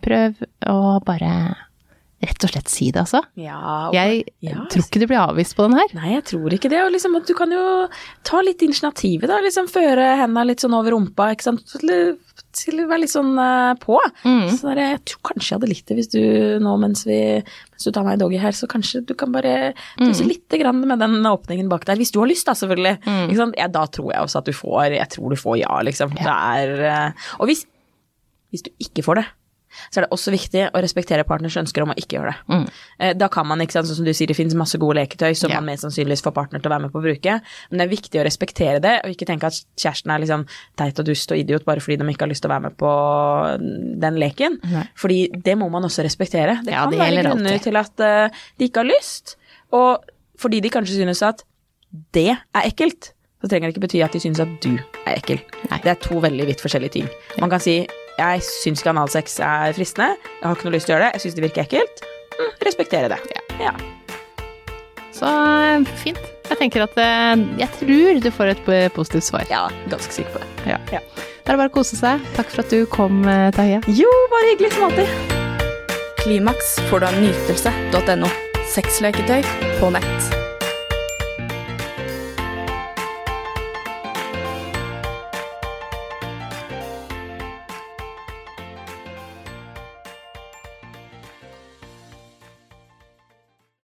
prøv 0.03 0.41
å 0.67 0.79
bare 1.05 1.33
rett 2.19 2.43
og 2.43 2.51
slett 2.51 2.69
si 2.73 2.89
det, 2.91 2.99
altså. 3.05 3.21
ja 3.39 3.59
og- 3.89 3.95
Jeg 3.95 4.25
ja, 4.43 4.65
tror 4.71 4.83
ikke 4.83 4.99
du 5.01 5.07
blir 5.07 5.21
avvist 5.23 5.55
på 5.55 5.69
den 5.69 5.77
her. 5.79 5.87
Nei, 5.95 6.15
jeg 6.17 6.25
tror 6.33 6.51
ikke 6.57 6.69
det. 6.73 6.81
Og 6.83 6.91
liksom 6.93 7.15
at 7.15 7.27
du 7.29 7.35
kan 7.39 7.51
jo 7.55 7.89
ta 8.27 8.41
litt 8.43 8.59
initiativet, 8.67 9.29
da. 9.31 9.39
Liksom 9.45 9.69
føre 9.71 10.17
henda 10.19 10.43
litt 10.45 10.59
sånn 10.65 10.75
over 10.75 10.91
rumpa, 10.97 11.29
ikke 11.37 11.47
sant. 11.47 11.63
Til, 11.71 12.19
til 12.59 12.81
å 12.83 12.89
være 12.91 13.05
litt 13.05 13.13
sånn 13.15 13.39
eh, 13.39 13.75
på. 13.79 14.01
Mm. 14.25 14.49
Så 14.51 14.67
der, 14.75 14.83
jeg 14.97 15.05
tror 15.13 15.23
kanskje 15.31 15.47
jeg 15.53 15.59
hadde 15.61 15.71
likt 15.71 15.87
det 15.87 15.97
hvis 16.01 16.11
du 16.11 16.21
nå 16.65 16.75
mens, 16.83 17.05
vi, 17.07 17.21
mens 17.39 17.85
du 17.87 17.93
tar 17.95 18.03
meg 18.09 18.19
i 18.19 18.23
doggy 18.25 18.43
her, 18.43 18.51
så 18.59 18.67
kanskje 18.67 19.05
du 19.07 19.15
kan 19.15 19.31
bare 19.31 19.55
tøyse 20.01 20.25
Mm. 20.27 20.29
litt 20.35 20.59
grann 20.59 20.83
med 20.91 20.99
den 20.99 21.23
åpningen 21.23 21.69
bak 21.71 21.85
der. 21.87 21.95
Hvis 22.03 22.11
du 22.11 22.19
har 22.19 22.27
lyst, 22.27 22.47
da, 22.51 22.53
selvfølgelig. 22.59 22.99
Sant? 23.39 23.55
Ja, 23.57 23.69
da 23.71 23.87
tror 23.87 24.11
jeg 24.13 24.21
også 24.27 24.39
at 24.43 24.51
du 24.51 24.53
får 24.53 24.91
Jeg 24.99 25.09
tror 25.15 25.31
du 25.31 25.37
får 25.39 25.59
ja, 25.63 25.79
liksom. 25.87 26.11
Det 26.19 26.27
er 26.27 26.81
eh, 26.83 27.11
Og 27.39 27.47
hvis, 27.47 27.63
hvis 28.51 28.63
du 28.67 28.71
ikke 28.83 29.05
får 29.07 29.23
det, 29.23 29.27
så 29.91 30.01
er 30.01 30.07
det 30.07 30.11
også 30.15 30.33
viktig 30.35 30.63
å 30.73 30.81
respektere 30.83 31.25
partners 31.29 31.57
ønsker 31.61 31.85
om 31.85 31.93
å 31.93 31.97
ikke 32.01 32.17
gjøre 32.19 32.33
det. 32.33 32.55
Mm. 32.55 32.67
Eh, 32.99 33.15
Da 33.19 33.29
kan 33.29 33.47
man, 33.47 33.61
ikke 33.61 33.77
sant, 33.79 33.89
sånn 33.91 34.01
som 34.01 34.05
du 34.09 34.13
sier, 34.15 34.27
det 34.31 34.37
finnes 34.39 34.55
masse 34.59 34.79
gode 34.81 34.97
leketøy 35.01 35.35
som 35.37 35.51
yeah. 35.51 35.61
man 35.61 35.73
mest 35.73 35.85
sannsynligvis 35.87 36.23
får 36.25 36.35
partner 36.37 36.61
til 36.63 36.71
å 36.71 36.75
være 36.75 36.87
med 36.87 36.93
på 36.95 37.03
å 37.03 37.05
bruke, 37.05 37.39
men 37.71 37.79
det 37.83 37.87
er 37.87 37.93
viktig 37.93 38.21
å 38.21 38.25
respektere 38.27 38.81
det, 38.85 38.95
og 39.05 39.15
ikke 39.15 39.29
tenke 39.29 39.51
at 39.51 39.61
kjæresten 39.79 40.15
er 40.15 40.25
liksom 40.25 40.47
teit 40.81 40.99
og 41.03 41.09
dust 41.09 41.33
og 41.35 41.39
idiot 41.43 41.65
bare 41.69 41.81
fordi 41.85 41.99
de 42.01 42.09
ikke 42.13 42.27
har 42.27 42.33
lyst 42.33 42.45
til 42.45 42.51
å 42.51 42.55
være 42.55 42.67
med 42.69 42.79
på 42.81 42.93
den 44.05 44.19
leken. 44.21 44.59
Nei. 44.73 44.87
Fordi 44.99 45.19
det 45.45 45.55
må 45.59 45.69
man 45.73 45.87
også 45.89 46.05
respektere. 46.07 46.59
Det 46.65 46.73
Ja, 46.73 46.85
kan 46.85 46.93
det 46.93 46.99
være 47.03 47.23
grunner 47.23 47.53
alltid. 47.59 47.63
til 47.69 47.77
at 47.77 48.01
eh, 48.01 48.41
de 48.59 48.69
ikke 48.69 48.83
har 48.85 48.91
lyst, 48.91 49.37
og 49.73 50.05
fordi 50.39 50.61
de 50.63 50.71
kanskje 50.71 50.99
synes 51.01 51.23
at 51.27 51.45
det 52.15 52.31
er 52.37 52.63
ekkelt, 52.69 53.13
så 53.43 53.49
trenger 53.49 53.69
det 53.71 53.77
ikke 53.77 53.87
bety 53.87 54.03
at 54.05 54.13
de 54.13 54.21
synes 54.21 54.41
at 54.43 54.51
du 54.63 54.73
er 55.07 55.17
ekkel. 55.17 55.39
Nei. 55.71 55.79
Det 55.85 55.91
er 55.95 56.01
to 56.03 56.19
veldig 56.21 56.47
vidt 56.51 56.61
forskjellige 56.63 56.97
ting. 56.99 57.09
Man 57.41 57.51
kan 57.51 57.63
si 57.63 57.81
jeg 58.19 58.43
syns 58.47 58.83
ikke 58.83 58.95
analsex 58.95 59.39
er 59.45 59.77
fristende, 59.77 60.17
jeg 60.41 60.47
har 60.47 60.59
ikke 60.59 60.69
noe 60.69 60.75
lyst 60.77 60.89
til 60.89 60.95
å 60.95 60.99
gjøre 60.99 61.07
det, 61.07 61.15
jeg 61.17 61.27
syns 61.27 61.39
det 61.39 61.47
virker 61.47 61.65
ekkelt. 61.67 62.03
Mm, 62.39 62.51
respektere 62.67 63.13
det. 63.15 63.19
Ja. 63.63 63.73
Så 65.19 65.27
eh, 65.27 65.87
fint. 66.03 66.21
Jeg 66.49 66.61
tenker 66.61 66.87
at 66.87 66.95
eh, 67.03 67.43
jeg 67.61 67.71
tror 67.81 68.21
du 68.25 68.31
får 68.33 68.53
et 68.55 68.71
eh, 68.75 68.87
positivt 68.95 69.27
svar. 69.29 69.47
ja, 69.51 69.67
ganske 69.91 70.15
sikker 70.15 70.37
på 70.37 70.45
det. 70.45 70.75
Ja. 70.75 70.79
Ja. 70.99 71.03
Da 71.45 71.55
er 71.55 71.57
det 71.57 71.61
bare 71.63 71.73
å 71.73 71.77
kose 71.79 71.99
seg. 71.99 72.25
Takk 72.37 72.53
for 72.53 72.65
at 72.65 72.73
du 72.73 72.85
kom, 72.93 73.23
Tahiya. 73.57 73.81
Jo, 73.89 74.11
bare 74.35 74.53
hyggelig 74.53 74.75
som 74.77 74.91
alltid. 74.91 75.39
Klimaks 76.21 76.77
får 76.91 77.01
du 77.01 77.09
av 77.09 77.23
nytelse.no. 77.23 78.35
Sexleketøy 78.75 79.41
på 79.81 79.95
nett. 79.97 80.38